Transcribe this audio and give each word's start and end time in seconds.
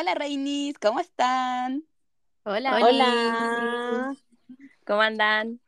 Hola, 0.00 0.14
Reinis, 0.14 0.78
¿cómo 0.78 0.98
están? 0.98 1.84
Hola. 2.44 2.78
Hola. 2.82 4.16
¿Cómo 4.86 5.02
andan? 5.02 5.60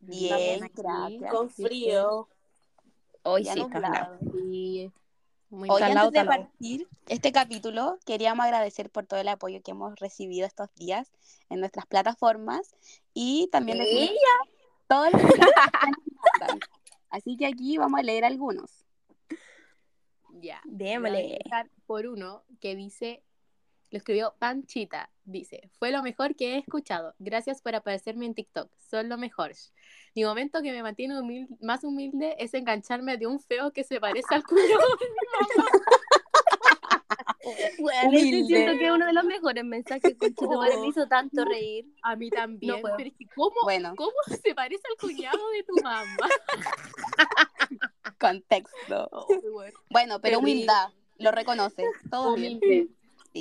Bien, 0.00 0.68
gracias. 0.74 1.32
Con 1.32 1.48
frío. 1.50 2.28
Hoy 3.22 3.44
Ya 3.44 3.52
sí, 3.52 3.60
nublado. 3.60 3.82
calado. 3.82 4.18
Sí. 4.32 4.90
Muy 5.50 5.68
Hoy, 5.70 5.80
antes 5.80 6.10
de 6.10 6.24
partir 6.24 6.88
este 7.06 7.30
capítulo, 7.30 8.00
queríamos 8.04 8.44
agradecer 8.44 8.90
por 8.90 9.06
todo 9.06 9.20
el 9.20 9.28
apoyo 9.28 9.62
que 9.62 9.70
hemos 9.70 9.94
recibido 10.00 10.44
estos 10.44 10.74
días 10.74 11.12
en 11.48 11.60
nuestras 11.60 11.86
plataformas 11.86 12.74
y 13.14 13.48
también 13.52 13.78
todos 14.88 15.12
los 15.12 15.22
que 15.22 15.28
nos. 15.28 15.50
Así 17.10 17.36
que 17.36 17.46
aquí 17.46 17.78
vamos 17.78 18.00
a 18.00 18.02
leer 18.02 18.24
algunos. 18.24 18.84
Ya. 20.32 20.60
Démosle. 20.64 21.22
Voy 21.22 21.30
a 21.30 21.36
empezar 21.36 21.70
por 21.86 22.08
uno 22.08 22.42
que 22.60 22.74
dice, 22.74 23.22
lo 23.96 23.98
escribió 23.98 24.34
Panchita, 24.38 25.10
dice, 25.24 25.70
fue 25.78 25.90
lo 25.90 26.02
mejor 26.02 26.36
que 26.36 26.54
he 26.54 26.58
escuchado. 26.58 27.14
Gracias 27.18 27.62
por 27.62 27.74
aparecerme 27.74 28.26
en 28.26 28.34
TikTok. 28.34 28.70
Son 28.78 29.08
lo 29.08 29.16
mejor. 29.16 29.52
Mi 30.14 30.24
momento 30.24 30.60
que 30.60 30.70
me 30.70 30.82
mantiene 30.82 31.14
humil- 31.14 31.48
más 31.62 31.82
humilde 31.82 32.36
es 32.38 32.52
engancharme 32.52 33.16
de 33.16 33.26
un 33.26 33.40
feo 33.40 33.72
que 33.72 33.84
se 33.84 33.98
parece 33.98 34.34
al 34.34 34.44
culo. 34.44 34.60
Bueno, 37.78 38.08
Humilde. 38.08 38.38
ese 38.38 38.46
siento 38.48 38.72
que 38.78 38.86
es 38.86 38.92
uno 38.92 39.06
de 39.06 39.12
los 39.12 39.22
mejores 39.24 39.64
mensajes 39.64 40.16
con 40.16 40.34
tu 40.34 40.50
madre 40.50 40.78
me 40.80 40.88
hizo 40.88 41.06
tanto 41.06 41.44
reír. 41.44 41.86
A 42.02 42.16
mí 42.16 42.28
también. 42.28 42.82
No 42.82 42.96
pero 42.96 43.08
es 43.08 43.14
que 43.16 43.26
¿cómo, 43.36 43.54
Bueno, 43.62 43.94
¿cómo 43.96 44.10
se 44.42 44.52
parece 44.52 44.82
al 44.90 44.96
cuñado 45.00 45.38
de 45.50 45.62
tu 45.62 45.74
mamá? 45.80 46.26
contexto. 48.18 49.08
Bueno, 49.90 50.20
pero 50.20 50.38
Terrible. 50.38 50.38
humildad, 50.38 50.88
lo 51.18 51.30
reconoce. 51.30 51.84
Todo 52.10 52.34
bien. 52.34 52.58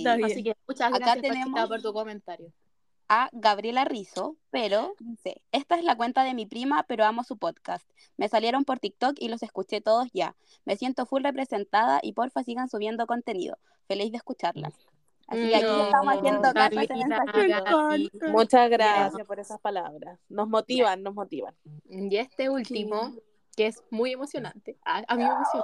Sí. 0.04 0.24
Así 0.24 0.44
que 0.44 0.56
muchas 0.68 0.88
Acá 0.90 1.00
gracias 1.00 1.22
tenemos- 1.34 1.68
por 1.68 1.82
tu 1.82 1.94
comentario. 1.94 2.52
a 3.08 3.30
Gabriela 3.34 3.86
Rizo, 3.86 4.36
pero 4.50 4.96
dice, 5.00 5.40
esta 5.52 5.76
es 5.76 5.84
la 5.84 5.96
cuenta 5.96 6.24
de 6.24 6.34
mi 6.34 6.48
prima, 6.48 6.84
pero 6.88 7.06
amo 7.06 7.24
su 7.24 7.38
podcast. 7.38 7.88
Me 8.18 8.28
salieron 8.30 8.66
por 8.66 8.80
TikTok 8.80 9.16
y 9.20 9.28
los 9.30 9.44
escuché 9.44 9.80
todos 9.80 10.08
ya. 10.12 10.36
Me 10.66 10.76
siento 10.76 11.06
full 11.06 11.22
representada 11.24 12.00
y 12.02 12.14
porfa 12.14 12.42
sigan 12.44 12.68
subiendo 12.68 13.06
contenido. 13.06 13.60
Feliz 13.88 14.12
de 14.12 14.18
escucharlas. 14.18 14.74
Así 15.28 15.50
que 15.50 15.56
aquí 15.56 15.66
No, 15.66 15.84
estamos 15.86 16.14
haciendo. 16.18 16.42
Muchas 18.32 18.70
gracias 18.70 19.28
por 19.28 19.40
esas 19.40 19.60
palabras. 19.60 20.20
Nos 20.30 20.48
motivan, 20.48 21.04
nos 21.04 21.14
motivan. 21.14 21.54
Y 21.90 22.16
este 22.18 22.50
último, 22.50 23.14
que 23.56 23.68
es 23.68 23.84
muy 23.90 24.12
emocionante, 24.14 24.78
a, 24.84 25.04
a 25.08 25.16
mí 25.16 25.24
me 25.24 25.30
emocionó, 25.36 25.64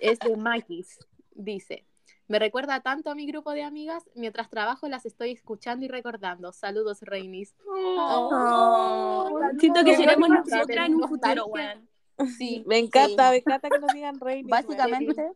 es 0.00 0.18
de 0.20 0.36
Makis. 0.36 0.98
Dice, 1.34 1.84
me 2.28 2.38
recuerda 2.38 2.80
tanto 2.80 3.10
a 3.10 3.14
mi 3.14 3.26
grupo 3.26 3.52
de 3.52 3.62
amigas, 3.62 4.04
mientras 4.14 4.50
trabajo 4.50 4.88
las 4.88 5.06
estoy 5.06 5.32
escuchando 5.32 5.84
y 5.84 5.88
recordando. 5.88 6.52
Saludos, 6.52 7.02
Reinis. 7.02 7.54
Oh, 7.68 9.38
Ay, 9.42 9.58
siento 9.60 9.84
que 9.84 9.96
seremos 9.96 10.28
nosotras 10.28 10.86
en 10.86 10.94
un 10.96 11.08
futuro, 11.08 11.46
weón. 11.46 11.88
Sí, 12.38 12.64
Me 12.66 12.78
encanta, 12.78 13.26
Sí. 13.28 13.30
me 13.32 13.36
encanta 13.38 13.68
que 13.70 13.78
nos 13.78 13.92
digan 13.92 14.18
rey. 14.20 14.42
Básicamente, 14.42 15.32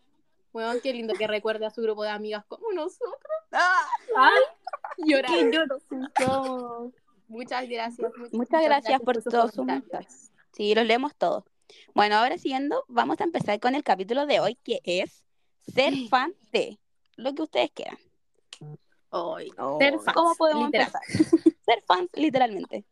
bueno, 0.52 0.72
qué 0.82 0.92
lindo 0.92 1.12
que 1.14 1.26
recuerde 1.26 1.66
a 1.66 1.70
su 1.70 1.82
grupo 1.82 2.02
de 2.02 2.08
amigas 2.10 2.44
como 2.46 2.72
nosotros. 2.72 3.20
Llorar. 4.96 5.30
Que 5.32 5.50
lloro. 5.52 6.92
Muchas 7.28 7.68
gracias. 7.68 8.10
mu- 8.32 8.38
muchas 8.38 8.62
gracias 8.64 9.00
por 9.02 9.14
sus 9.22 9.32
todos 9.32 9.52
sus 9.52 9.64
mensajes. 9.64 10.32
Sí, 10.52 10.74
los 10.74 10.84
leemos 10.84 11.14
todos. 11.14 11.44
Bueno, 11.94 12.16
ahora 12.16 12.36
siguiendo, 12.38 12.84
vamos 12.88 13.20
a 13.20 13.24
empezar 13.24 13.60
con 13.60 13.74
el 13.74 13.84
capítulo 13.84 14.26
de 14.26 14.40
hoy, 14.40 14.56
que 14.56 14.80
es 14.84 15.22
ser 15.74 15.94
fan 16.08 16.32
de 16.52 16.78
lo 17.16 17.34
que 17.34 17.42
ustedes 17.42 17.70
quieran. 17.72 17.98
Hoy. 19.10 19.52
Oh, 19.58 19.78
Ser 19.78 19.98
fans, 19.98 20.14
¿Cómo 20.14 20.34
podemos 20.36 20.66
literal. 20.66 20.86
empezar? 20.94 21.02
Ser 21.64 21.82
fans, 21.86 22.08
literalmente. 22.14 22.84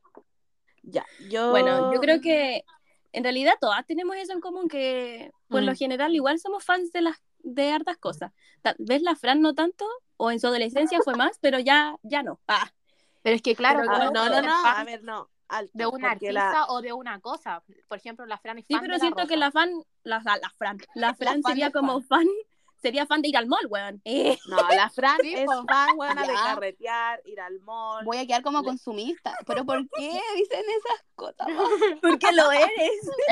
Ya, 0.83 1.05
yo. 1.29 1.51
Bueno, 1.51 1.93
yo 1.93 2.01
creo 2.01 2.21
que 2.21 2.65
en 3.13 3.23
realidad 3.23 3.55
todas 3.61 3.85
tenemos 3.87 4.17
eso 4.17 4.33
en 4.33 4.41
común, 4.41 4.69
que 4.69 5.31
por 5.49 5.63
lo 5.63 5.73
Mm. 5.73 5.77
general 5.77 6.15
igual 6.15 6.39
somos 6.39 6.65
fans 6.65 6.93
de 6.93 7.03
las 7.03 7.17
de 7.41 7.71
hartas 7.73 7.97
cosas. 7.99 8.33
Tal 8.63 8.75
vez 8.79 9.01
la 9.03 9.15
Fran 9.15 9.41
no 9.41 9.55
tanto, 9.55 9.87
o 10.17 10.31
en 10.31 10.41
su 10.41 10.49
adolescencia 10.49 11.01
fue 11.03 11.15
más, 11.15 11.39
pero 11.41 11.59
ya, 11.61 11.97
ya 12.03 12.23
no. 12.23 12.41
Ah, 12.49 12.71
Pero 13.23 13.37
es 13.37 13.43
que 13.43 13.55
claro, 13.57 13.81
Pero 13.81 13.93
Ah, 13.93 14.05
no, 14.07 14.13
puede 14.13 14.31
no, 14.43 14.43
no. 14.43 14.63
fan 14.63 14.77
A 14.81 14.85
ver, 14.85 15.03
no. 15.03 15.31
Alto, 15.49 15.71
de 15.73 15.87
una 15.87 16.11
porque 16.11 16.29
artista 16.29 16.53
la- 16.53 16.67
o 16.69 16.83
de 16.83 16.93
una 16.93 17.21
cosa. 17.21 17.63
Por 17.89 17.99
ejemplo, 17.99 18.27
la 18.27 18.39
Fran 18.39 18.59
es 18.59 18.67
sí, 18.67 18.75
fan 18.75 18.83
pero 18.83 18.93
de 18.95 18.99
la 18.99 19.03
siento 19.03 19.23
que 19.27 19.35
rosa. 19.37 19.37
la 19.37 19.51
fan, 19.51 19.71
la, 20.03 20.23
la 20.43 20.51
Fran, 20.51 20.79
la 20.95 21.15
Fran 21.19 21.43
fan 21.43 21.53
sería 21.53 21.67
del 21.67 21.73
como 21.73 22.01
fan. 22.03 22.27
Sería 22.81 23.07
fan 23.07 23.23
de 23.23 23.29
ir 23.29 23.37
al 23.37 23.47
mall, 23.47 23.67
weón. 23.69 24.01
Eh, 24.05 24.39
No, 24.49 24.57
la 24.69 24.89
Fran 24.91 25.19
Sí, 25.21 25.35
es 25.35 25.47
fan 25.69 25.97
buena 25.97 26.23
de 26.27 26.33
carretear, 26.35 27.21
ir 27.25 27.41
al 27.41 27.61
mall. 27.61 28.05
Voy 28.05 28.19
a 28.19 28.27
quedar 28.27 28.43
como 28.43 28.63
consumista. 28.63 29.35
¿Pero 29.47 29.65
por 29.65 29.79
qué 29.91 30.21
dicen 30.37 30.65
esas 30.69 31.05
cosas? 31.15 31.47
porque 32.03 32.33
lo 32.33 32.51
eres. 32.53 32.71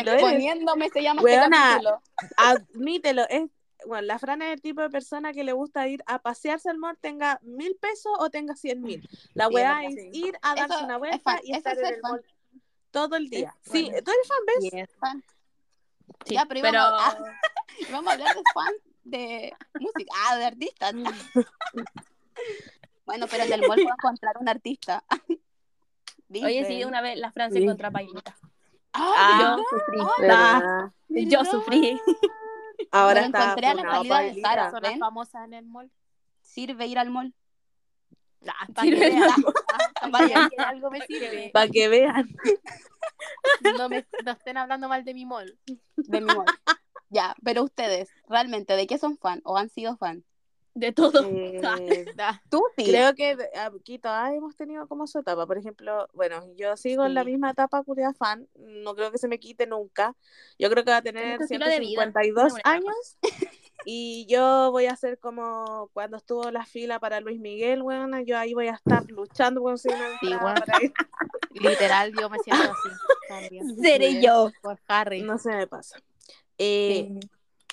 Lo 0.05 0.13
eres. 0.13 0.23
Exponiéndome 0.23 0.89
se 0.91 1.03
llama 1.03 1.21
este 1.23 1.33
Weona. 1.39 1.71
capítulo. 1.71 2.03
Admítelo, 2.37 3.23
es. 3.29 3.43
Bueno, 3.87 4.03
la 4.07 4.19
Fran 4.19 4.41
es 4.43 4.53
el 4.53 4.61
tipo 4.63 4.81
de 4.81 4.91
persona 4.91 5.33
que 5.33 5.45
le 5.45 5.53
gusta 5.53 5.87
ir 5.87 6.03
a 6.07 6.19
pasearse 6.21 6.69
al 6.71 6.79
mall, 6.79 6.97
tenga 6.99 7.39
mil 7.43 7.77
pesos 7.77 8.11
o 8.19 8.31
tenga 8.31 8.57
cien 8.57 8.81
mil. 8.83 9.07
La 9.35 9.49
weá 9.49 9.85
es 9.85 9.95
ir 10.13 10.37
a 10.43 10.55
darse 10.57 10.75
Eso 10.75 10.85
una 10.85 10.95
es 10.95 10.99
vuelta 10.99 11.19
fan, 11.21 11.41
y 11.45 11.53
estar 11.55 11.75
es 11.75 11.79
en 11.81 11.87
el 11.95 12.01
fan. 12.01 12.11
mall 12.13 12.25
todo 12.91 13.17
el 13.17 13.29
día. 13.29 13.55
Es 13.65 13.71
Sí, 13.73 13.85
bueno. 13.85 13.99
¿tú 14.03 14.11
eres 14.11 14.29
fan, 14.29 14.39
ves? 14.47 14.89
Sí, 16.25 16.35
Ya, 16.35 16.47
pero 16.47 16.61
pero 16.63 16.79
íbamos 16.79 17.03
a- 17.03 17.19
Vamos 17.93 18.07
a 18.11 18.13
hablar 18.15 18.35
de 18.35 18.43
fan 18.55 18.73
de 19.11 19.55
música. 19.79 20.13
Ah, 20.27 20.37
de 20.37 20.45
artistas. 20.45 20.95
bueno, 23.07 23.27
pero 23.31 23.45
en 23.45 23.53
el 23.53 23.61
mall 23.67 23.77
puedo 23.83 23.95
encontrar 23.95 24.37
un 24.39 24.49
artista. 24.49 25.05
oye, 26.31 26.65
sí, 26.67 26.85
una 26.85 27.01
vez 27.01 27.19
la 27.19 27.31
Fran 27.33 27.51
se 27.53 27.59
Sí. 27.59 27.65
encontró 27.65 27.89
a 27.89 27.91
Pailita. 27.91 28.37
Ah, 28.93 29.57
Yo 29.59 29.65
sufrí. 29.79 29.99
¿Verdad? 30.21 30.91
Yo 31.09 31.45
sufrí. 31.45 32.01
Ahora 32.91 33.21
Me 33.21 33.27
está 33.27 33.43
encontré 33.45 33.67
a 33.69 33.75
la 33.75 33.83
salida 33.83 34.21
de. 34.21 34.35
Personas 34.43 34.83
¿ven? 34.83 34.99
famosas 34.99 35.45
en 35.45 35.55
el 35.55 35.67
mall. 35.67 35.91
sirve 36.41 36.87
ir 36.87 36.99
al 36.99 37.11
mall. 37.11 37.35
Ah, 38.49 38.67
Sí, 38.67 38.73
para 38.73 38.89
que 38.89 38.97
vean. 38.97 39.31
Para 40.01 40.11
Vaya. 40.11 40.29
que 40.29 40.35
vean 40.35 40.51
que 40.51 40.57
algo 40.63 40.91
me 40.91 41.01
sirve. 41.07 41.51
Para 41.53 41.69
que 41.69 41.89
vean. 41.89 42.29
No 43.79 43.89
me 43.89 44.07
no 44.25 44.33
estén 44.33 44.57
hablando 44.57 44.89
mal 44.89 45.05
de 45.05 45.15
mi 45.15 45.25
mall. 45.27 45.59
de 45.97 46.21
mi 46.21 46.35
mall. 46.35 46.47
Ya, 47.09 47.35
pero 47.45 47.63
ustedes, 47.63 48.09
realmente, 48.29 48.75
¿de 48.75 48.87
qué 48.87 48.99
son 48.99 49.17
fan 49.17 49.41
o 49.45 49.57
han 49.57 49.69
sido 49.69 49.97
fan? 49.97 50.25
De 50.75 50.93
todo. 50.93 51.23
Eh, 51.25 51.61
Ah, 52.19 52.43
Tú 52.51 52.63
sí. 52.77 52.85
creo 52.85 53.15
que 53.15 53.37
aquí 53.55 53.99
todas 53.99 54.33
hemos 54.35 54.57
tenido 54.57 54.87
como 54.89 55.07
su 55.07 55.21
etapa. 55.21 55.47
Por 55.47 55.57
ejemplo, 55.57 56.07
bueno, 56.13 56.45
yo 56.57 56.77
sigo 56.77 57.07
en 57.07 57.15
la 57.15 57.23
Sí. 57.25 57.31
misma 57.31 57.51
etapa 57.53 57.83
curia 57.83 58.13
fan. 58.13 58.47
No 58.57 58.95
creo 58.95 59.11
que 59.11 59.17
se 59.19 59.29
me 59.29 59.39
quite 59.39 59.67
nunca. 59.67 60.15
Yo 60.59 60.69
creo 60.69 60.85
que 60.85 60.91
va 60.91 60.99
a 60.99 61.03
tener 61.03 61.39
vida, 61.39 61.47
152 61.47 62.53
una 62.53 62.61
etapa. 62.61 62.71
años. 62.77 63.17
Y 63.87 64.27
yo 64.29 64.71
voy 64.73 64.87
a 64.87 64.97
ser 64.97 65.19
como 65.19 65.89
cuando 65.95 66.17
estuvo 66.17 66.51
la 66.51 66.67
fila 66.67 66.99
para 66.99 67.21
Luis 67.21 67.39
Miguel, 67.41 67.83
bueno, 67.83 68.21
yo 68.21 68.37
ahí 68.37 68.53
voy 68.53 68.67
a 68.69 68.73
estar 68.75 69.09
luchando 69.11 69.63
una 69.63 69.77
Sí, 69.79 69.89
bueno. 70.43 70.61
literal, 71.53 72.13
yo 72.19 72.29
me 72.29 72.39
siento 72.41 72.65
así. 72.65 72.89
también. 73.29 73.77
Seré 73.81 74.21
yo. 74.21 74.51
Por 74.61 74.79
Harry. 74.89 75.23
No 75.23 75.39
se 75.39 75.51
me 75.51 75.67
pasa. 75.67 76.01
Eh, 76.59 77.09
Sí. 77.21 77.29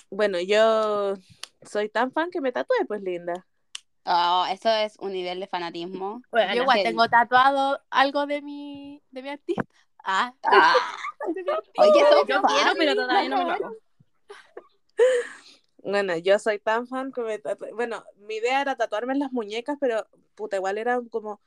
Bueno, 0.10 0.40
yo 0.40 1.16
soy 1.64 1.90
tan 1.90 2.12
fan 2.12 2.30
que 2.30 2.40
me 2.40 2.52
tatué, 2.52 2.78
pues 2.88 3.02
linda. 3.02 3.46
Oh, 4.06 4.46
eso 4.52 4.70
es 4.70 4.96
un 5.00 5.12
nivel 5.14 5.40
de 5.40 5.48
fanatismo. 5.48 6.22
Bueno, 6.30 6.54
Yo 6.54 6.62
igual 6.64 6.84
tengo 6.84 7.08
tatuado 7.08 7.82
algo 7.90 8.28
de 8.28 8.42
mi, 8.42 9.02
de 9.12 9.24
mi 9.24 9.30
artista. 9.30 9.64
Ah, 10.04 10.34
Ah, 10.44 10.76
de 11.34 11.44
mi 11.44 11.50
artista. 11.50 11.82
Oye, 11.82 12.00
son 12.12 12.28
Yo 12.28 12.42
fan. 12.42 12.52
quiero, 12.54 12.72
pero 12.78 12.96
todavía 12.96 13.30
no 13.30 13.38
me 13.38 13.44
lo 13.46 13.52
hago. 13.52 13.76
Bueno, 15.78 16.16
yo 16.18 16.40
soy 16.40 16.60
tan 16.60 16.88
fan 16.88 17.12
que 17.12 17.22
me 17.22 17.40
tatué. 17.40 17.74
Bueno, 17.74 18.04
mi 18.18 18.36
idea 18.36 18.62
era 18.62 18.76
tatuarme 18.76 19.14
en 19.14 19.20
las 19.20 19.32
muñecas, 19.34 19.78
pero 19.80 20.08
puta, 20.36 20.56
igual 20.58 20.78
era 20.78 21.00
como 21.10 21.42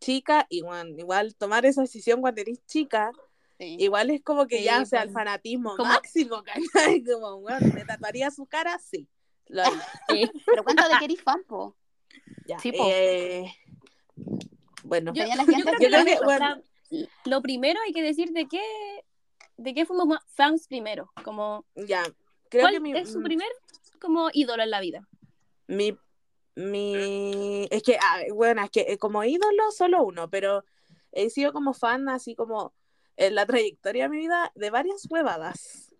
chica 0.00 0.46
y 0.48 0.62
bueno, 0.62 0.90
igual 0.98 1.34
tomar 1.34 1.66
esa 1.66 1.82
decisión 1.82 2.20
cuando 2.20 2.40
eres 2.40 2.64
chica, 2.66 3.12
Sí. 3.62 3.76
igual 3.80 4.10
es 4.10 4.22
como 4.22 4.46
que 4.46 4.58
Sí, 4.58 4.64
ya, 4.64 4.82
o 4.82 4.86
sea, 4.86 5.02
el 5.02 5.10
fanatismo 5.10 5.76
Como- 5.76 5.88
máximo, 5.88 6.42
¿cachai? 6.94 7.04
Como, 7.04 7.40
bueno, 7.40 7.66
¿me 7.74 7.84
tatuaría 7.84 8.30
su 8.30 8.46
cara? 8.46 8.78
Sí. 8.78 9.08
Lo 9.48 9.62
haría. 9.62 10.30
Pero 10.46 10.64
cuenta 10.64 10.88
de 10.88 10.98
que 10.98 11.04
eres 11.06 11.22
fan, 11.22 11.42
po. 11.46 11.76
Ya. 12.46 12.58
Sí, 12.58 12.72
po. 12.72 12.84
eh, 12.88 13.52
Bueno, 14.84 15.12
Yo, 15.14 15.24
la 15.26 15.36
yo 15.36 15.44
creo 15.44 15.64
que, 15.78 15.84
Yo 15.84 15.90
la- 15.90 16.02
creo 16.02 16.18
que, 16.18 16.24
bueno- 16.24 16.38
sea, 16.90 17.08
lo 17.24 17.40
primero 17.42 17.80
hay 17.86 17.92
que 17.92 18.02
decir 18.02 18.32
de 18.32 18.46
qué, 18.46 18.60
de 19.56 19.74
qué 19.74 19.86
fuimos 19.86 20.18
fans 20.26 20.66
primero. 20.68 21.10
Como, 21.24 21.64
ya. 21.74 22.02
Creo 22.50 22.64
¿Cuál 22.64 22.74
que 22.74 22.80
mi, 22.80 22.92
es 22.98 23.10
su 23.12 23.22
primer 23.22 23.48
como 24.00 24.28
ídolo 24.32 24.62
en 24.62 24.70
la 24.70 24.80
vida? 24.80 25.08
mi, 25.68 25.96
mi, 26.54 27.66
es 27.70 27.82
que, 27.82 27.96
ah, 27.96 28.18
bueno, 28.34 28.62
es 28.62 28.70
que 28.70 28.80
eh, 28.82 28.98
como 28.98 29.24
ídolo 29.24 29.70
solo 29.70 30.02
uno, 30.04 30.28
pero 30.28 30.64
he 31.12 31.30
sido 31.30 31.52
como 31.52 31.72
fan 31.72 32.08
así 32.10 32.34
como 32.34 32.74
en 33.16 33.34
la 33.34 33.46
trayectoria 33.46 34.04
de 34.04 34.08
mi 34.10 34.18
vida 34.18 34.52
de 34.54 34.70
varias 34.70 35.06
huevadas. 35.10 35.94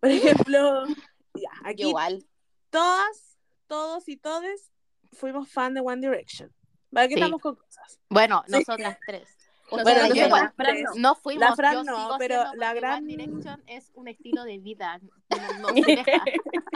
Por 0.00 0.10
ejemplo, 0.10 0.86
ya, 1.34 1.50
aquí 1.64 1.84
igual. 1.88 2.24
todas, 2.70 3.36
todos 3.66 4.08
y 4.08 4.16
todes 4.16 4.70
fuimos 5.12 5.48
fan 5.50 5.74
de 5.74 5.80
One 5.80 6.00
Direction. 6.06 6.52
¿Para 6.92 7.08
qué 7.08 7.14
Sí. 7.14 7.20
estamos 7.20 7.40
con 7.40 7.56
cosas? 7.56 8.00
Bueno, 8.08 8.42
Sí. 8.46 8.52
nosotras 8.52 8.98
tres. 9.06 9.28
Bueno, 9.70 10.14
yo 10.14 10.24
igual, 10.26 10.50
Fran 10.56 10.82
no. 10.82 10.90
no 10.96 11.14
fuimos. 11.14 11.46
La 11.46 11.54
Fran 11.54 11.84
no, 11.84 12.16
pero 12.18 12.42
la 12.54 12.72
gran- 12.72 13.04
One 13.04 13.16
Direction 13.16 13.62
es 13.66 13.90
un 13.94 14.08
estilo 14.08 14.44
de 14.44 14.56
vida. 14.58 14.98
No, 15.28 15.58
no 15.60 15.68
se 15.68 15.82
deja. 15.96 16.04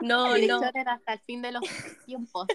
No, 0.00 0.36
no. 0.36 0.60
Era 0.74 0.94
hasta 0.94 1.12
el 1.12 1.20
fin 1.20 1.40
de 1.42 1.52
los 1.52 1.62
tiempos. 2.04 2.48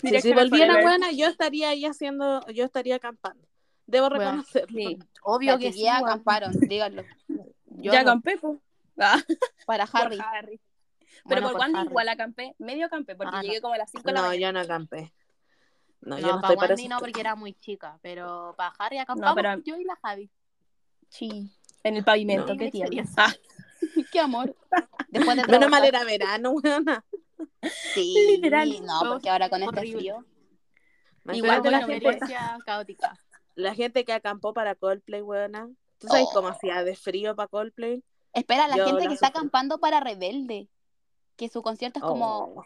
Si, 0.00 0.20
si 0.20 0.32
volviera 0.32 0.80
buena, 0.82 1.12
yo 1.12 1.28
estaría 1.28 1.68
ahí 1.68 1.84
haciendo, 1.84 2.44
yo 2.48 2.64
estaría 2.64 2.96
acampando. 2.96 3.46
Debo 3.86 4.08
Bueno, 4.08 4.24
reconocerlo. 4.24 4.68
Sí. 4.78 4.98
Obvio 5.22 5.58
que 5.58 5.72
sí. 5.72 5.82
weón. 5.84 5.96
acamparon, 5.96 6.52
díganlo. 6.60 7.02
Yo 7.28 7.92
ya 7.92 8.02
no, 8.02 8.10
acampé. 8.10 8.38
Ah, 8.98 9.20
para 9.66 9.86
por 9.86 10.00
Harry. 10.22 10.60
Pero 11.28 11.40
Bueno, 11.42 11.52
por 11.52 11.62
Harry. 11.62 11.86
igual 11.88 12.08
acampé, 12.08 12.54
medio 12.58 12.86
acampé, 12.86 13.14
porque 13.16 13.32
Ah, 13.34 13.38
no. 13.38 13.42
llegué 13.42 13.60
como 13.60 13.74
a 13.74 13.78
las 13.78 13.90
5 13.90 14.02
de 14.04 14.12
la 14.12 14.20
No, 14.22 14.26
mañana. 14.28 14.46
yo 14.46 14.52
no 14.52 14.60
acampé. 14.60 15.12
No, 16.00 16.16
No, 16.16 16.18
yo 16.20 16.26
no 16.36 16.40
para 16.40 16.54
estoy 16.54 16.68
Wendy 16.68 16.88
no, 16.88 16.98
porque 16.98 17.20
era 17.20 17.34
muy 17.34 17.54
chica. 17.54 17.98
Pero 18.02 18.54
para 18.56 18.74
Harry 18.78 18.98
acampamos 18.98 19.34
pero- 19.36 19.60
yo 19.64 19.76
y 19.76 19.84
la 19.84 19.96
Javi. 19.96 20.30
Sí. 21.08 21.50
En 21.82 21.96
el 21.96 22.04
pavimento, 22.04 22.52
No. 22.54 22.58
qué 22.58 22.70
tierno. 22.70 23.02
Ah, 23.16 23.32
Qué 24.12 24.20
amor. 24.20 24.56
Después 25.08 25.36
de 25.36 25.44
Menos 25.46 25.70
mal 25.70 25.84
era 25.84 26.02
verano, 26.04 26.50
weona. 26.52 27.04
Sí, 27.94 28.14
Literal. 28.40 28.68
no, 28.84 29.00
porque 29.12 29.30
ahora 29.30 29.48
con 29.48 29.62
este 29.62 29.80
frío. 29.80 30.24
Igual, 31.32 31.60
bueno, 31.60 31.86
me 31.88 31.96
experiencia 31.96 32.58
caótica. 32.64 33.18
La 33.56 33.74
gente 33.74 34.04
que 34.04 34.12
acampó 34.12 34.54
para 34.54 34.74
Coldplay, 34.76 35.22
weona. 35.22 35.68
¿Tú 35.98 36.06
sabes 36.06 36.26
Oh. 36.30 36.34
cómo 36.34 36.48
hacía 36.48 36.84
de 36.84 36.94
frío 36.94 37.34
para 37.34 37.48
Coldplay? 37.48 38.04
Espera, 38.32 38.68
la 38.68 38.76
Yo 38.76 38.86
gente 38.86 39.02
la 39.02 39.08
que 39.08 39.14
está 39.14 39.26
acampando 39.28 39.78
para 39.78 39.98
Rebelde. 40.00 40.68
Que 41.36 41.48
su 41.48 41.62
concierto 41.62 41.98
es 41.98 42.04
como 42.04 42.54
Oh. 42.54 42.64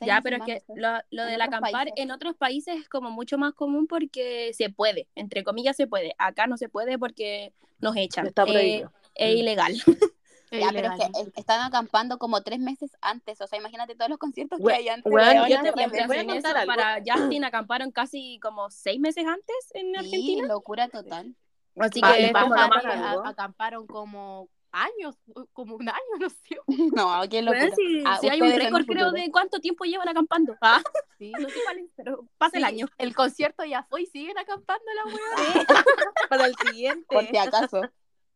Ya, 0.00 0.20
pero 0.22 0.36
es 0.36 0.42
que 0.44 0.60
sé. 0.60 0.64
lo, 0.76 0.90
lo 1.10 1.24
del 1.24 1.40
acampar 1.40 1.72
países. 1.72 1.92
en 1.96 2.10
otros 2.12 2.36
países 2.36 2.76
es 2.76 2.88
como 2.88 3.10
mucho 3.10 3.36
más 3.36 3.52
común 3.54 3.88
porque 3.88 4.52
se 4.54 4.70
puede, 4.70 5.08
entre 5.16 5.42
comillas 5.42 5.76
se 5.76 5.88
puede. 5.88 6.14
Acá 6.18 6.46
no 6.46 6.56
se 6.56 6.68
puede 6.68 6.98
porque 7.00 7.52
nos 7.80 7.96
echan. 7.96 8.26
Está 8.28 8.42
Eh, 8.42 8.46
prohibido. 8.46 8.92
es 9.16 9.34
Mm. 9.34 9.38
ilegal. 9.38 9.72
Ya, 10.60 10.68
pero 10.72 10.92
es 10.92 11.32
que 11.32 11.40
están 11.40 11.60
acampando 11.60 12.18
como 12.18 12.42
tres 12.42 12.58
meses 12.58 12.96
antes. 13.00 13.40
O 13.40 13.46
sea, 13.46 13.58
imagínate 13.58 13.94
todos 13.94 14.08
los 14.10 14.18
conciertos 14.18 14.58
que 14.58 14.72
hay 14.72 14.88
antes. 14.88 15.10
de 15.10 15.10
yo 15.50 15.62
te- 15.62 16.06
voy 16.06 16.16
a 16.18 16.26
contar 16.26 16.56
algo. 16.56 16.72
Para 16.74 17.02
Justin 17.06 17.44
acamparon 17.44 17.90
casi 17.90 18.38
como 18.40 18.70
seis 18.70 19.00
meses 19.00 19.24
antes 19.26 19.56
en 19.74 19.96
Argentina. 19.96 20.42
Sí, 20.44 20.48
locura 20.48 20.88
total. 20.88 21.34
Así 21.78 22.00
que 22.00 22.06
a- 22.06 23.28
acamparon 23.28 23.86
como 23.86 24.48
años, 24.74 25.16
como 25.52 25.76
un 25.76 25.86
año, 25.88 25.98
no 26.20 26.28
sé. 26.30 26.58
No, 26.96 27.20
qué 27.30 27.42
locura. 27.42 27.60
Bueno, 27.60 27.76
si, 27.76 28.02
Ah, 28.06 28.18
si 28.20 28.28
hay 28.28 28.40
un 28.40 28.52
récord, 28.52 28.86
creo, 28.86 29.12
de 29.12 29.30
cuánto 29.30 29.60
tiempo 29.60 29.84
llevan 29.84 30.08
acampando. 30.08 30.56
Ah, 30.60 30.82
Sí. 31.18 31.30
no 31.38 31.48
sé 31.48 31.54
cuál 31.64 31.78
es, 31.78 31.90
pero 31.94 32.26
pasa 32.36 32.58
el 32.58 32.64
año. 32.64 32.86
El 32.98 33.14
concierto 33.14 33.64
ya 33.64 33.84
fue 33.84 34.02
y 34.02 34.06
siguen 34.06 34.36
acampando 34.38 34.84
la 34.96 35.04
weá. 35.14 35.84
Para 36.28 36.46
el 36.46 36.54
siguiente. 36.56 37.06
Por 37.08 37.26
si 37.28 37.36
acaso. 37.36 37.82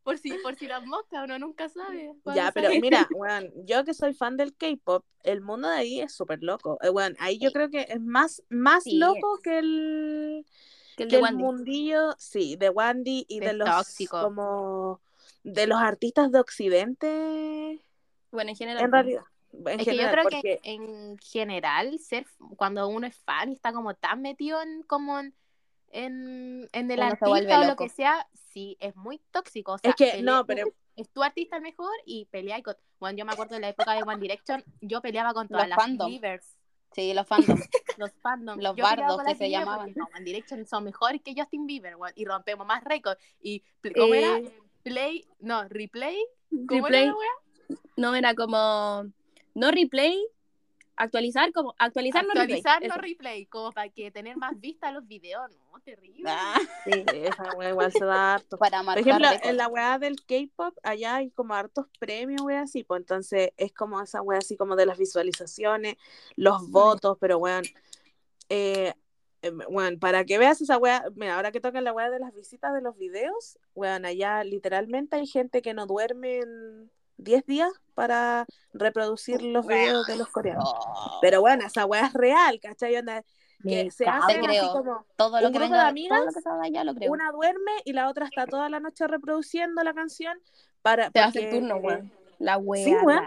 Por 0.07 0.17
si, 0.17 0.31
por 0.41 0.55
si 0.55 0.67
las 0.67 0.85
moscas, 0.85 1.25
uno 1.25 1.37
nunca 1.37 1.67
sabe. 1.67 2.13
Ya, 2.33 2.49
pero 2.53 2.69
sale. 2.69 2.79
mira, 2.79 3.09
weón, 3.13 3.51
yo 3.65 3.83
que 3.83 3.93
soy 3.93 4.13
fan 4.13 4.37
del 4.37 4.55
K-pop, 4.55 5.03
el 5.23 5.41
mundo 5.41 5.67
de 5.67 5.75
ahí 5.75 5.99
es 5.99 6.13
súper 6.13 6.41
loco. 6.41 6.77
Eh, 6.81 6.89
ahí 7.19 7.37
yo 7.39 7.49
Sí. 7.49 7.53
creo 7.53 7.69
que 7.69 7.81
es 7.89 7.99
más, 7.99 8.41
más 8.47 8.85
Sí. 8.85 8.97
loco 8.99 9.37
que 9.43 9.59
el, 9.59 10.45
Que 10.95 11.03
el 11.03 11.09
que 11.09 11.17
de 11.17 11.27
el 11.27 11.35
mundillo, 11.35 12.15
sí, 12.17 12.55
de 12.55 12.69
Wandy 12.69 13.25
y 13.27 13.41
de 13.41 13.47
Es 13.47 13.55
los 13.55 13.69
tóxico. 13.69 14.21
como 14.21 15.01
de 15.43 15.67
los 15.67 15.77
artistas 15.81 16.31
de 16.31 16.39
Occidente 16.39 17.81
Bueno, 18.31 18.51
en 18.51 18.55
general. 18.55 18.85
en 18.85 18.91
realidad. 18.93 19.23
En 19.65 19.79
Es 19.81 19.85
que 19.87 19.95
yo 19.97 20.07
general, 20.07 20.11
creo 20.11 20.23
porque 20.23 20.41
que 20.41 20.59
en 20.63 21.17
general, 21.17 21.99
ser 21.99 22.25
cuando 22.55 22.87
uno 22.87 23.07
es 23.07 23.15
fan 23.17 23.49
y 23.49 23.53
está 23.55 23.73
como 23.73 23.93
tan 23.93 24.21
metido 24.21 24.61
en 24.61 24.83
como 24.83 25.19
en, 25.19 25.33
en, 25.91 26.69
en 26.71 26.91
el 26.91 26.99
Uno 26.99 27.07
artista 27.07 27.61
o 27.61 27.65
lo 27.65 27.75
que 27.75 27.89
sea, 27.89 28.27
sí, 28.33 28.77
es 28.79 28.95
muy 28.95 29.19
tóxico. 29.31 29.73
O 29.73 29.77
sea, 29.77 29.91
es 29.91 29.95
que 29.95 30.21
no, 30.21 30.45
pero 30.45 30.67
es 30.95 31.09
tu 31.09 31.23
artista 31.23 31.57
el 31.57 31.63
mejor 31.63 31.93
y 32.05 32.25
pelea 32.25 32.61
con. 32.61 32.75
Bueno, 32.99 33.17
yo 33.17 33.25
me 33.25 33.33
acuerdo 33.33 33.55
de 33.55 33.61
la 33.61 33.69
época 33.69 33.93
de 33.93 34.03
One 34.03 34.19
Direction, 34.19 34.63
yo 34.81 35.01
peleaba 35.01 35.33
con 35.33 35.47
todas 35.47 35.63
Los 35.67 35.69
las 35.69 35.77
fandom. 35.85 36.07
believers, 36.07 36.57
Sí, 36.93 37.13
los 37.13 37.27
fandoms. 37.27 37.69
los 37.97 38.11
fandoms. 38.21 38.63
Los 38.63 38.75
Yo 38.75 38.83
bardos 38.83 39.21
que 39.23 39.35
se 39.35 39.49
llamaban. 39.49 39.93
no, 39.95 40.07
One 40.15 40.23
Direction 40.25 40.65
son 40.65 40.83
mejores 40.85 41.21
que 41.21 41.33
Justin 41.35 41.67
Bieber, 41.67 41.95
weón, 41.95 42.13
y 42.15 42.25
rompemos 42.25 42.65
más 42.65 42.83
récords. 42.83 43.21
Y, 43.41 43.61
¿cómo 43.95 44.13
era? 44.13 44.37
Eh, 44.37 44.51
Play, 44.83 45.25
no, 45.39 45.67
replay. 45.67 46.17
¿Cómo 46.49 46.85
replay. 46.87 47.03
era? 47.03 47.77
No 47.97 48.15
era 48.15 48.33
como. 48.33 49.05
No 49.53 49.71
replay. 49.71 50.17
Actualizar, 50.97 51.53
como. 51.53 51.75
Actualizar, 51.77 52.23
no 52.23 52.33
replay. 52.33 52.57
Actualizar, 52.59 52.87
no 52.87 53.01
replay, 53.01 53.45
como 53.45 53.71
para 53.71 53.87
que 53.89 54.09
tener 54.09 54.35
más 54.35 54.59
vista 54.59 54.87
a 54.87 54.91
los 54.91 55.07
videos, 55.07 55.49
no, 55.51 55.79
terrible. 55.81 56.23
Ah, 56.27 56.59
Sí. 56.85 57.05
esa 57.13 57.53
wea 57.55 57.69
igual 57.69 57.91
se 57.91 58.03
da 58.03 58.33
harto. 58.33 58.57
para 58.59 58.79
Por 58.79 58.85
marcar 58.87 59.07
ejemplo, 59.07 59.49
en 59.49 59.57
la 59.57 59.67
weá 59.67 59.99
del 59.99 60.17
K-pop, 60.25 60.75
allá 60.81 61.17
hay 61.17 61.29
como 61.29 61.53
hartos 61.53 61.85
premios, 61.99 62.41
weá, 62.41 62.61
así, 62.61 62.83
pues 62.83 63.01
entonces 63.01 63.51
es 63.57 63.71
como 63.73 64.01
esa 64.01 64.21
weá 64.23 64.39
así 64.39 64.57
como 64.57 64.75
de 64.75 64.87
las 64.87 64.97
visualizaciones, 64.97 65.97
los 66.35 66.69
votos, 66.71 67.17
pero 67.21 67.37
weón, 67.37 67.63
eh, 68.49 68.93
eh, 69.43 69.51
weón, 69.69 69.99
para 69.99 70.25
que 70.25 70.39
veas 70.39 70.61
esa 70.61 70.77
weá, 70.77 71.05
mira, 71.15 71.35
ahora 71.35 71.51
que 71.51 71.61
toca 71.61 71.79
la 71.79 71.93
weá 71.93 72.09
de 72.09 72.19
las 72.19 72.33
visitas 72.33 72.73
de 72.73 72.81
los 72.81 72.97
videos, 72.97 73.59
weón, 73.75 74.05
allá 74.05 74.43
literalmente 74.43 75.15
hay 75.15 75.27
gente 75.27 75.61
que 75.61 75.75
no 75.75 75.85
duerme 75.85 76.39
en 76.39 76.91
10 77.17 77.45
días 77.45 77.71
para 77.93 78.45
reproducir 78.73 79.41
los 79.41 79.65
videos 79.65 80.05
de 80.07 80.15
los 80.17 80.27
coreanos. 80.29 80.71
Oh, 80.75 81.17
Pero 81.21 81.41
bueno, 81.41 81.65
esa 81.65 81.85
weá 81.85 82.05
es 82.07 82.13
real, 82.13 82.59
¿cachai? 82.61 82.95
Onda, 82.95 83.23
que 83.63 83.85
Me 83.85 83.91
se 83.91 84.05
hacen 84.05 84.41
Te 84.41 84.47
así 84.47 84.57
creo. 84.59 84.71
como 84.71 85.05
todo 85.15 85.41
lo 85.41 85.47
un 85.47 85.53
que 85.53 85.59
grupo 85.59 85.71
venga, 85.71 85.83
de 85.83 85.89
amigas, 85.89 86.17
todo 86.19 86.25
lo 86.27 86.31
que 86.33 86.41
salga 86.41 86.63
allá 86.65 86.83
lo 86.83 86.93
creo. 86.93 87.11
una 87.11 87.31
duerme 87.31 87.71
y 87.85 87.93
la 87.93 88.07
otra 88.09 88.25
está 88.25 88.45
toda 88.45 88.69
la 88.69 88.79
noche 88.79 89.07
reproduciendo 89.07 89.81
la 89.83 89.93
canción 89.95 90.37
para 90.83 91.09
Te 91.09 91.19
hace 91.19 91.49
el 91.49 91.59
turno, 91.59 91.77
weón. 91.77 92.11
La 92.39 92.57
wea. 92.57 92.83
Sí, 92.85 92.93
weón. 93.03 93.23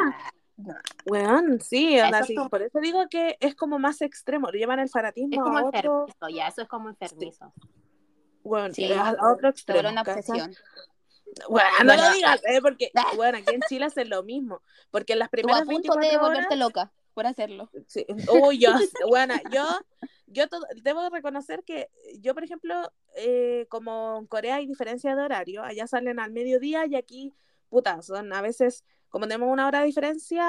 No. 0.56 0.74
Weón, 1.06 1.60
sí, 1.62 1.98
onda, 2.00 2.22
sí, 2.22 2.36
por 2.50 2.60
eso 2.62 2.78
digo 2.80 3.08
que 3.08 3.36
es 3.40 3.54
como 3.54 3.78
más 3.78 4.02
extremo, 4.02 4.50
llevan 4.50 4.78
el 4.78 4.90
fanatismo 4.90 5.32
Es 5.32 5.40
como 5.40 5.58
a 5.58 5.64
otro, 5.64 6.06
enfermizo, 6.06 6.28
ya, 6.36 6.48
eso 6.48 6.62
es 6.62 6.68
como 6.68 6.90
enfermizo. 6.90 7.52
weón, 8.44 8.72
Sí, 8.74 8.92
a, 8.92 9.08
a 9.08 9.32
otro 9.32 9.48
Se 9.48 9.62
extremo. 9.62 9.88
una 9.88 10.02
obsesión. 10.02 10.54
Weón, 11.48 11.66
no 11.80 11.84
Bueno. 11.86 12.02
lo 12.08 12.12
digas, 12.14 12.40
eh, 12.48 12.60
porque, 12.60 12.90
Ah. 12.94 13.12
bueno, 13.16 13.38
aquí 13.38 13.54
en 13.54 13.60
Chile 13.68 13.86
hacen 13.86 14.08
lo 14.10 14.22
mismo, 14.22 14.62
porque 14.90 15.12
en 15.14 15.20
las 15.20 15.28
Tú 15.30 15.36
a 15.36 15.38
primeras 15.38 15.60
punto 15.62 15.72
24 15.94 16.00
de 16.02 16.16
horas, 16.16 16.28
volverte 16.28 16.56
loca 16.56 16.92
por 17.14 17.26
hacerlo. 17.26 17.70
Sí. 17.86 18.06
Uy, 18.42 18.58
yo, 18.58 18.70
bueno, 19.08 19.34
yo, 19.52 19.64
yo 20.26 20.48
todo- 20.48 20.66
debo 20.82 21.08
reconocer 21.10 21.62
que 21.64 21.88
yo, 22.20 22.34
por 22.34 22.44
ejemplo, 22.44 22.74
eh, 23.16 23.66
como 23.68 24.18
en 24.18 24.26
Corea 24.26 24.56
hay 24.56 24.66
diferencia 24.66 25.14
de 25.14 25.22
horario, 25.22 25.62
allá 25.62 25.86
salen 25.86 26.20
al 26.20 26.32
mediodía 26.32 26.86
y 26.86 26.96
aquí, 26.96 27.32
puta, 27.68 28.02
son 28.02 28.32
a 28.32 28.40
veces, 28.42 28.84
como 29.08 29.26
tenemos 29.26 29.48
una 29.52 29.66
hora 29.66 29.80
de 29.80 29.86
diferencia, 29.86 30.44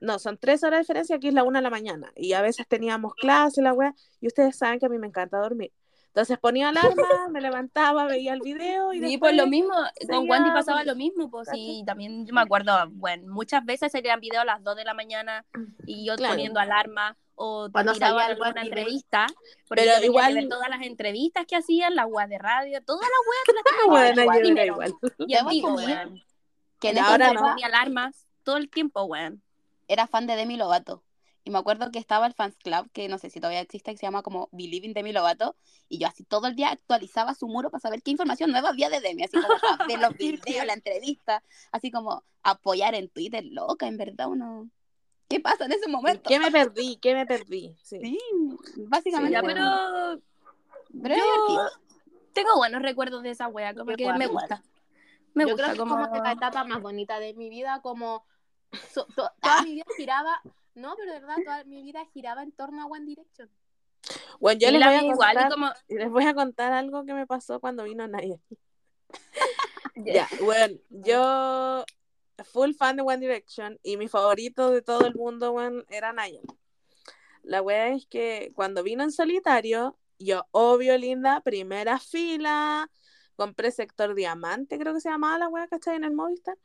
no, 0.00 0.18
son 0.18 0.38
tres 0.38 0.62
horas 0.62 0.78
de 0.78 0.82
diferencia, 0.82 1.16
aquí 1.16 1.28
es 1.28 1.34
la 1.34 1.42
una 1.44 1.58
de 1.58 1.64
la 1.64 1.70
mañana, 1.70 2.12
y 2.14 2.32
a 2.34 2.40
veces 2.42 2.66
teníamos 2.68 3.14
clase, 3.14 3.62
la 3.62 3.72
wea, 3.72 3.94
y 4.20 4.26
ustedes 4.28 4.56
saben 4.56 4.78
que 4.78 4.86
a 4.86 4.88
mí 4.88 4.98
me 4.98 5.06
encanta 5.08 5.38
dormir. 5.38 5.72
Entonces 6.18 6.38
ponía 6.40 6.70
alarma, 6.70 6.90
me 7.30 7.40
levantaba, 7.40 8.04
veía 8.06 8.32
el 8.32 8.40
video 8.40 8.92
y 8.92 8.98
después... 8.98 9.20
pues 9.20 9.36
lo 9.36 9.46
mismo, 9.46 9.72
con 10.10 10.28
Wandy 10.28 10.50
pasaba 10.50 10.82
lo 10.82 10.96
mismo, 10.96 11.30
pues 11.30 11.48
sí, 11.52 11.84
también 11.86 12.26
yo 12.26 12.34
me 12.34 12.40
acuerdo, 12.40 12.72
bueno, 12.90 13.32
muchas 13.32 13.64
veces 13.64 13.92
salían 13.92 14.18
videos 14.18 14.42
a 14.42 14.44
las 14.44 14.64
2 14.64 14.74
de 14.74 14.84
la 14.84 14.94
mañana 14.94 15.44
y 15.86 16.04
yo 16.04 16.16
Claro. 16.16 16.32
poniendo 16.34 16.58
alarma 16.58 17.16
o 17.36 17.68
Cuando 17.70 17.94
salía 17.94 18.26
alguna 18.26 18.62
entrevista, 18.62 19.28
Pero 19.68 19.84
yo 19.84 19.92
tenía 19.92 20.06
igual- 20.06 20.28
que 20.34 20.40
ver 20.40 20.48
todas 20.48 20.68
las 20.68 20.82
entrevistas 20.82 21.46
que 21.46 21.54
hacían, 21.54 21.94
las 21.94 22.06
weas 22.08 22.28
de 22.28 22.38
radio, 22.38 22.82
todas 22.82 23.06
las 23.08 23.20
weas 23.28 23.44
que 23.46 23.52
las 23.52 23.62
Bueno, 23.86 24.54
yo 24.56 24.64
igual. 24.64 24.92
Y 25.18 25.26
vivo, 25.26 25.68
asumir 25.68 25.96
weón. 25.96 26.22
Que 26.80 26.92
Y 26.94 26.98
ahora 26.98 27.32
no. 27.32 27.54
Alarmas 27.62 28.26
todo 28.42 28.56
el 28.56 28.68
tiempo, 28.68 29.04
weón. 29.04 29.40
era 29.86 30.08
fan 30.08 30.26
de 30.26 30.34
Demi 30.34 30.56
Lovato. 30.56 31.04
Y 31.48 31.50
me 31.50 31.56
acuerdo 31.60 31.90
que 31.90 31.98
estaba 31.98 32.26
el 32.26 32.34
fans 32.34 32.58
club, 32.58 32.90
que 32.92 33.08
no 33.08 33.16
sé 33.16 33.30
si 33.30 33.40
todavía 33.40 33.60
existe, 33.62 33.90
que 33.90 33.96
se 33.96 34.04
llama 34.04 34.20
como 34.22 34.50
Believing 34.52 34.92
Demi 34.92 35.12
Lovato. 35.14 35.56
Y 35.88 35.96
yo 35.96 36.06
así 36.06 36.22
todo 36.22 36.46
el 36.46 36.54
día 36.54 36.68
actualizaba 36.68 37.32
su 37.32 37.48
muro 37.48 37.70
para 37.70 37.80
saber 37.80 38.02
qué 38.02 38.10
información 38.10 38.50
nueva 38.50 38.68
había 38.68 38.90
de 38.90 39.00
Demi. 39.00 39.22
Así 39.24 39.40
como 39.40 39.48
ver 39.88 39.98
los 39.98 40.14
videos, 40.18 40.66
la 40.66 40.74
entrevista. 40.74 41.42
Así 41.72 41.90
como 41.90 42.22
apoyar 42.42 42.94
en 42.94 43.08
Twitter, 43.08 43.42
loca, 43.46 43.86
en 43.86 43.96
verdad 43.96 44.28
uno... 44.28 44.68
¿Qué 45.26 45.40
pasa 45.40 45.64
en 45.64 45.72
ese 45.72 45.88
momento? 45.88 46.28
¿Qué 46.28 46.38
me 46.38 46.50
perdí? 46.50 46.98
¿Qué 47.00 47.14
me 47.14 47.24
perdí? 47.24 47.74
Sí. 47.82 47.98
Sí, 48.02 48.18
básicamente. 48.86 49.32
Ya, 49.32 49.40
bueno. 49.40 50.20
pero 50.92 51.02
pero 51.02 51.14
yo 51.16 51.66
tengo 52.34 52.56
buenos 52.56 52.82
recuerdos 52.82 53.22
de 53.22 53.30
esa 53.30 53.48
wea, 53.48 53.72
como 53.72 53.96
que 53.96 54.04
me 54.12 54.24
igual. 54.26 54.28
gusta. 54.28 54.62
Me 55.32 55.44
Yo 55.44 55.52
gusta 55.52 55.64
creo 55.72 55.72
que 55.76 55.78
como... 55.78 55.98
es 55.98 56.08
como 56.08 56.22
la 56.24 56.32
etapa 56.32 56.64
más 56.64 56.82
bonita 56.82 57.18
de 57.20 57.32
mi 57.32 57.48
vida, 57.48 57.80
como 57.80 58.26
so- 58.92 59.06
to- 59.16 59.30
toda 59.40 59.62
mi 59.62 59.72
vida 59.72 59.86
giraba, 59.96 60.42
no, 60.78 60.94
pero 60.96 61.12
de 61.12 61.20
verdad, 61.20 61.36
toda 61.44 61.64
mi 61.64 61.82
vida 61.82 62.04
giraba 62.12 62.42
en 62.42 62.52
torno 62.52 62.82
a 62.82 62.86
One 62.86 63.04
Direction. 63.04 63.50
Bueno, 64.40 64.60
yo 64.60 64.70
les 64.70 64.84
voy, 64.84 64.94
a 64.94 65.02
mía 65.02 65.12
igual, 65.12 65.32
y 65.32 65.34
contar, 65.34 65.52
como... 65.52 65.70
les 65.88 66.10
voy 66.10 66.24
a 66.24 66.34
contar 66.34 66.72
algo 66.72 67.04
que 67.04 67.14
me 67.14 67.26
pasó 67.26 67.60
cuando 67.60 67.84
vino 67.84 68.06
Naya. 68.06 68.36
Ya, 70.00 70.28
bueno, 70.44 70.78
yo 70.90 71.84
full 72.44 72.72
fan 72.72 72.94
de 72.94 73.02
One 73.02 73.18
Direction 73.18 73.80
y 73.82 73.96
mi 73.96 74.06
favorito 74.06 74.70
de 74.70 74.80
todo 74.80 75.04
el 75.06 75.14
mundo, 75.16 75.50
bueno, 75.50 75.82
era 75.88 76.12
Naya. 76.12 76.40
La 77.42 77.62
wea 77.62 77.88
es 77.88 78.06
que 78.06 78.52
cuando 78.54 78.84
vino 78.84 79.02
en 79.02 79.10
solitario, 79.10 79.98
yo, 80.18 80.46
obvio, 80.52 80.96
linda, 80.98 81.40
primera 81.40 81.98
fila, 81.98 82.88
compré 83.34 83.72
sector 83.72 84.14
diamante, 84.14 84.78
creo 84.78 84.94
que 84.94 85.00
se 85.00 85.08
llamaba 85.08 85.38
la 85.38 85.48
wea, 85.48 85.66
¿cachai? 85.66 85.96
En 85.96 86.04
el 86.04 86.12
Movistar. 86.12 86.56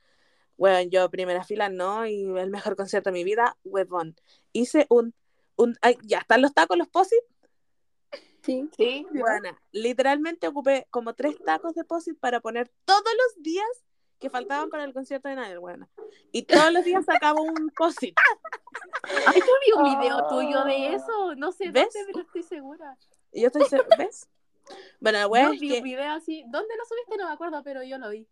Bueno, 0.57 0.87
yo 0.89 1.09
primera 1.09 1.43
fila 1.43 1.69
no, 1.69 2.05
y 2.05 2.23
el 2.23 2.49
mejor 2.49 2.75
concierto 2.75 3.09
de 3.09 3.13
mi 3.13 3.23
vida, 3.23 3.57
huevón. 3.63 4.15
Hice 4.51 4.85
un, 4.89 5.13
un 5.55 5.77
ay, 5.81 5.97
ya 6.03 6.19
están 6.19 6.41
los 6.41 6.53
tacos, 6.53 6.77
los 6.77 6.87
posit. 6.87 7.19
Sí. 8.43 8.69
Sí, 8.75 9.07
Bueno, 9.11 9.57
literalmente 9.71 10.47
ocupé 10.47 10.85
como 10.89 11.13
tres 11.13 11.37
tacos 11.45 11.75
de 11.75 11.85
posit 11.85 12.19
para 12.19 12.41
poner 12.41 12.69
todos 12.85 13.01
los 13.03 13.41
días 13.43 13.65
que 14.19 14.29
faltaban 14.29 14.69
para 14.69 14.83
el 14.83 14.93
concierto 14.93 15.29
de 15.29 15.35
Nael, 15.35 15.59
bueno. 15.59 15.89
Y 16.31 16.43
todos 16.43 16.71
los 16.71 16.83
días 16.83 17.05
sacaba 17.05 17.41
un 17.41 17.69
posit. 17.75 18.15
Ay, 19.27 19.39
yo 19.39 19.53
vi 19.65 19.71
un 19.93 19.99
video 19.99 20.27
tuyo 20.27 20.63
de 20.65 20.93
eso. 20.93 21.35
No 21.35 21.51
sé 21.51 21.71
¿Ves? 21.71 21.87
dónde, 21.93 22.11
pero 22.13 22.25
estoy 22.25 22.43
segura. 22.43 22.97
Y 23.31 23.41
yo 23.41 23.47
estoy, 23.47 23.63
se- 23.65 23.81
¿ves? 23.97 24.27
Bueno, 24.99 25.19
la 25.19 25.27
wea 25.27 25.47
Yo 25.47 25.53
es 25.53 25.59
vi 25.59 25.69
que 25.69 25.77
un 25.79 25.83
video 25.83 26.11
así. 26.11 26.43
¿Dónde 26.47 26.75
lo 26.77 26.85
subiste? 26.85 27.17
No 27.17 27.27
me 27.27 27.33
acuerdo, 27.33 27.61
pero 27.63 27.83
yo 27.83 27.97
lo 27.97 28.09
vi. 28.09 28.27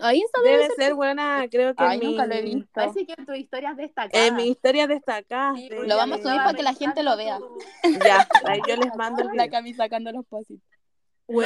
Ahí 0.00 0.20
está 0.22 0.40
debe 0.40 0.52
debe 0.56 0.66
ser. 0.68 0.76
ser 0.76 0.94
buena, 0.94 1.46
creo 1.50 1.74
que 1.74 1.82
Ay, 1.84 1.98
en 1.98 2.04
nunca 2.10 2.26
lo 2.26 2.34
he 2.34 2.42
mi- 2.42 2.54
visto. 2.54 2.70
Parece 2.72 3.06
que 3.06 3.14
en 3.18 3.26
tu 3.26 3.32
historia 3.34 3.70
es 3.70 3.76
destacada. 3.76 4.26
En 4.26 4.36
mi 4.36 4.48
historia 4.48 4.86
destacada. 4.86 5.54
Sí, 5.56 5.68
de- 5.68 5.86
Lo 5.88 5.96
vamos 5.96 6.20
a 6.20 6.22
subir 6.22 6.36
para 6.36 6.54
que 6.54 6.62
la 6.62 6.74
gente 6.74 7.02
lo 7.02 7.16
vea. 7.16 7.38
Ya, 8.04 8.28
ahí 8.46 8.60
yo 8.68 8.76
les 8.76 8.94
mando 8.96 9.22
el 9.22 9.28
La 9.36 9.44
video. 9.44 9.50
Cami 9.50 9.74
sacando 9.74 10.12
los 10.12 10.24
posits. 10.26 10.62
No, 11.28 11.42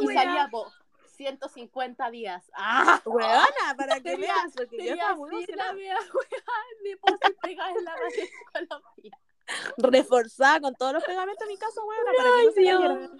y, 0.00 0.06
salía 0.14 0.48
po, 0.50 0.70
150 1.16 2.10
días. 2.10 2.50
¡Ah! 2.54 3.00
Weona, 3.04 3.74
para 3.76 4.00
que 4.00 4.16
veas, 4.16 4.52
porque 4.56 4.84
yo 4.86 4.92
estaba 4.94 5.16
muy 5.16 5.46
la 5.46 5.72
mea, 5.72 5.96
weón, 5.98 6.84
de 6.84 6.96
post 6.98 7.22
pegada 7.42 7.70
en 7.70 7.84
la 7.84 7.92
pared 7.94 8.28
con 8.52 8.66
la 8.70 8.80
mía. 9.02 9.18
reforzada 9.78 10.60
con 10.60 10.74
todos 10.74 10.92
los 10.94 11.04
pegamentos 11.04 11.42
en 11.42 11.48
mi 11.48 11.58
casa, 11.58 11.80
weona, 11.84 12.12
para 12.16 12.30
que 12.30 12.44
no 12.44 12.52
se. 13.08 13.18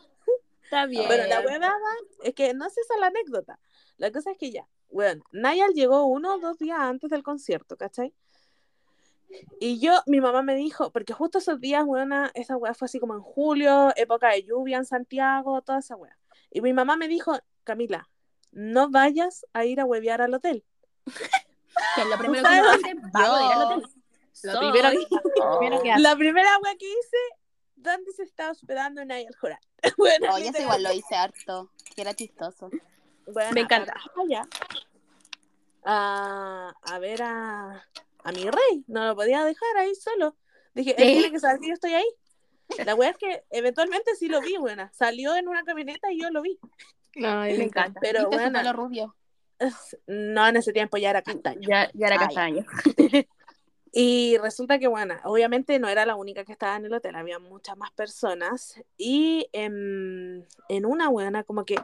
Está 0.62 0.84
bien. 0.86 1.06
Bueno, 1.06 1.24
la 1.26 1.40
huevada 1.40 1.78
es 2.22 2.34
que 2.34 2.52
no 2.54 2.68
sé 2.68 2.80
esa 2.82 2.94
es 2.94 3.00
la 3.00 3.06
anécdota. 3.06 3.58
La 3.98 4.10
cosa 4.10 4.30
es 4.30 4.38
que 4.38 4.50
ya, 4.50 4.66
bueno, 4.90 5.22
Nayal 5.32 5.74
llegó 5.74 6.06
uno 6.06 6.34
o 6.34 6.38
dos 6.38 6.58
días 6.58 6.78
antes 6.80 7.10
del 7.10 7.22
concierto, 7.22 7.76
¿cachai? 7.76 8.14
Y 9.60 9.78
yo, 9.80 9.92
mi 10.06 10.20
mamá 10.20 10.42
me 10.42 10.54
dijo, 10.54 10.90
porque 10.90 11.12
justo 11.12 11.38
esos 11.38 11.60
días, 11.60 11.84
weona, 11.84 12.30
esa 12.34 12.56
weá 12.56 12.72
fue 12.74 12.86
así 12.86 12.98
como 12.98 13.14
en 13.14 13.20
julio, 13.20 13.92
época 13.96 14.30
de 14.30 14.44
lluvia 14.44 14.78
en 14.78 14.86
Santiago, 14.86 15.60
toda 15.62 15.80
esa 15.80 15.96
weá. 15.96 16.16
Y 16.50 16.62
mi 16.62 16.72
mamá 16.72 16.96
me 16.96 17.08
dijo, 17.08 17.38
Camila, 17.64 18.08
no 18.52 18.88
vayas 18.88 19.44
a 19.52 19.64
ir 19.66 19.80
a 19.80 19.84
huevear 19.84 20.22
al 20.22 20.32
hotel. 20.32 20.64
Que 21.94 22.04
lo 22.06 22.16
primero 22.18 22.42
que 22.42 22.48
sabes 22.48 22.60
uno 22.60 22.70
hace, 22.70 22.94
vamos 23.12 23.38
a 23.38 23.44
ir 23.44 23.52
al 23.52 23.62
hotel. 23.62 23.82
Lo 24.44 24.52
Soy- 24.52 24.70
primero 24.70 24.90
que, 24.90 25.16
lo 25.40 25.58
primero 25.58 25.82
que 25.82 25.90
hace. 25.90 26.00
La 26.02 26.14
primera 26.16 26.58
weá 26.62 26.76
que 26.76 26.86
hice, 26.88 27.16
¿dónde 27.74 28.12
se 28.12 28.22
estaba 28.22 28.52
hospedando 28.52 29.04
Nayal 29.04 29.34
Joral? 29.34 29.58
bueno, 29.98 30.32
Oye, 30.32 30.48
eso 30.50 30.62
igual 30.62 30.84
lo 30.84 30.92
hice 30.92 31.16
harto, 31.16 31.72
que 31.96 32.02
era 32.02 32.14
chistoso. 32.14 32.70
Bueno, 33.32 33.52
Me 33.52 33.60
encanta. 33.62 33.94
allá 34.16 34.42
a, 35.84 36.74
a 36.82 36.98
ver 36.98 37.22
a, 37.22 37.86
a 38.24 38.32
mi 38.32 38.44
rey. 38.44 38.84
No 38.86 39.06
lo 39.06 39.16
podía 39.16 39.44
dejar 39.44 39.76
ahí 39.78 39.94
solo. 39.94 40.36
Dije, 40.74 40.90
él 40.98 41.12
tiene 41.12 41.30
que 41.32 41.40
saber 41.40 41.60
que 41.60 41.68
yo 41.68 41.74
estoy 41.74 41.94
ahí. 41.94 42.06
La 42.84 42.94
wea 42.94 43.10
es 43.10 43.16
que 43.16 43.44
eventualmente 43.50 44.14
sí 44.16 44.28
lo 44.28 44.40
vi, 44.40 44.56
buena. 44.58 44.92
Salió 44.92 45.34
en 45.34 45.48
una 45.48 45.64
camioneta 45.64 46.12
y 46.12 46.20
yo 46.20 46.30
lo 46.30 46.42
vi. 46.42 46.58
Ay, 47.24 47.56
Me 47.56 47.64
encanta. 47.64 48.00
Pero 48.00 48.20
¿Viste 48.20 48.36
su 48.36 48.42
bueno, 48.42 48.58
pelo 48.58 48.72
rubio? 48.74 49.16
no 50.06 50.46
en 50.46 50.56
ese 50.56 50.72
tiempo 50.72 50.98
ya 50.98 51.10
era 51.10 51.22
castaño. 51.22 51.66
Ya, 51.68 51.90
ya 51.94 52.06
era 52.08 52.16
ya. 52.16 52.26
castaño. 52.26 52.64
Y 53.90 54.36
resulta 54.36 54.78
que, 54.78 54.86
bueno, 54.86 55.14
obviamente 55.24 55.78
no 55.78 55.88
era 55.88 56.04
la 56.04 56.14
única 56.14 56.44
que 56.44 56.52
estaba 56.52 56.76
en 56.76 56.84
el 56.84 56.92
hotel, 56.92 57.16
había 57.16 57.38
muchas 57.38 57.76
más 57.78 57.90
personas. 57.92 58.80
Y 58.98 59.48
en, 59.52 60.46
en 60.68 60.84
una 60.86 61.08
buena, 61.08 61.42
como 61.42 61.64
que 61.64 61.76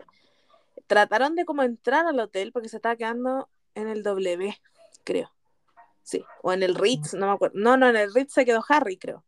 trataron 0.86 1.34
de 1.34 1.44
como 1.44 1.62
entrar 1.62 2.06
al 2.06 2.20
hotel 2.20 2.52
porque 2.52 2.68
se 2.68 2.76
estaba 2.76 2.96
quedando 2.96 3.48
en 3.74 3.88
el 3.88 4.02
W, 4.02 4.54
creo. 5.04 5.30
Sí, 6.02 6.24
o 6.42 6.52
en 6.52 6.62
el 6.62 6.74
Ritz, 6.74 7.14
no 7.14 7.26
me 7.26 7.32
acuerdo. 7.32 7.58
No, 7.58 7.76
no, 7.76 7.88
en 7.88 7.96
el 7.96 8.12
Ritz 8.12 8.34
se 8.34 8.44
quedó 8.44 8.62
Harry, 8.68 8.98
creo. 8.98 9.24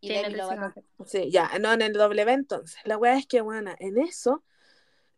Y 0.00 0.08
Sí, 0.08 0.14
el 0.14 0.36
Lovato. 0.36 0.74
Ritz 0.98 1.10
Sí, 1.10 1.30
ya, 1.30 1.50
no, 1.58 1.72
en 1.72 1.82
el 1.82 1.94
W 1.94 2.32
entonces. 2.32 2.78
La 2.84 2.98
wea 2.98 3.16
es 3.16 3.26
que, 3.26 3.40
bueno, 3.40 3.74
en 3.78 3.98
eso 3.98 4.44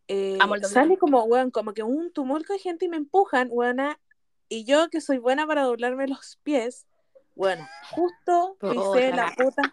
eh, 0.09 0.39
sale 0.63 0.99
como, 0.99 1.23
weón, 1.25 1.51
como 1.51 1.73
que 1.73 1.83
un 1.83 2.13
tumulto 2.13 2.53
de 2.53 2.59
gente 2.59 2.87
y 2.87 2.89
me 2.89 2.97
empujan, 2.97 3.49
weona, 3.51 4.01
y 4.49 4.65
yo 4.65 4.89
que 4.91 5.01
soy 5.01 5.19
buena 5.19 5.47
para 5.47 5.63
doblarme 5.63 6.09
los 6.09 6.39
pies, 6.43 6.87
bueno, 7.37 7.67
justo 7.93 8.57
pisé 8.61 9.13
la 9.13 9.33
puta, 9.37 9.73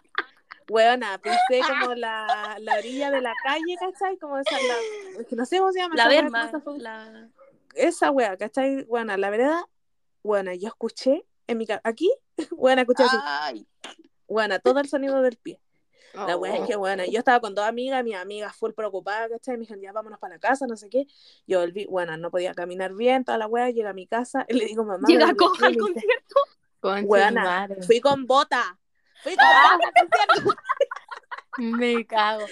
weona, 0.68 1.18
pisé 1.18 1.62
como 1.80 1.94
la, 1.94 2.56
la 2.60 2.74
orilla 2.78 3.10
de 3.10 3.20
la 3.20 3.34
calle, 3.42 3.76
¿cachai? 3.80 4.16
Como 4.18 4.38
esa, 4.38 4.56
la, 4.56 5.24
que 5.24 5.36
no 5.36 5.44
sé 5.44 5.58
cómo 5.58 5.72
se 5.72 5.80
llama 5.80 5.96
La 5.96 6.02
esa 6.04 6.10
wea, 6.10 6.22
verma. 6.22 6.50
La... 6.78 7.28
esa 7.74 8.10
wea, 8.10 8.36
¿cachai? 8.36 8.84
Bueno, 8.84 9.16
la 9.16 9.30
verdad, 9.30 9.60
bueno, 10.22 10.52
yo 10.52 10.68
escuché 10.68 11.24
en 11.46 11.58
mi 11.58 11.66
aquí, 11.82 12.12
bueno, 12.56 12.82
escuché 12.82 13.04
así, 13.04 13.16
Ay, 13.22 13.66
bueno, 14.26 14.58
todo 14.60 14.80
el 14.80 14.88
sonido 14.88 15.22
del 15.22 15.36
pie. 15.36 15.60
La 16.14 16.36
Oh. 16.36 16.40
wea 16.40 16.56
es 16.56 16.66
que, 16.66 16.74
bueno, 16.74 17.04
yo 17.04 17.18
estaba 17.18 17.38
con 17.38 17.54
dos 17.54 17.66
amigas, 17.66 18.02
mis 18.02 18.16
amigas 18.16 18.56
full 18.56 18.72
preocupadas, 18.72 19.30
¿cachai? 19.30 19.56
Me 19.56 19.60
dijeron, 19.60 19.82
ya 19.82 19.92
vámonos 19.92 20.18
para 20.18 20.34
la 20.34 20.40
casa, 20.40 20.66
no 20.66 20.76
sé 20.76 20.88
qué. 20.88 21.06
Yo 21.46 21.60
volví, 21.60 21.84
bueno, 21.86 22.16
no 22.16 22.30
podía 22.30 22.54
caminar 22.54 22.94
bien, 22.94 23.24
toda 23.24 23.38
la 23.38 23.46
wea, 23.46 23.70
llega 23.70 23.90
a 23.90 23.92
mi 23.92 24.06
casa 24.06 24.44
y 24.48 24.54
le 24.54 24.64
digo, 24.64 24.84
mamá, 24.84 25.06
Llega 25.06 25.32
coja 25.34 25.66
al 25.66 25.72
el 25.72 25.78
pie", 25.78 25.84
me 25.86 25.94
dice, 25.94 26.06
concierto. 26.06 26.40
Con 26.80 27.06
bota, 27.06 27.68
fui 27.86 28.00
con 28.00 28.26
bota. 28.26 28.78
Me 31.58 32.06
cago. 32.06 32.46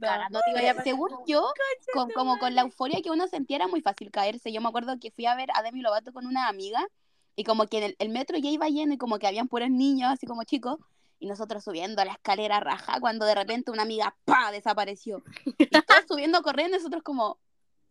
Cagando 0.00 0.40
te 0.54 0.68
a 0.68 0.82
Según 0.82 1.10
yo, 1.26 1.52
con, 1.92 2.10
como 2.12 2.38
con 2.38 2.54
la 2.54 2.62
euforia 2.62 3.02
que 3.02 3.10
uno 3.10 3.26
sentía 3.26 3.56
era 3.56 3.66
muy 3.66 3.80
fácil 3.80 4.12
caerse. 4.12 4.52
Yo 4.52 4.60
me 4.60 4.68
acuerdo 4.68 4.98
que 5.00 5.10
fui 5.10 5.26
a 5.26 5.34
ver 5.34 5.48
a 5.54 5.62
Demi 5.62 5.80
Lovato 5.80 6.12
con 6.12 6.24
una 6.24 6.46
amiga 6.46 6.86
y 7.34 7.44
como 7.44 7.66
que 7.66 7.78
en 7.78 7.84
el, 7.84 7.96
el 7.98 8.08
metro 8.10 8.38
ya 8.38 8.50
iba 8.50 8.68
lleno 8.68 8.94
y 8.94 8.98
como 8.98 9.18
que 9.18 9.26
habían 9.26 9.48
puros 9.48 9.70
niños, 9.70 10.10
así 10.10 10.26
como 10.26 10.44
chicos, 10.44 10.78
y 11.20 11.26
nosotros 11.26 11.64
subiendo 11.64 12.04
la 12.04 12.12
escalera 12.12 12.60
raja 12.60 13.00
cuando 13.00 13.26
de 13.26 13.34
repente 13.34 13.70
una 13.70 13.82
amiga 13.82 14.16
¡pa! 14.24 14.52
desapareció. 14.52 15.22
Y 15.58 15.66
todos 15.66 16.04
subiendo 16.08 16.42
corriendo 16.42 16.76
y 16.76 16.78
nosotros 16.78 17.02
como, 17.02 17.38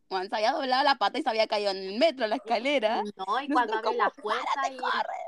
bueno, 0.10 0.28
se 0.30 0.36
había 0.36 0.54
doblado 0.54 0.84
la 0.84 0.96
pata 0.96 1.20
y 1.20 1.24
se 1.24 1.30
había 1.30 1.48
caído 1.48 1.72
en 1.72 1.78
el 1.78 2.00
metro, 2.00 2.24
en 2.24 2.32
la 2.32 2.36
escalera. 2.38 3.04
No, 3.04 3.42
y 3.42 3.50
cuando 3.50 3.76
abren 3.76 3.98
la 3.98 4.10
puerta 4.10 4.46
"Párate, 4.56 4.76
y... 4.76 4.78
corre". 4.78 5.27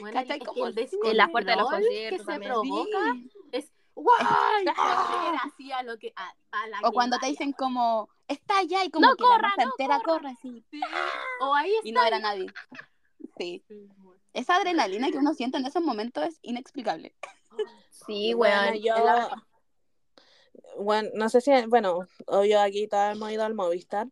Bueno, 0.00 0.20
¿Cachai? 0.20 0.38
es 0.38 0.46
Como 0.46 0.64
que 0.72 0.80
el 0.82 0.88
en 1.04 1.16
las 1.16 1.30
puertas 1.30 1.56
de 1.56 1.60
los 1.62 1.70
descontrol 1.70 1.90
conciertos 1.90 2.18
que 2.18 2.24
se 2.24 2.30
también. 2.30 2.52
provoca 2.52 3.12
Sí. 3.12 3.30
es 3.52 3.72
¡guay! 3.94 4.18
Correr 4.64 5.40
así 5.44 5.72
a 5.72 5.82
lo 5.82 5.98
que 5.98 6.12
a, 6.16 6.34
a 6.52 6.66
la 6.68 6.78
O 6.80 6.90
que 6.90 6.94
cuando 6.94 7.18
te 7.18 7.26
dicen 7.26 7.52
como, 7.52 8.08
está 8.28 8.58
allá 8.58 8.84
y 8.84 8.90
como 8.90 9.06
No 9.08 9.16
que 9.16 9.22
la 9.24 9.28
corra, 9.28 9.48
masa 9.48 9.64
no 9.64 9.70
entera 9.72 9.96
corra. 10.00 10.12
corre 10.18 10.28
así. 10.30 10.64
Sí. 10.70 10.80
O 11.40 11.54
ahí 11.54 11.74
está. 11.74 11.88
Y 11.88 11.92
no 11.92 12.02
era 12.04 12.18
nadie. 12.18 12.46
Sí. 13.38 13.64
Esa 14.32 14.56
adrenalina 14.56 15.10
que 15.10 15.18
uno 15.18 15.34
siente 15.34 15.58
en 15.58 15.66
esos 15.66 15.82
momentos 15.82 16.24
es 16.24 16.38
inexplicable. 16.42 17.14
Sí, 17.90 18.32
Bueno, 18.34 18.62
weón. 18.62 18.74
yo, 18.82 18.94
es 18.94 19.04
la- 19.04 19.46
bueno, 20.78 21.08
no 21.14 21.28
sé 21.28 21.40
si, 21.40 21.50
bueno, 21.66 22.06
obvio 22.26 22.60
aquí 22.60 22.86
todos 22.86 23.12
hemos 23.16 23.30
ido 23.32 23.44
al 23.44 23.54
Movistar, 23.54 24.06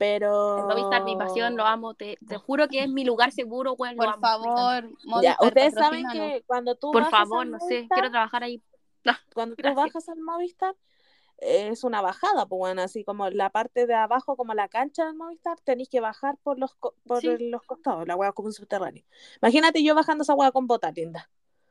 pero... 0.00 0.56
El 0.56 0.64
Movistar, 0.64 1.04
mi 1.04 1.14
pasión, 1.14 1.56
lo 1.56 1.66
amo. 1.66 1.92
Te, 1.92 2.16
te 2.26 2.38
juro 2.38 2.68
que 2.68 2.84
es 2.84 2.88
mi 2.88 3.04
lugar 3.04 3.32
seguro, 3.32 3.72
lo 3.72 3.76
Por 3.76 4.08
amo, 4.08 4.18
favor, 4.22 4.84
Ya, 4.84 4.90
Movistar, 5.04 5.46
ustedes 5.48 5.74
saben 5.74 6.06
que 6.10 6.42
cuando 6.46 6.74
tú 6.74 6.90
Por 6.90 7.02
bajas 7.02 7.28
favor, 7.28 7.42
al 7.42 7.50
no 7.50 7.58
sé. 7.60 7.64
Movistar, 7.74 7.96
Quiero 7.96 8.10
trabajar 8.10 8.42
ahí. 8.42 8.62
cuando 9.34 9.56
tú 9.56 9.74
bajas 9.74 10.08
al 10.08 10.18
Movistar, 10.20 10.74
es 11.36 11.84
una 11.84 12.00
bajada, 12.00 12.46
pues 12.46 12.58
bueno, 12.58 12.80
así 12.80 13.04
como 13.04 13.28
la 13.28 13.50
parte 13.50 13.86
de 13.86 13.92
abajo, 13.94 14.38
como 14.38 14.54
la 14.54 14.68
cancha 14.68 15.04
del 15.04 15.16
Movistar, 15.16 15.60
tenéis 15.60 15.90
que 15.90 16.00
bajar 16.00 16.38
por 16.42 16.58
los 16.58 16.74
co- 16.76 16.94
por 17.06 17.20
Sí. 17.20 17.50
los 17.50 17.62
costados, 17.64 18.08
la 18.08 18.16
hueá 18.16 18.32
como 18.32 18.46
un 18.46 18.54
subterráneo. 18.54 19.04
Imagínate 19.42 19.82
yo 19.84 19.94
bajando 19.94 20.22
esa 20.22 20.34
hueá 20.34 20.50
con 20.50 20.66
bota, 20.66 20.90
linda. 20.92 21.28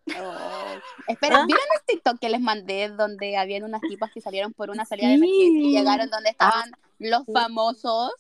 Oh. 0.07 0.79
Espera, 1.07 1.41
¿Ah? 1.41 1.45
¿vieron 1.45 1.65
el 1.75 1.85
TikTok 1.85 2.19
que 2.19 2.29
les 2.29 2.41
mandé 2.41 2.89
donde 2.89 3.37
habían 3.37 3.63
unas 3.63 3.81
tipas 3.81 4.11
que 4.11 4.21
salieron 4.21 4.53
por 4.53 4.69
una 4.69 4.85
salida 4.85 5.07
de 5.07 5.15
emergencia 5.15 5.61
y 5.61 5.71
llegaron 5.71 6.09
donde 6.09 6.29
estaban 6.29 6.71
los 6.97 7.25
famosos? 7.31 8.11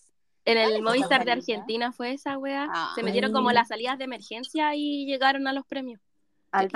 En 0.45 0.55
¿Cuál 0.57 0.69
es 0.71 0.75
el 0.77 0.83
Movistar 0.83 1.25
de? 1.25 1.31
Argentina 1.31 1.91
fue 1.91 2.13
esa, 2.13 2.37
weá. 2.37 2.67
Ah. 2.71 2.91
Se 2.95 3.03
metieron 3.03 3.31
como 3.31 3.51
las 3.51 3.67
salidas 3.67 3.97
de 3.97 4.05
emergencia 4.05 4.75
y 4.75 5.05
llegaron 5.05 5.47
a 5.47 5.53
los 5.53 5.65
premios. 5.65 5.99
Al. 6.51 6.69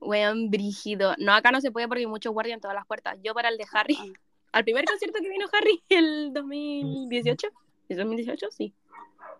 Weón, 0.00 0.50
brígido. 0.50 1.14
No, 1.18 1.32
acá 1.32 1.50
no 1.50 1.60
se 1.60 1.70
puede 1.72 1.88
porque 1.88 2.00
hay 2.00 2.06
muchos 2.06 2.32
guardias 2.32 2.54
en 2.54 2.60
todas 2.60 2.74
las 2.74 2.86
puertas. 2.86 3.18
Yo 3.22 3.34
para 3.34 3.48
el 3.48 3.58
de 3.58 3.66
Harry, 3.72 3.96
Ah. 3.98 4.12
al 4.52 4.64
primer 4.64 4.84
concierto 4.84 5.18
que 5.20 5.28
vino 5.28 5.46
Harry, 5.52 5.82
el 5.88 6.32
2018. 6.32 7.48
¿Es 7.88 7.96
2018? 7.96 8.48
Sí. 8.50 8.72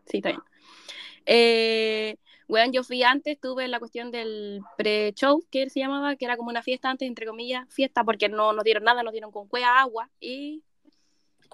Sí, 0.06 0.16
está 0.18 0.30
bien. 0.30 0.40
Eh, 1.26 2.16
weón, 2.48 2.72
yo 2.72 2.82
fui 2.82 3.02
antes, 3.02 3.38
tuve 3.38 3.68
la 3.68 3.78
cuestión 3.78 4.10
del 4.10 4.62
pre-show, 4.76 5.44
que 5.50 5.68
se 5.70 5.80
llamaba, 5.80 6.16
que 6.16 6.24
era 6.24 6.36
como 6.36 6.48
una 6.48 6.62
fiesta 6.62 6.90
antes, 6.90 7.06
entre 7.06 7.26
comillas, 7.26 7.66
fiesta, 7.72 8.02
porque 8.04 8.28
no 8.28 8.52
nos 8.52 8.64
dieron 8.64 8.84
nada, 8.84 9.02
nos 9.02 9.12
dieron 9.12 9.30
con 9.30 9.46
cueva, 9.48 9.78
agua, 9.80 10.08
y, 10.18 10.62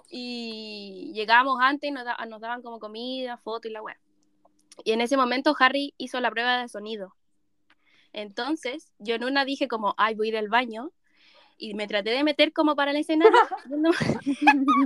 y 0.09 1.11
llegamos 1.13 1.59
antes 1.61 1.89
y 1.89 1.91
nos, 1.91 2.05
da- 2.05 2.17
nos 2.27 2.39
daban 2.41 2.61
como 2.61 2.79
comida, 2.79 3.37
foto 3.37 3.67
y 3.67 3.71
la 3.71 3.81
weá. 3.81 3.99
Y 4.83 4.91
en 4.91 5.01
ese 5.01 5.17
momento 5.17 5.55
Harry 5.59 5.93
hizo 5.97 6.19
la 6.19 6.31
prueba 6.31 6.61
de 6.61 6.67
sonido. 6.69 7.15
Entonces, 8.13 8.91
yo 8.99 9.15
en 9.15 9.23
una 9.25 9.45
dije 9.45 9.67
como, 9.67 9.93
ay, 9.97 10.15
voy 10.15 10.27
a 10.27 10.29
ir 10.29 10.37
al 10.37 10.49
baño. 10.49 10.91
Y 11.57 11.73
me 11.73 11.87
traté 11.87 12.09
de 12.09 12.23
meter 12.23 12.51
como 12.51 12.75
para 12.75 12.91
el 12.91 12.97
escenario. 12.97 13.37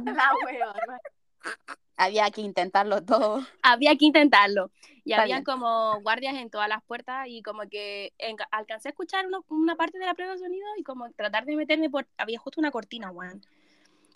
La 0.06 0.32
weona. 0.46 1.00
Había 2.00 2.32
que 2.32 2.40
intentarlo 2.42 3.04
todo. 3.04 3.46
había 3.62 3.96
que 3.98 4.06
intentarlo. 4.06 4.72
Y 5.04 5.12
Está 5.12 5.24
había 5.24 5.36
bien. 5.36 5.44
como 5.44 6.00
guardias 6.02 6.36
en 6.36 6.50
todas 6.50 6.70
las 6.70 6.82
puertas 6.84 7.28
y 7.28 7.42
como 7.42 7.64
que 7.70 8.14
en- 8.18 8.38
alcancé 8.52 8.88
a 8.88 8.92
escuchar 8.92 9.28
uno- 9.28 9.44
una 9.50 9.76
parte 9.76 10.00
de 10.00 10.06
la 10.06 10.14
prueba 10.14 10.34
de 10.34 10.40
sonido 10.40 10.66
y 10.78 10.84
como 10.84 11.12
tratar 11.12 11.46
de 11.46 11.56
meterme 11.56 11.90
por... 11.90 12.08
Había 12.18 12.40
justo 12.40 12.62
una 12.62 12.72
cortina, 12.72 13.12
weón. 13.12 13.42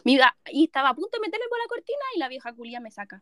Mira, 0.06 0.36
y 0.48 0.66
estaba 0.66 0.90
a 0.90 0.94
punto 0.94 1.18
de 1.18 1.22
meterme 1.22 1.46
por 1.50 1.60
la 1.60 1.68
cortina 1.68 2.02
y 2.16 2.20
la 2.20 2.28
vieja 2.30 2.54
culia 2.54 2.80
me 2.80 2.90
saca. 2.92 3.22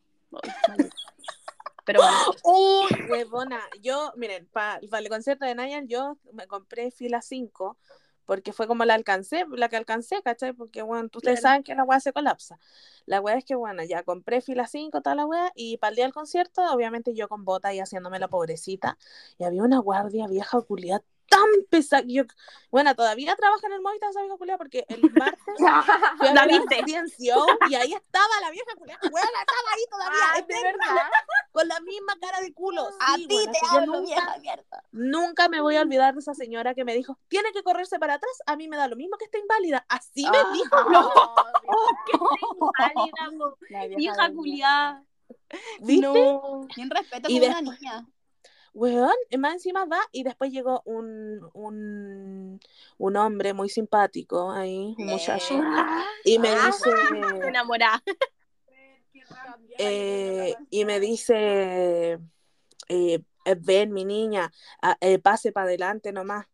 Pero 1.85 1.99
bueno, 2.01 2.17
Uy, 2.43 3.09
huevona. 3.09 3.61
Yo, 3.81 4.13
miren, 4.15 4.47
para 4.47 4.79
el 4.79 5.09
concierto 5.09 5.45
de 5.45 5.55
Nayan, 5.55 5.87
yo 5.87 6.17
me 6.33 6.45
compré 6.47 6.91
fila 6.91 7.21
5 7.21 7.77
porque 8.31 8.53
fue 8.53 8.65
como 8.67 8.85
la 8.85 8.93
alcancé, 8.93 9.45
la 9.51 9.67
que 9.67 9.75
alcancé, 9.75 10.21
¿cachai? 10.23 10.53
Porque, 10.53 10.81
bueno, 10.83 11.09
ustedes 11.13 11.41
Claro. 11.41 11.41
saben 11.41 11.63
que 11.63 11.75
la 11.75 11.83
weá 11.83 11.99
se 11.99 12.13
colapsa. 12.13 12.59
La 13.05 13.19
weá 13.19 13.35
es 13.37 13.43
que, 13.45 13.55
bueno, 13.55 13.83
ya 13.83 14.03
compré 14.03 14.39
fila 14.41 14.67
5, 14.67 15.01
toda 15.01 15.15
la 15.15 15.25
weá, 15.25 15.51
y 15.53 15.77
para 15.77 15.89
el 15.89 15.95
día 15.97 16.05
del 16.05 16.13
concierto, 16.13 16.61
obviamente 16.73 17.13
yo 17.13 17.27
con 17.27 17.43
bota 17.45 17.73
y 17.73 17.79
haciéndome 17.79 18.19
la 18.19 18.29
pobrecita, 18.29 18.97
y 19.37 19.43
había 19.43 19.63
una 19.63 19.79
guardia 19.79 20.27
vieja 20.27 20.61
culiada 20.61 21.03
tan 21.31 21.47
pesada. 21.69 22.03
Yo, 22.05 22.23
bueno, 22.69 22.93
todavía 22.93 23.35
trabaja 23.37 23.65
en 23.67 23.73
el 23.73 23.81
Movistar 23.81 24.09
esa 24.09 24.21
vieja 24.21 24.37
culiada 24.37 24.57
porque 24.57 24.85
el 24.89 25.01
martes 25.13 25.39
fui 26.19 26.27
a 26.27 26.33
¿La 26.33 26.41
a 26.41 26.45
viste? 26.45 26.83
Y 27.69 27.75
ahí 27.75 27.93
estaba 27.93 28.33
la 28.41 28.51
vieja 28.51 28.75
culiada. 28.77 28.99
Weona, 29.09 29.39
estaba 29.39 29.71
ahí 29.73 29.83
todavía. 29.89 30.19
Ah, 30.33 30.37
es 30.39 30.47
de 30.47 30.61
verdad 30.63 31.07
con 31.51 31.67
la 31.67 31.79
misma 31.79 32.13
cara 32.21 32.41
de 32.41 32.53
culo. 32.53 32.87
A 32.99 33.15
Sí, 33.15 33.27
ti 33.27 33.33
bueno, 33.35 33.51
te 33.51 33.59
que 33.59 33.65
hablo, 33.77 33.85
nunca, 33.93 34.01
vieja 34.05 34.37
mierda. 34.39 34.83
nunca 34.91 35.49
me 35.49 35.61
voy 35.61 35.75
a 35.77 35.81
olvidar 35.81 36.13
de 36.13 36.19
esa 36.19 36.33
señora 36.33 36.73
que 36.75 36.85
me 36.85 36.93
dijo, 36.93 37.17
tiene 37.29 37.51
que 37.53 37.63
correrse 37.63 37.97
para 37.99 38.15
atrás, 38.15 38.31
a 38.45 38.55
mí 38.55 38.67
me 38.67 38.77
da 38.77 38.87
lo 38.87 38.95
mismo 38.95 39.17
que 39.17 39.25
esté 39.25 39.39
inválida. 39.39 39.85
Así 39.89 40.23
me 40.29 40.37
Ah. 40.37 40.51
dijo. 40.53 40.75
No, 40.91 41.11
qué 42.05 42.17
inválida, 42.91 43.37
po. 43.37 43.57
La 43.69 43.87
vieja 43.87 44.27
de 44.29 44.35
culiada. 44.35 45.03
¿Viste? 45.79 46.01
No. 46.01 46.67
Sin 46.75 46.89
respeto 46.89 47.29
Y 47.29 47.39
con 47.39 47.49
una 47.49 47.61
niña. 47.61 48.05
Weón, 48.73 49.11
y 49.29 49.37
más 49.37 49.53
encima 49.53 49.83
va 49.85 49.99
y 50.13 50.23
después 50.23 50.49
llegó 50.51 50.81
un, 50.85 51.49
un, 51.53 52.59
un 52.97 53.15
hombre 53.17 53.53
muy 53.53 53.67
simpático 53.67 54.49
ahí, 54.49 54.95
un 54.97 55.05
muchacho, 55.07 55.61
y 56.23 56.39
me 56.39 56.49
Ah. 56.49 56.67
dice, 56.67 56.89
Enamorada. 57.49 58.01
eh, 59.77 60.55
y 60.69 60.85
me 60.85 60.99
dice, 60.99 62.13
eh, 62.13 63.19
eh, 63.45 63.55
ven 63.59 63.91
mi 63.91 64.05
niña, 64.05 64.51
ah, 64.81 64.97
eh, 65.01 65.19
pase 65.19 65.51
para 65.51 65.65
adelante 65.67 66.11
nomás. 66.11 66.45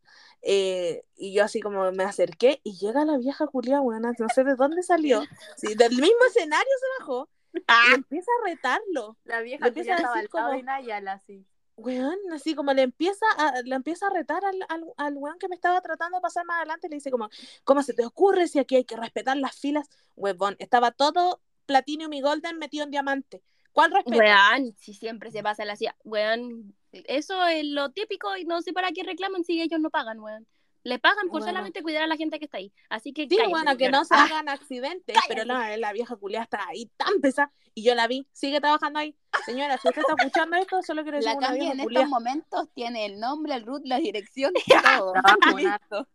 Eh, 0.42 1.04
y 1.16 1.34
yo 1.34 1.44
así 1.44 1.60
como 1.60 1.92
me 1.92 2.04
acerqué 2.04 2.62
y 2.64 2.78
llega 2.78 3.04
la 3.06 3.18
vieja 3.18 3.46
Julia, 3.48 3.80
buena, 3.80 4.14
no 4.18 4.30
sé 4.30 4.44
de 4.44 4.56
dónde 4.56 4.82
salió, 4.84 5.24
sí, 5.58 5.76
del 5.76 5.92
mismo 5.92 6.24
escenario 6.28 6.72
se 6.80 7.02
bajó 7.04 7.30
y 7.54 7.60
Ah, 7.68 7.92
empieza 7.96 8.32
a 8.42 8.46
retarlo. 8.50 9.18
La 9.26 9.38
Le 9.40 9.44
vieja 9.44 9.68
empieza 9.68 9.96
a 9.96 10.14
decir 10.14 10.30
como- 10.30 10.50
de 10.52 10.64
Nayala, 10.64 11.14
así. 11.14 11.46
Weón, 11.78 12.18
así 12.34 12.56
como 12.56 12.74
le 12.74 12.82
empieza 12.82 13.26
a, 13.38 13.62
le 13.62 13.76
empieza 13.76 14.08
a 14.08 14.10
retar 14.10 14.44
al, 14.44 14.66
al, 14.68 14.84
al 14.98 15.16
weón 15.16 15.38
que 15.38 15.48
me 15.48 15.56
estaba 15.56 15.80
tratando 15.80 16.18
de 16.18 16.22
pasar 16.22 16.44
más 16.46 16.58
adelante, 16.58 16.90
le 16.90 16.96
dice 16.96 17.12
como, 17.12 17.30
¿cómo 17.64 17.84
se 17.84 17.94
te 17.94 18.04
ocurre 18.04 18.48
si 18.48 18.58
aquí 18.58 18.76
hay 18.76 18.84
que 18.84 18.98
respetar 18.98 19.38
las 19.38 19.56
filas? 19.56 19.88
Weón, 20.16 20.56
estaba 20.58 20.92
todo 20.92 21.40
Platinum 21.68 22.12
y 22.14 22.22
Golden 22.22 22.58
metido 22.58 22.84
en 22.84 22.92
diamante. 22.92 23.44
¿Cuál 23.72 23.92
respeto? 23.92 24.24
Weón, 24.24 24.76
si 24.76 24.96
siempre 24.96 25.30
se 25.32 25.44
pasa 25.44 25.66
la 25.66 25.76
CIA. 25.76 25.96
Weón, 26.04 26.76
eso 26.92 27.46
es 27.46 27.64
lo 27.66 27.92
típico 27.92 28.36
y 28.36 28.46
no 28.46 28.62
sé 28.64 28.74
para 28.74 28.92
qué 28.92 29.04
reclaman 29.04 29.44
si 29.44 29.62
ellos 29.62 29.80
no 29.80 29.92
pagan, 29.92 30.20
weón. 30.20 30.48
Le 30.88 31.00
pagan 31.00 31.24
por 31.28 31.42
Bueno. 31.42 31.48
solamente 31.48 31.84
cuidar 31.84 32.04
a 32.04 32.08
la 32.08 32.16
gente 32.16 32.40
que 32.40 32.46
está 32.46 32.60
ahí. 32.60 32.72
Así 32.90 33.12
que 33.12 33.24
Sí, 33.24 33.36
cállese, 33.36 33.50
bueno, 33.50 33.72
que 33.78 33.86
señora. 33.86 33.98
no 33.98 34.06
se 34.06 34.16
Ah, 34.16 34.24
hagan 34.24 34.48
accidentes, 34.48 35.18
pero 35.28 35.44
no, 35.44 35.60
la 35.78 35.92
vieja 35.92 36.16
culia 36.16 36.44
está 36.44 36.66
ahí 36.70 36.90
tan 36.96 37.20
pesada 37.20 37.52
y 37.74 37.84
yo 37.84 37.94
la 37.94 38.08
vi, 38.08 38.26
sigue 38.32 38.62
trabajando 38.62 39.00
ahí. 39.00 39.14
Señora, 39.46 39.78
si 39.78 39.88
usted 39.90 40.00
está 40.02 40.14
escuchando 40.18 40.56
esto, 40.56 40.82
solo 40.84 41.04
quiero 41.04 41.18
decir 41.18 41.34
La 41.34 41.38
una 41.38 41.52
vieja 41.52 41.74
en 41.74 41.80
culia. 41.80 42.00
estos 42.00 42.10
momentos 42.10 42.70
tiene 42.74 43.06
el 43.06 43.20
nombre, 43.20 43.54
el 43.56 43.66
root, 43.66 43.82
la 43.86 43.98
dirección, 43.98 44.54
todo. 44.84 45.12
Una- 45.12 45.54
Listo. 45.58 46.08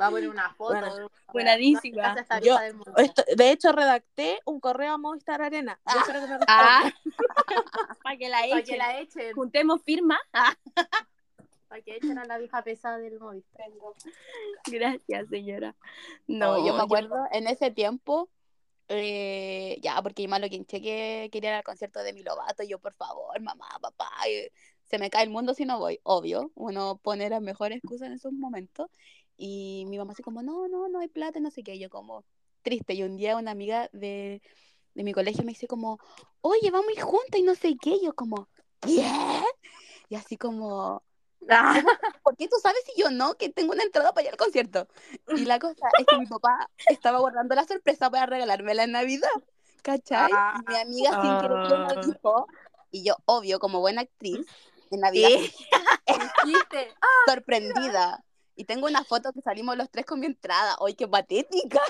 Va 0.00 0.06
a 0.06 0.10
poner 0.10 0.28
una 0.28 0.52
foto. 0.54 0.72
Bueno, 0.78 1.10
buenadísima. 1.32 2.02
Gracias 2.14 2.30
a 2.30 2.38
esta 2.38 2.46
Yo-. 2.46 2.58
Esto- 2.96 3.24
de 3.36 3.50
hecho, 3.50 3.72
redacté 3.72 4.40
un 4.44 4.60
correo 4.60 4.92
a 4.94 4.98
Movistar 4.98 5.40
Arena. 5.40 5.78
Yo 5.92 6.00
espero 6.00 6.20
que 6.20 6.26
me. 6.26 6.38
Ah, 6.48 6.90
para 8.02 8.16
que 8.18 8.28
la 8.28 8.38
Para 8.40 8.48
que 8.52 8.58
echen. 8.60 8.78
la 8.78 8.98
echen. 9.00 9.32
Juntemos 9.34 9.80
firma. 9.84 10.18
Ah, 10.32 10.54
Para 11.72 11.82
que 11.84 11.96
echen 11.96 12.18
a 12.18 12.26
la 12.26 12.36
vieja 12.36 12.62
pesada 12.62 12.98
del 12.98 13.18
Movistar. 13.18 13.70
gracias, 14.70 15.28
señora. 15.30 15.74
No, 16.26 16.58
No, 16.58 16.66
yo 16.66 16.74
me 16.74 16.82
acuerdo 16.82 17.16
en 17.32 17.46
ese 17.46 17.70
tiempo, 17.70 18.28
eh, 18.88 19.78
ya, 19.80 20.02
porque 20.02 20.28
malo 20.28 20.50
quien 20.50 20.66
que 20.66 21.30
quería 21.32 21.48
ir 21.48 21.56
al 21.56 21.64
concierto 21.64 22.02
de 22.02 22.12
mi 22.12 22.22
Lovato, 22.22 22.62
y 22.62 22.68
yo, 22.68 22.78
por 22.78 22.92
favor, 22.92 23.40
mamá, 23.40 23.70
papá, 23.80 24.10
se 24.84 24.98
me 24.98 25.08
cae 25.08 25.24
el 25.24 25.30
mundo 25.30 25.54
si 25.54 25.64
no 25.64 25.78
voy, 25.78 25.98
obvio, 26.02 26.52
uno 26.56 27.00
pone 27.02 27.30
las 27.30 27.40
mejores 27.40 27.78
excusas 27.78 28.08
en 28.08 28.12
esos 28.16 28.34
momentos, 28.34 28.90
y 29.38 29.86
mi 29.88 29.96
mamá 29.96 30.12
así 30.12 30.22
como, 30.22 30.42
no, 30.42 30.68
no, 30.68 30.90
no 30.90 30.98
hay 30.98 31.08
plata, 31.08 31.40
no 31.40 31.50
sé 31.50 31.62
qué, 31.62 31.76
y 31.76 31.78
yo 31.78 31.88
como 31.88 32.22
triste, 32.60 32.92
y 32.92 33.02
un 33.02 33.16
día 33.16 33.38
una 33.38 33.50
amiga 33.50 33.88
de, 33.94 34.42
de 34.92 35.04
mi 35.04 35.14
colegio 35.14 35.42
me 35.42 35.52
dice 35.52 35.68
como, 35.68 35.98
oye, 36.42 36.70
vamos 36.70 36.88
a 36.90 36.92
ir 36.92 37.00
juntas 37.00 37.40
y 37.40 37.42
no 37.42 37.54
sé 37.54 37.76
qué, 37.80 37.94
y 37.94 38.04
yo 38.04 38.12
como, 38.12 38.50
¿qué? 38.82 39.06
Y 40.10 40.16
así 40.16 40.36
como, 40.36 41.02
¿por 42.22 42.36
qué 42.36 42.48
tú 42.48 42.56
sabes 42.62 42.82
y 42.94 43.00
yo 43.00 43.10
no? 43.10 43.34
Que 43.34 43.48
tengo 43.48 43.72
una 43.72 43.82
entrada 43.82 44.12
para 44.12 44.24
ir 44.26 44.30
al 44.32 44.36
concierto. 44.38 44.88
Y 45.28 45.44
la 45.44 45.58
cosa 45.58 45.88
es 45.98 46.06
que 46.06 46.16
mi 46.18 46.26
papá 46.26 46.70
estaba 46.88 47.18
guardando 47.18 47.54
la 47.54 47.64
sorpresa 47.64 48.10
para 48.10 48.26
regalármela 48.26 48.84
en 48.84 48.92
Navidad. 48.92 49.28
¿Cachai? 49.82 50.30
Y 50.30 50.70
mi 50.70 50.76
amiga 50.76 51.10
sin 51.22 51.40
querer 51.40 51.58
Ah. 51.72 51.94
me 51.96 52.06
dijo. 52.06 52.46
Y 52.90 53.04
yo, 53.04 53.16
obvio, 53.24 53.58
como 53.58 53.80
buena 53.80 54.02
actriz, 54.02 54.46
en 54.90 55.00
Navidad 55.00 55.28
Dijiste, 55.30 56.94
sorprendida. 57.26 58.22
Y 58.54 58.64
tengo 58.66 58.86
una 58.86 59.02
foto 59.02 59.32
que 59.32 59.40
salimos 59.40 59.76
los 59.76 59.90
tres 59.90 60.04
con 60.04 60.20
mi 60.20 60.26
entrada. 60.26 60.76
¡Ay, 60.86 60.94
qué 60.94 61.08
patética! 61.08 61.80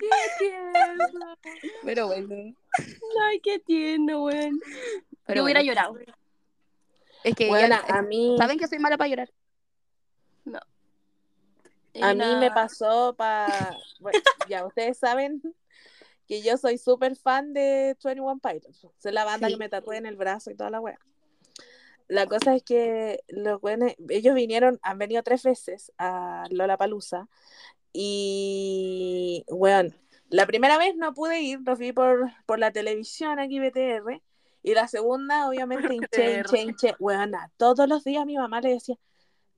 ¡Qué 0.00 0.08
tierno! 0.38 1.36
Pero 1.84 2.06
bueno. 2.06 2.54
Ay, 3.24 3.40
qué 3.40 3.58
tierno, 3.58 4.24
weón. 4.24 4.60
Pero 5.26 5.38
Yo 5.38 5.44
hubiera 5.44 5.60
bueno. 5.60 5.72
llorado. 5.74 5.96
Es 7.24 7.34
que 7.34 7.48
Bueno, 7.48 7.76
ya- 7.88 7.94
a 7.96 8.02
mí, 8.02 8.36
¿saben 8.38 8.58
que 8.58 8.66
soy 8.66 8.78
mala 8.78 8.96
para 8.98 9.08
llorar? 9.08 9.30
a 12.00 12.14
mí 12.14 12.36
me 12.40 12.50
pasó 12.50 13.14
para... 13.16 13.76
ya 14.48 14.64
ustedes 14.66 14.98
saben 14.98 15.42
que 16.26 16.40
yo 16.42 16.56
soy 16.56 16.78
súper 16.78 17.16
fan 17.16 17.52
de 17.52 17.96
21 18.02 18.40
Pilots. 18.40 18.86
Es 19.04 19.12
la 19.12 19.24
banda 19.24 19.48
Sí. 19.48 19.54
que 19.54 19.58
me 19.58 19.68
tatué 19.68 19.98
en 19.98 20.06
el 20.06 20.16
brazo 20.16 20.50
y 20.50 20.54
toda 20.56 20.70
la 20.70 20.80
wea. 20.80 20.98
La 22.08 22.26
cosa 22.26 22.54
es 22.54 22.62
que 22.62 23.20
los 23.28 23.60
buenos, 23.60 23.92
ellos 24.08 24.34
vinieron, 24.34 24.78
han 24.82 24.98
venido 24.98 25.22
tres 25.22 25.42
veces 25.42 25.92
a 25.98 26.44
Lollapalooza 26.50 27.28
y, 27.92 29.44
weón, 29.48 29.94
la 30.28 30.46
primera 30.46 30.78
vez 30.78 30.96
no 30.96 31.12
pude 31.14 31.40
ir, 31.42 31.60
los 31.64 31.78
vi 31.78 31.92
por, 31.92 32.30
por 32.46 32.58
la 32.58 32.70
televisión 32.70 33.38
aquí 33.38 33.60
BTR 33.60 34.22
y 34.62 34.74
la 34.74 34.88
segunda, 34.88 35.48
obviamente, 35.48 35.94
hinché, 35.94 36.38
hinché, 36.38 36.58
hinché, 36.62 36.94
weona, 36.98 37.50
todos 37.56 37.88
los 37.88 38.04
días 38.04 38.24
mi 38.26 38.36
mamá 38.36 38.60
le 38.60 38.70
decía, 38.74 38.96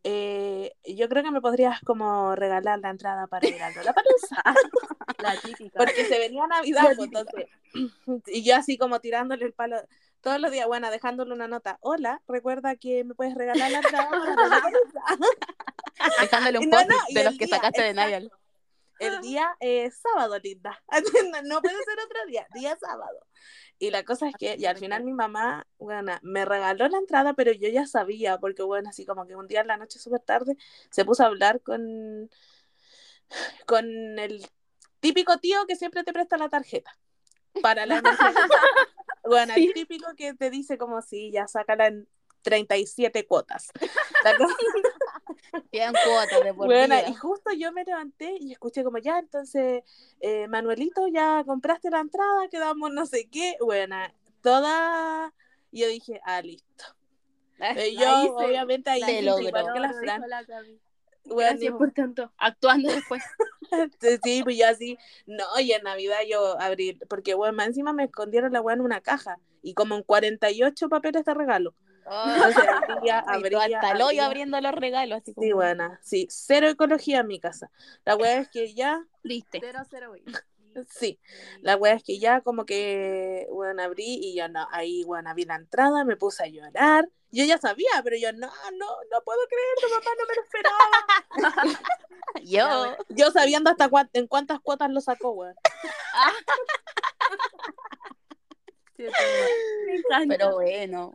eh, 0.04 0.72
yo 0.84 1.08
creo 1.08 1.22
que 1.22 1.30
me 1.30 1.40
podrías 1.40 1.80
como 1.80 2.34
regalar 2.36 2.78
la 2.80 2.90
entrada 2.90 3.26
para 3.26 3.48
ir 3.48 3.62
a 3.62 3.70
Lollapalooza 3.70 4.42
La 5.18 5.36
típica. 5.40 5.78
porque 5.78 6.04
se 6.06 6.18
venía 6.18 6.46
Navidad, 6.46 6.92
pues, 6.96 7.08
entonces, 7.08 7.46
y 8.26 8.42
yo 8.44 8.56
así 8.56 8.76
como 8.78 9.00
tirándole 9.00 9.44
el 9.46 9.52
palo 9.54 9.76
todos 10.20 10.40
los 10.40 10.50
días, 10.50 10.66
bueno, 10.66 10.90
dejándole 10.90 11.32
una 11.34 11.48
nota, 11.48 11.78
hola, 11.80 12.22
recuerda 12.28 12.76
que 12.76 13.04
me 13.04 13.14
puedes 13.14 13.34
regalar 13.34 13.70
la 13.70 13.78
entrada 13.78 14.08
para 14.10 14.34
Lollapalooza?" 14.36 15.00
Dejándole 16.20 16.58
un 16.60 16.70
No, 16.70 16.76
post 16.78 16.90
no, 16.90 16.96
de 17.10 17.24
los 17.24 17.38
que 17.38 17.46
día, 17.46 17.56
sacaste 17.56 17.82
de 17.82 17.90
exacto. 17.90 18.10
Nayal. 18.10 18.32
El 18.98 19.20
día 19.20 19.57
es 19.61 19.98
sábado, 19.98 20.38
linda, 20.42 20.83
no, 21.44 21.61
puede 21.61 21.76
ser 21.85 21.98
otro 22.04 22.26
día, 22.26 22.46
día 22.54 22.76
sábado. 22.76 23.26
Y 23.78 23.90
la 23.90 24.04
cosa 24.04 24.28
es 24.28 24.35
que, 24.38 24.57
y 24.59 24.66
al 24.66 24.76
final 24.78 25.02
mi 25.04 25.12
mamá, 25.12 25.66
bueno, 25.78 26.12
me 26.22 26.44
regaló 26.44 26.88
la 26.88 26.98
entrada, 26.98 27.35
pero 27.35 27.52
yo 27.52 27.68
ya 27.68 27.87
sabía, 27.87 28.38
porque 28.38 28.62
bueno, 28.62 28.88
así 28.88 29.04
como 29.04 29.26
que 29.26 29.35
un 29.37 29.48
día 29.48 29.62
en 29.62 29.66
la 29.66 29.76
noche 29.76 29.98
súper 29.98 30.20
tarde 30.20 30.57
se 30.90 31.04
puso 31.04 31.24
a 31.24 31.26
hablar 31.26 31.61
con, 31.61 32.30
con 33.66 34.18
el 34.18 34.46
típico 35.00 35.38
tío 35.38 35.66
que 35.66 35.76
siempre 35.76 36.04
te 36.04 36.12
presta 36.12 36.37
la 36.37 36.48
tarjeta 36.48 36.96
para 37.62 37.87
la. 37.87 38.00
Bueno, 39.26 39.54
el 39.57 39.72
típico 39.72 40.14
que 40.16 40.35
te 40.35 40.50
dice 40.50 40.76
como 40.76 41.00
si 41.00 41.30
ya 41.33 41.48
sácala 41.48 41.87
en 41.87 42.07
37 42.42 43.26
cuotas. 43.26 43.72
La 44.24 44.37
cosa- 44.37 44.54
Tienen 45.70 45.94
cuotas 46.04 46.42
de 46.44 46.54
por 46.54 46.66
Bueno, 46.66 46.96
vida. 46.96 47.08
y 47.08 47.14
justo 47.14 47.52
yo 47.52 47.72
me 47.72 47.84
levanté 47.84 48.36
y 48.40 48.52
escuché 48.52 48.82
como 48.84 48.98
ya, 48.98 49.18
entonces, 49.18 49.82
eh, 50.20 50.48
Manuelito, 50.48 51.06
ya 51.08 51.42
compraste 51.44 51.90
la 51.90 52.00
entrada, 52.00 52.48
quedamos 52.50 52.92
no 52.92 53.06
sé 53.06 53.28
qué. 53.30 53.56
Bueno, 53.60 53.96
toda. 54.42 55.32
y 55.70 55.80
Yo 55.82 55.88
dije, 55.88 56.20
ah, 56.24 56.42
listo. 56.42 56.84
Eh, 57.76 57.94
yo, 57.94 58.34
obviamente, 58.36 58.90
ahí 58.90 59.22
logró. 59.22 59.46
igual 59.48 59.72
que 59.72 59.80
la 59.80 59.92
Fran. 59.92 60.28
la. 60.28 60.44
Weón, 61.24 61.38
Gracias 61.38 61.72
por 61.74 61.92
tanto. 61.92 62.32
Actuando 62.36 62.88
después. 62.92 63.22
Sí, 64.22 64.42
pues 64.42 64.58
yo 64.58 64.68
así, 64.68 64.98
no, 65.26 65.44
y 65.60 65.72
en 65.72 65.82
Navidad 65.84 66.18
yo 66.28 66.60
abrí, 66.60 66.98
porque 67.08 67.34
bueno, 67.34 67.54
más 67.56 67.68
encima 67.68 67.92
me 67.92 68.04
escondieron 68.04 68.52
la 68.52 68.60
weá 68.60 68.74
en 68.74 68.82
una 68.82 69.00
caja 69.00 69.38
y 69.62 69.72
como 69.74 69.94
en 69.94 70.02
48 70.02 70.88
papeles 70.88 71.24
de 71.24 71.32
regalo. 71.34 71.74
Entonces 72.06 72.64
abría, 72.88 73.18
hasta 73.20 73.92
el 73.92 74.02
hoyo 74.02 74.22
abriendo 74.24 74.60
los 74.60 74.72
regalos, 74.74 75.18
así 75.22 75.34
como... 75.34 75.44
Sí, 75.46 75.52
buena, 75.52 76.00
sí, 76.02 76.26
cero 76.30 76.68
ecología 76.68 77.20
en 77.20 77.26
mi 77.26 77.40
casa. 77.40 77.70
La 78.04 78.16
weá 78.16 78.38
es 78.38 78.48
que 78.48 78.74
ya, 78.74 79.04
Triste. 79.22 79.60
Cero, 79.62 79.80
cero, 79.88 80.14
sí, 80.90 81.18
la 81.60 81.76
weá 81.76 81.94
es 81.94 82.02
que 82.02 82.18
ya 82.18 82.40
como 82.40 82.66
que, 82.66 83.46
bueno, 83.50 83.82
abrí 83.82 84.18
y 84.22 84.34
ya 84.34 84.48
no, 84.48 84.66
ahí, 84.70 85.04
bueno, 85.04 85.34
vi 85.34 85.44
la 85.44 85.56
entrada, 85.56 86.04
me 86.04 86.16
puse 86.16 86.44
a 86.44 86.46
llorar. 86.48 87.08
Yo 87.30 87.44
ya 87.44 87.58
sabía, 87.58 87.88
pero 88.04 88.16
yo, 88.16 88.32
no, 88.32 88.46
no, 88.46 88.86
no 89.10 89.20
puedo 89.24 89.40
creerlo, 89.48 89.98
papá, 89.98 90.10
no 90.18 90.24
me 90.28 90.34
lo 90.36 90.42
esperaba. 90.42 91.80
Yo, 92.44 92.96
Yo 93.08 93.30
sabiendo 93.30 93.70
hasta 93.70 93.88
cuán- 93.88 94.10
en 94.12 94.26
cuántas 94.28 94.60
cuotas 94.60 94.90
lo 94.90 95.00
sacó, 95.00 95.30
weón. 95.32 95.54
Encanta. 98.98 100.36
pero 100.36 100.52
bueno. 100.54 101.12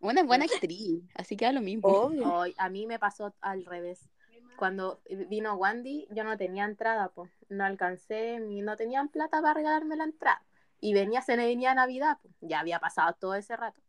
Una 0.00 0.22
buena 0.22 0.46
actriz, 0.46 1.02
así 1.14 1.36
que 1.36 1.44
da 1.44 1.52
lo 1.52 1.60
mismo. 1.60 1.88
Obvio. 1.88 2.44
A 2.56 2.68
mí 2.68 2.86
me 2.86 2.98
pasó 2.98 3.34
al 3.40 3.64
revés. 3.64 4.08
Cuando 4.56 5.00
vino 5.28 5.54
Wandy, 5.54 6.06
yo 6.10 6.24
no 6.24 6.36
tenía 6.36 6.64
entrada, 6.64 7.08
pues. 7.10 7.30
No 7.48 7.64
alcancé, 7.64 8.40
ni 8.40 8.60
no 8.62 8.76
tenían 8.76 9.08
plata 9.08 9.40
para 9.40 9.54
regalarme 9.54 9.96
la 9.96 10.04
entrada. 10.04 10.42
Y 10.80 10.94
venía, 10.94 11.22
se 11.22 11.36
me 11.36 11.46
venía 11.46 11.74
Navidad, 11.74 12.18
pues. 12.22 12.34
Ya 12.40 12.60
había 12.60 12.78
pasado 12.78 13.14
todo 13.18 13.34
ese 13.34 13.56
rato. 13.56 13.80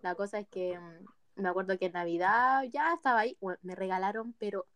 La 0.00 0.14
cosa 0.14 0.38
es 0.38 0.48
que 0.48 0.78
mm, 0.78 1.40
me 1.42 1.48
acuerdo 1.48 1.78
que 1.78 1.86
en 1.86 1.92
Navidad 1.92 2.62
ya 2.64 2.94
estaba 2.94 3.20
ahí. 3.20 3.36
bueno, 3.40 3.58
me 3.62 3.74
regalaron, 3.74 4.32
pero 4.38 4.66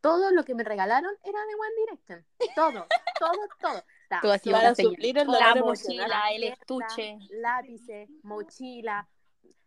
todo 0.00 0.30
lo 0.30 0.44
que 0.44 0.54
me 0.54 0.62
regalaron 0.62 1.10
era 1.24 1.38
de 1.46 1.54
One 1.54 1.74
Direction. 1.78 2.24
Todo, 2.54 2.86
todo, 3.18 3.40
todo. 3.60 3.82
Estaba 4.04 4.22
Tú 4.22 4.30
así 4.30 4.50
sola, 4.50 4.58
Para 4.62 4.74
señal. 4.76 4.92
suplir 4.92 5.18
el 5.18 5.28
Hola, 5.28 5.38
dolor 5.38 5.54
La 5.54 5.60
emocional. 5.60 6.08
mochila, 6.08 6.32
el 6.32 6.44
estuche. 6.44 7.18
lápices, 7.30 8.08
mochila, 8.22 9.08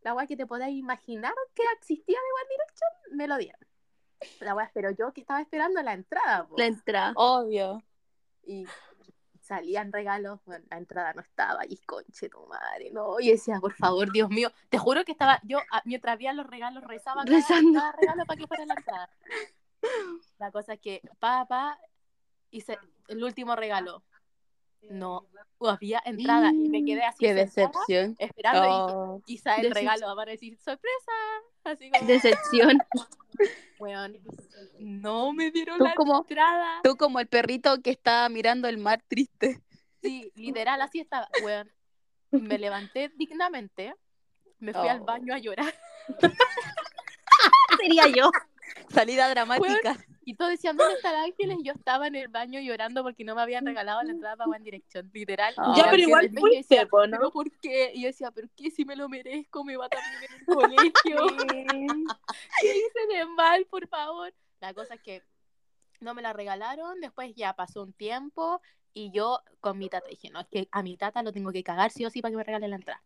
la 0.02 0.14
weá 0.14 0.28
que 0.28 0.38
te 0.38 0.46
podáis 0.46 0.78
imaginar 0.78 1.34
que 1.54 1.64
existía 1.78 2.18
de 2.18 2.42
One 2.42 2.50
Direction, 2.50 3.18
me 3.18 3.28
lo 3.28 3.38
dieron. 3.38 3.60
La 4.40 4.56
weá, 4.56 4.72
pero 4.74 4.92
yo 4.92 5.12
que 5.14 5.22
estaba 5.22 5.42
esperando 5.42 5.82
la 5.84 5.94
entrada, 5.94 6.48
po. 6.48 6.56
La 6.58 6.66
entrada. 6.66 7.14
Obvio. 7.16 7.84
y 8.44 8.66
salían 9.42 9.92
regalos, 9.94 10.40
bueno, 10.46 10.66
la 10.70 10.78
entrada 10.78 11.14
no 11.14 11.22
estaba, 11.22 11.66
y 11.66 11.78
conche 11.78 12.28
tu 12.30 12.46
madre, 12.48 12.92
no, 12.92 13.18
y 13.20 13.30
decía, 13.32 13.60
por 13.62 13.74
favor, 13.74 14.12
Dios 14.12 14.30
mío, 14.30 14.52
te 14.70 14.78
juro 14.78 15.06
que 15.06 15.14
estaba, 15.14 15.40
yo 15.44 15.60
a- 15.72 15.82
mientras 15.86 16.14
había 16.14 16.34
los 16.34 16.46
regalos 16.48 16.84
rezaba 16.84 17.24
cada, 17.24 17.38
Rezando. 17.38 17.80
cada 17.80 17.92
regalo 17.94 18.26
para 18.26 18.40
que 18.40 18.48
fuera 18.48 18.66
la 18.66 18.74
entrada. 18.74 19.10
La 20.38 20.52
cosa 20.52 20.74
es 20.74 20.80
que, 20.82 21.02
papá, 21.20 21.80
hice 22.52 22.78
el 23.08 23.24
último 23.24 23.56
regalo, 23.56 24.04
no 24.90 25.26
había 25.62 26.02
entrada, 26.06 26.52
y 26.52 26.70
me 26.70 26.84
quedé 26.86 27.04
así 27.04 27.18
Qué 27.20 27.28
sentada, 27.30 27.46
decepción. 27.46 28.16
esperando, 28.20 28.66
y 28.66 28.70
Oh. 28.72 29.22
quizá 29.26 29.56
el 29.56 29.64
Decepción. 29.64 29.94
regalo 29.96 30.16
va 30.16 30.24
a 30.24 30.26
decir 30.26 30.58
sorpresa. 30.60 31.12
Así 31.64 31.90
como, 31.92 32.08
Decepción. 32.08 32.78
weón, 33.80 34.18
no 34.80 35.34
me 35.34 35.52
dieron 35.52 35.80
la 35.80 35.94
como- 35.96 36.20
entrada. 36.20 36.82
Tú 36.84 36.96
como 36.96 37.20
el 37.20 37.28
perrito 37.28 37.82
que 37.82 37.90
está 37.92 38.28
mirando 38.30 38.68
el 38.68 38.78
mar 38.78 39.04
triste. 39.08 39.62
Sí, 40.02 40.32
literal, 40.36 40.80
así 40.82 41.00
estaba. 41.00 41.28
Weón, 41.44 41.72
me 42.32 42.58
levanté 42.60 43.10
dignamente, 43.16 43.94
me 44.60 44.74
fui 44.74 44.88
al 44.88 45.02
Oh. 45.02 45.06
baño 45.06 45.34
a 45.34 45.40
llorar. 45.40 45.74
Sería 47.80 48.08
yo. 48.08 48.32
Salida 48.90 49.30
dramática. 49.30 49.98
Y 50.28 50.34
todos 50.36 50.52
decían, 50.52 50.76
¿dónde 50.76 50.96
está 50.96 51.12
el 51.12 51.32
Ángeles? 51.32 51.58
Y 51.62 51.64
yo 51.64 51.72
estaba 51.78 52.08
en 52.08 52.16
el 52.16 52.28
baño 52.28 52.60
llorando 52.60 53.02
porque 53.02 53.24
no 53.24 53.34
me 53.34 53.42
habían 53.42 53.66
regalado 53.66 54.04
la 54.04 54.12
entrada 54.12 54.36
para 54.36 54.50
One 54.50 54.60
Direction. 54.60 55.10
Literal. 55.14 55.56
Y 55.56 55.78
Ya, 55.78 55.90
pero 55.90 56.04
igual 56.04 56.30
fuiste, 56.38 56.76
decía, 56.76 56.84
¿no? 56.84 57.08
¿Pero 57.10 57.32
por 57.32 57.50
qué? 57.60 57.94
Y 57.96 58.02
yo 58.02 58.08
decía, 58.08 58.30
¿pero 58.32 58.50
qué? 58.54 58.70
Si 58.70 58.84
me 58.84 58.98
lo 58.98 59.08
merezco, 59.08 59.64
me 59.64 59.78
va 59.78 59.88
también 59.88 60.30
en 60.30 60.38
el 60.38 60.46
colegio. 60.94 61.28
¿Qué 62.62 62.68
hice 62.76 63.18
de 63.18 63.26
mal, 63.38 63.66
por 63.68 63.88
favor? 63.88 64.34
La 64.60 64.74
cosa 64.74 64.96
es 64.96 65.02
que 65.02 65.24
no 66.02 66.14
me 66.14 66.22
la 66.22 66.34
regalaron, 66.34 67.00
después 67.00 67.34
ya 67.34 67.54
pasó 67.54 67.84
un 67.84 67.94
tiempo 67.94 68.62
y 68.94 69.12
yo 69.12 69.42
con 69.62 69.78
mi 69.78 69.88
tata 69.88 70.10
dije, 70.10 70.30
no, 70.30 70.42
es 70.42 70.48
que 70.48 70.68
a 70.74 70.84
mi 70.84 70.98
tata 70.98 71.24
lo 71.24 71.32
tengo 71.32 71.54
que 71.54 71.64
cagar 71.64 71.90
sí 71.90 72.04
o 72.04 72.10
sí 72.10 72.22
para 72.22 72.32
que 72.32 72.38
me 72.38 72.44
regale 72.44 72.68
la 72.68 72.76
entrada. 72.76 73.02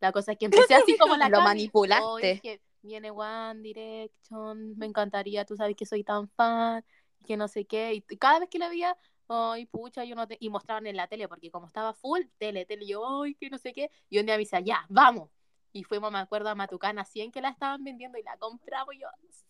La 0.00 0.10
cosa 0.10 0.32
es 0.32 0.38
que 0.38 0.46
empecé 0.46 0.74
así 0.74 0.98
como 0.98 1.16
la 1.16 1.28
Lo 1.28 1.36
Cami. 1.36 1.44
manipulaste. 1.50 2.04
Oh, 2.04 2.16
dije, 2.16 2.60
viene 2.84 3.10
One 3.10 3.60
Direction, 3.60 4.76
me 4.76 4.86
encantaría, 4.86 5.44
tú 5.44 5.56
sabes 5.56 5.74
que 5.76 5.86
soy 5.86 6.04
tan 6.04 6.28
fan, 6.28 6.84
que 7.26 7.36
no 7.36 7.48
sé 7.48 7.64
qué. 7.64 7.94
Y 7.94 8.02
cada 8.16 8.40
vez 8.40 8.48
que 8.48 8.58
la 8.58 8.68
veía, 8.68 8.96
ay, 9.28 9.66
pucha, 9.66 10.04
yo 10.04 10.14
no 10.14 10.28
te... 10.28 10.36
Y 10.38 10.50
mostraban 10.50 10.86
en 10.86 10.96
la 10.96 11.08
tele, 11.08 11.26
porque 11.26 11.50
como 11.50 11.66
estaba 11.66 11.94
full, 11.94 12.22
tele, 12.38 12.66
tele, 12.66 12.86
yo, 12.86 13.22
ay, 13.22 13.34
que 13.34 13.50
no 13.50 13.58
sé 13.58 13.72
qué. 13.72 13.90
Y 14.08 14.18
un 14.18 14.26
día 14.26 14.34
me 14.34 14.40
decía, 14.44 14.60
ya, 14.60 14.86
vamos. 14.88 15.30
Y 15.72 15.82
fuimos, 15.84 16.12
me 16.12 16.18
acuerdo, 16.18 16.50
a 16.50 16.54
Matucana 16.54 17.04
100 17.04 17.32
que 17.32 17.40
la 17.40 17.48
estaban 17.48 17.82
vendiendo 17.82 18.18
y 18.18 18.22
la 18.22 18.36
compramos 18.36 18.94
y 18.94 19.00
yo, 19.00 19.08
¡sí! 19.30 19.44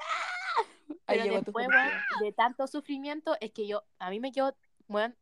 ¡Ah! 0.00 0.62
Pero 1.06 1.24
después, 1.24 1.68
weón, 1.68 1.90
de 2.20 2.32
tanto 2.32 2.66
sufrimiento, 2.66 3.36
es 3.40 3.52
que 3.52 3.66
yo, 3.66 3.84
a 3.98 4.10
mí 4.10 4.20
me 4.20 4.32
quedó, 4.32 4.56
bueno, 4.88 5.14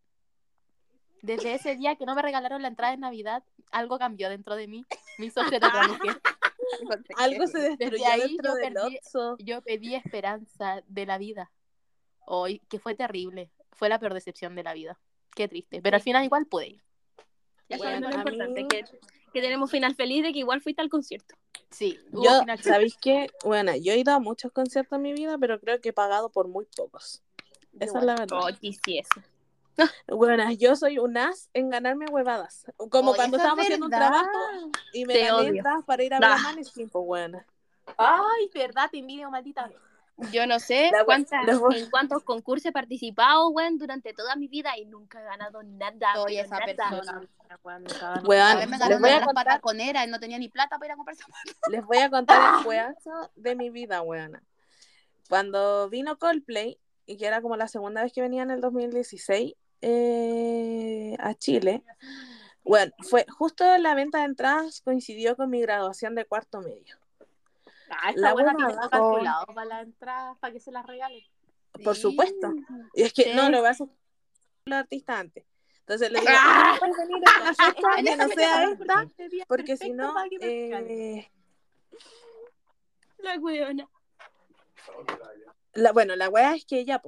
desde 1.23 1.55
ese 1.55 1.77
día 1.77 1.97
que 1.97 2.07
no 2.07 2.15
me 2.15 2.23
regalaron 2.23 2.63
la 2.63 2.69
entrada 2.69 2.93
de 2.93 2.99
Navidad, 2.99 3.45
algo 3.71 3.99
cambió 3.99 4.29
dentro 4.29 4.57
de 4.57 4.69
mí. 4.69 4.85
Me 5.19 5.27
hizo 5.27 5.43
ser 5.49 5.65
otra 5.65 5.89
mujer. 5.89 6.21
Algo 7.17 7.47
se 7.47 7.59
destruyó 7.61 7.91
Desde 7.93 8.07
ahí 8.07 8.21
dentro 8.21 8.51
yo 8.51 8.55
del 8.55 8.75
perdí-. 8.75 9.37
Yo 9.39 9.63
pedí 9.63 9.95
esperanza 9.95 10.83
de 10.87 11.07
la 11.07 11.19
vida. 11.19 11.51
Hoy, 12.27 12.61
que 12.69 12.79
fue 12.79 12.95
terrible. 12.95 13.51
Fue 13.73 13.89
la 13.89 13.99
peor 13.99 14.15
decepción 14.15 14.55
de 14.55 14.63
la 14.63 14.75
vida. 14.75 14.99
Qué 15.35 15.49
triste. 15.49 15.81
Pero 15.83 15.97
al 15.97 16.03
final 16.03 16.25
igual 16.25 16.47
pude 16.47 16.69
ir. 16.69 16.83
Bueno, 17.79 18.09
es 18.09 18.17
lo 18.37 18.49
mí- 18.51 18.69
que, 18.69 18.85
que 19.33 19.41
tenemos 19.41 19.71
final 19.71 19.95
feliz 19.95 20.23
de 20.23 20.33
que 20.33 20.41
igual 20.41 20.61
fuiste 20.61 20.83
al 20.83 20.91
concierto. 20.91 21.35
Sí, 21.71 21.99
Yo. 22.13 22.43
¿sabéis 22.63 22.97
qué? 23.01 23.29
Bueno, 23.45 23.75
yo 23.75 23.93
he 23.93 23.99
ido 23.99 24.13
a 24.13 24.19
muchos 24.19 24.53
conciertos 24.53 24.97
en 24.97 25.03
mi 25.03 25.15
vida, 25.15 25.39
pero 25.39 25.59
creo 25.59 25.81
que 25.81 25.89
he 25.89 25.93
pagado 25.93 26.29
por 26.31 26.49
muy 26.49 26.67
pocos. 26.77 27.23
Esa 27.81 27.99
es 27.99 28.05
la 28.05 28.15
verdad. 28.15 28.41
Oh, 28.43 28.49
quisiese. 28.61 29.09
Bueno, 30.09 30.51
yo 30.53 30.77
soy 30.77 30.99
un 30.99 31.17
as 31.17 31.49
en 31.55 31.71
ganarme 31.71 32.07
huevadas. 32.11 32.67
Como 32.91 33.11
Oye, 33.11 33.17
cuando 33.17 33.37
es 33.37 33.43
estábamos 33.43 33.65
haciendo 33.65 33.87
un 33.87 33.93
trabajo 33.93 34.29
y 34.93 35.05
me 35.05 35.19
gané 35.27 35.63
para 35.87 36.03
ir 36.03 36.15
a 36.15 36.21
ver 36.21 36.29
Ah. 36.31 36.35
a 36.35 36.43
Maneskin, 36.43 36.89
pues 36.91 37.05
bueno. 37.05 37.43
Ay, 37.97 38.51
verdad, 38.55 38.89
te 38.91 38.99
envidio, 38.99 39.31
maldita. 39.31 39.71
Yo 40.31 40.47
no 40.47 40.61
sé 40.61 40.93
cuántas, 41.07 41.49
en 41.75 41.91
cuántos 41.91 42.23
concursos 42.23 42.67
he 42.67 42.73
participado, 42.73 43.49
weón, 43.49 43.79
durante 43.79 44.13
toda 44.13 44.37
mi 44.37 44.47
vida 44.47 44.77
y 44.79 44.85
nunca 44.85 45.21
he 45.21 45.25
ganado 45.25 45.63
nada. 45.63 46.15
Soy 46.15 46.39
esa 46.39 46.59
nada. 46.59 46.67
persona. 46.67 47.29
Weón, 47.65 47.85
A 48.43 48.55
ver, 48.57 48.69
me 48.69 48.79
les 48.79 49.01
voy 49.01 49.11
a 49.11 49.17
una 49.17 49.27
contar- 49.27 50.07
y 50.07 50.11
no 50.11 50.21
tenía 50.21 50.39
ni 50.39 50.49
plata 50.49 50.77
para 50.79 50.87
ir 50.87 50.93
a 50.93 50.97
comprar 50.97 51.17
zapatos. 51.17 51.57
Les 51.71 51.85
voy 51.85 51.99
a 51.99 52.11
contar 52.11 52.41
el 52.59 52.65
juegazo 52.65 53.31
de 53.35 53.57
mi 53.57 53.71
vida, 53.71 54.03
weona. 54.03 54.43
Cuando 55.29 55.89
vino 55.89 56.19
Coldplay, 56.19 56.79
y 57.07 57.17
que 57.17 57.27
era 57.27 57.41
como 57.43 57.57
la 57.57 57.67
segunda 57.67 58.03
vez 58.03 58.13
que 58.13 58.21
venía 58.21 58.43
en 58.43 58.51
el 58.51 58.61
2016 58.61 59.55
eh, 59.83 61.16
a 61.18 61.35
Chile, 61.35 61.83
bueno, 62.64 62.92
fue 63.01 63.27
justo 63.29 63.77
la 63.79 63.95
venta 63.95 64.18
de 64.21 64.25
entradas 64.25 64.81
coincidió 64.83 65.37
con 65.37 65.51
mi 65.51 65.61
graduación 65.61 66.14
de 66.14 66.25
cuarto 66.25 66.61
medio. 66.61 66.97
Ah, 67.90 68.12
La 68.14 68.33
buena 68.33 68.55
tiene 68.55 68.75
calculado 68.90 69.45
para 69.47 69.64
la 69.66 69.81
entrada, 69.83 70.35
para 70.37 70.53
que 70.53 70.61
se 70.61 70.73
las 70.73 70.87
regalen. 70.87 71.23
Por 71.85 71.95
Sí. 71.97 72.03
supuesto. 72.03 72.55
Y 72.95 73.03
es 73.03 73.12
que 73.12 73.25
Sí. 73.25 73.31
no, 73.35 73.51
lo 73.51 73.61
vas 73.62 73.81
a 73.81 73.85
los 74.64 74.79
artistas 74.79 75.18
antes. 75.21 75.45
Entonces 75.81 76.11
le 76.12 76.21
digo, 76.21 76.33
¡Ah! 76.35 76.77
"¿Puedes 76.79 76.97
venir 76.97 77.16
en 77.16 77.42
una 77.42 77.55
fecha 77.57 77.99
En 77.99 78.05
que 78.07 78.12
esa 78.12 78.23
no 78.23 78.29
fecha 78.29 78.40
sea 78.40 78.64
no, 78.66 78.73
esta? 78.73 79.29
Día 79.29 79.42
es 79.42 79.47
Porque 79.49 79.77
si 79.77 79.90
no, 79.90 80.14
eh, 80.40 81.29
La 83.18 83.38
weona. 83.38 83.88
la, 85.75 85.92
bueno, 85.92 86.16
la 86.16 86.29
weá 86.29 86.55
es 86.55 86.64
que 86.64 86.85
ya, 86.85 87.03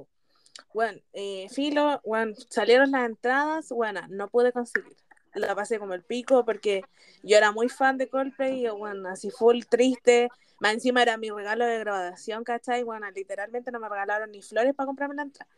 bueno, 0.73 0.99
eh, 1.13 1.47
filo, 1.49 2.01
bueno, 2.03 2.33
salieron 2.49 2.91
las 2.91 3.05
entradas, 3.05 3.69
bueno, 3.69 4.01
no 4.09 4.29
pude 4.29 4.51
conseguir. 4.51 4.95
La 5.33 5.53
pasé 5.53 5.79
como 5.79 5.93
el 5.93 6.03
pico 6.03 6.45
porque 6.45 6.83
yo 7.23 7.37
era 7.37 7.51
muy 7.51 7.67
fan 7.67 7.97
de 7.97 8.07
Coldplay 8.07 8.65
y 8.65 8.69
bueno, 8.69 9.09
así 9.09 9.31
full 9.31 9.63
triste. 9.69 10.29
Más 10.59 10.73
encima 10.73 11.01
era 11.01 11.17
mi 11.17 11.29
regalo 11.29 11.65
de 11.65 11.79
graduación, 11.79 12.45
¿cachai? 12.45 12.83
Bueno, 12.83 13.09
literalmente 13.11 13.71
no 13.71 13.79
me 13.79 13.89
regalaron 13.89 14.31
ni 14.31 14.41
flores 14.41 14.73
para 14.73 14.87
comprarme 14.87 15.15
la 15.15 15.23
entrada. 15.23 15.51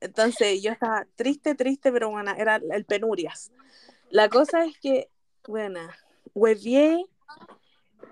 Entonces 0.00 0.60
yo 0.62 0.72
estaba 0.72 1.06
triste, 1.14 1.54
triste, 1.54 1.92
pero 1.92 2.10
bueno, 2.10 2.32
era 2.36 2.56
el 2.56 2.84
penurias. 2.84 3.52
La 4.10 4.28
cosa 4.28 4.64
es 4.64 4.78
que, 4.78 5.08
bueno, 5.46 5.80
huevié 6.34 7.06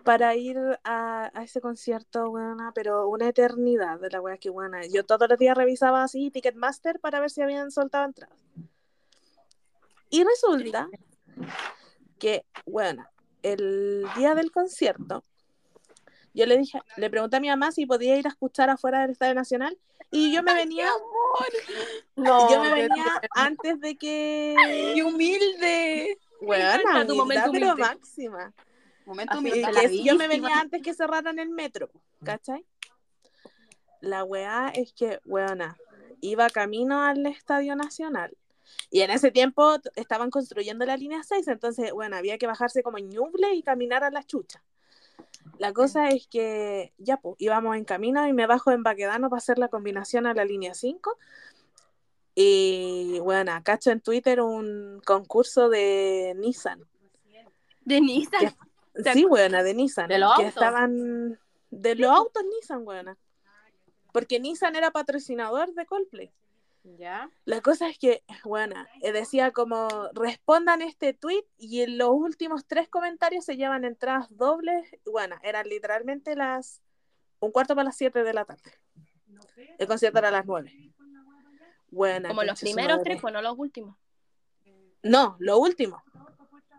para 0.04 0.34
ir 0.36 0.58
a, 0.84 1.30
a 1.34 1.42
ese 1.42 1.60
concierto, 1.60 2.30
buena, 2.30 2.72
pero 2.74 3.08
una 3.08 3.28
eternidad 3.28 3.98
de 3.98 4.10
la 4.10 4.20
wea 4.20 4.36
que 4.38 4.50
buena. 4.50 4.86
Yo 4.86 5.04
todos 5.04 5.28
los 5.28 5.38
días 5.38 5.56
revisaba 5.56 6.02
así 6.04 6.30
Ticketmaster 6.30 7.00
para 7.00 7.20
ver 7.20 7.30
si 7.30 7.42
habían 7.42 7.70
soltado 7.70 8.04
entradas. 8.04 8.36
Y 10.10 10.22
resulta 10.22 10.88
que, 12.18 12.44
bueno, 12.66 13.04
el 13.42 14.06
día 14.16 14.34
del 14.34 14.52
concierto, 14.52 15.24
yo 16.34 16.46
le 16.46 16.58
dije, 16.58 16.80
le 16.96 17.10
pregunté 17.10 17.36
a 17.36 17.40
mi 17.40 17.48
mamá 17.48 17.72
si 17.72 17.86
podía 17.86 18.16
ir 18.16 18.26
a 18.26 18.30
escuchar 18.30 18.70
afuera 18.70 19.00
del 19.02 19.10
Estadio 19.10 19.34
Nacional 19.34 19.78
y 20.10 20.32
yo 20.32 20.42
me 20.42 20.54
venía, 20.54 20.88
No, 22.16 22.50
yo 22.50 22.62
me 22.62 22.70
venía 22.72 23.04
antes 23.32 23.80
de 23.80 23.96
que, 23.96 24.54
¡Qué 24.94 25.02
humilde! 25.02 26.18
bueno, 26.40 27.06
tu 27.06 27.16
momento 27.16 27.50
pero 27.52 27.72
humilde. 27.72 27.82
máxima. 27.82 28.52
Momento 29.06 29.38
Así 29.76 30.02
yo 30.02 30.16
me 30.16 30.28
venía 30.28 30.60
antes 30.60 30.82
que 30.82 30.94
cerraran 30.94 31.38
el 31.38 31.50
metro, 31.50 31.90
¿cachai? 32.24 32.64
La 34.00 34.24
weá 34.24 34.68
es 34.74 34.92
que, 34.92 35.20
weona, 35.24 35.76
iba 36.20 36.48
camino 36.50 37.02
al 37.02 37.24
Estadio 37.26 37.76
Nacional. 37.76 38.36
Y 38.90 39.00
en 39.00 39.10
ese 39.10 39.30
tiempo 39.30 39.76
estaban 39.94 40.30
construyendo 40.30 40.86
la 40.86 40.96
línea 40.96 41.22
6, 41.22 41.48
entonces, 41.48 41.92
bueno, 41.92 42.16
había 42.16 42.38
que 42.38 42.46
bajarse 42.46 42.82
como 42.82 42.98
en 42.98 43.10
Ñuble 43.10 43.54
y 43.54 43.62
caminar 43.62 44.04
a 44.04 44.10
la 44.10 44.22
chucha. 44.22 44.62
La 45.58 45.72
cosa 45.72 46.08
es 46.08 46.26
que, 46.26 46.92
ya, 46.98 47.18
pues, 47.18 47.36
íbamos 47.38 47.76
en 47.76 47.84
camino 47.84 48.26
y 48.26 48.32
me 48.32 48.46
bajo 48.46 48.70
en 48.70 48.82
Baquedano 48.82 49.28
para 49.28 49.38
hacer 49.38 49.58
la 49.58 49.68
combinación 49.68 50.26
a 50.26 50.34
la 50.34 50.44
línea 50.44 50.74
5. 50.74 51.18
Y, 52.34 53.18
bueno, 53.20 53.52
cacho 53.62 53.90
en 53.90 54.00
Twitter 54.00 54.40
un 54.40 55.00
concurso 55.04 55.68
de 55.68 56.34
Nissan. 56.36 56.80
De 57.84 58.00
Nissan. 58.00 58.54
¿Te 58.94 59.12
Sí, 59.12 59.24
buena, 59.24 59.62
de 59.62 59.74
Nissan. 59.74 60.08
¿De 60.08 60.18
los 60.18 60.34
que 60.36 60.44
autos? 60.44 60.62
estaban 60.62 61.38
de 61.70 61.94
los 61.96 62.10
autos 62.10 62.42
Nissan, 62.44 62.84
buena. 62.84 63.18
Porque 64.12 64.38
Nissan 64.38 64.76
era 64.76 64.90
patrocinador 64.92 65.74
de 65.74 65.86
Coldplay. 65.86 66.32
¿Ya? 66.84 67.30
La 67.46 67.62
cosa 67.62 67.88
es 67.88 67.98
que, 67.98 68.22
bueno, 68.44 68.76
eh, 69.00 69.12
decía 69.12 69.52
como 69.52 69.88
respondan 70.12 70.82
este 70.82 71.14
tweet 71.14 71.44
y 71.56 71.80
en 71.80 71.96
los 71.96 72.10
últimos 72.10 72.66
tres 72.66 72.88
comentarios 72.88 73.44
se 73.44 73.56
llevan 73.56 73.84
entradas 73.84 74.26
dobles. 74.30 74.88
Bueno, 75.06 75.36
eran 75.42 75.66
literalmente 75.66 76.36
las 76.36 76.82
un 77.40 77.52
cuarto 77.52 77.74
para 77.74 77.86
las 77.86 77.96
siete 77.96 78.22
de 78.22 78.34
la 78.34 78.44
tarde. 78.44 78.70
El 79.78 79.86
concierto 79.86 80.18
era 80.18 80.28
a 80.28 80.32
las 80.32 80.46
nueve. 80.46 80.72
Buena. 81.90 82.28
Como 82.28 82.44
los 82.44 82.60
primeros 82.60 83.02
tres, 83.02 83.20
pues 83.20 83.32
no 83.32 83.40
los 83.40 83.54
últimos. 83.56 83.96
No, 85.02 85.36
lo 85.38 85.58
último. 85.58 86.02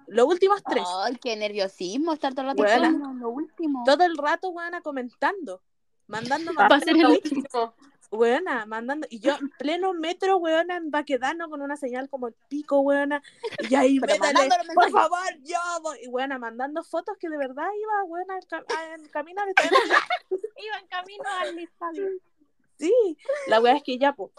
Los 0.07 0.27
últimos 0.27 0.63
tres. 0.63 0.83
Ay, 1.03 1.17
qué 1.21 1.35
nerviosismo 1.35 2.13
estar 2.13 2.33
todo 2.33 2.51
el 2.51 2.57
rato 2.57 3.13
lo 3.13 3.29
último. 3.29 3.83
Todo 3.85 4.03
el 4.03 4.17
rato, 4.17 4.51
buena, 4.51 4.81
comentando. 4.81 5.61
Mandando 6.07 6.53
Va 6.53 6.67
a 6.67 6.79
ser 6.79 6.95
el 6.95 7.05
último. 7.05 7.73
Weona, 8.11 8.65
mandando, 8.67 9.07
y 9.09 9.19
yo 9.19 9.35
en 9.35 9.49
pleno 9.49 9.93
metro, 9.93 10.37
weona, 10.37 10.77
en 10.77 10.91
Baquedano 10.91 11.49
con 11.49 11.61
una 11.61 11.75
señal 11.75 12.07
como 12.07 12.27
el 12.27 12.35
pico, 12.47 12.79
weona, 12.79 13.21
y 13.67 13.73
ahí 13.75 13.99
métale, 13.99 14.47
por 14.73 14.91
favor, 14.91 15.19
yo 15.41 15.57
voy, 15.81 15.97
y 16.03 16.07
weona, 16.07 16.37
mandando 16.37 16.83
fotos 16.83 17.17
que 17.19 17.29
de 17.29 17.37
verdad 17.37 17.65
iba, 17.77 18.03
weona, 18.05 18.35
en, 18.35 18.41
ca- 18.47 18.65
en 18.93 19.07
camino 19.09 19.41
al 19.41 19.49
estadio. 19.49 19.69
Iba 20.29 20.79
en 20.79 20.87
camino 20.87 21.23
al 21.41 21.59
estadio. 21.59 22.07
Sí, 22.77 23.17
la 23.47 23.59
wea 23.59 23.75
es 23.75 23.83
que 23.83 23.97
ya, 23.97 24.13
pues, 24.13 24.31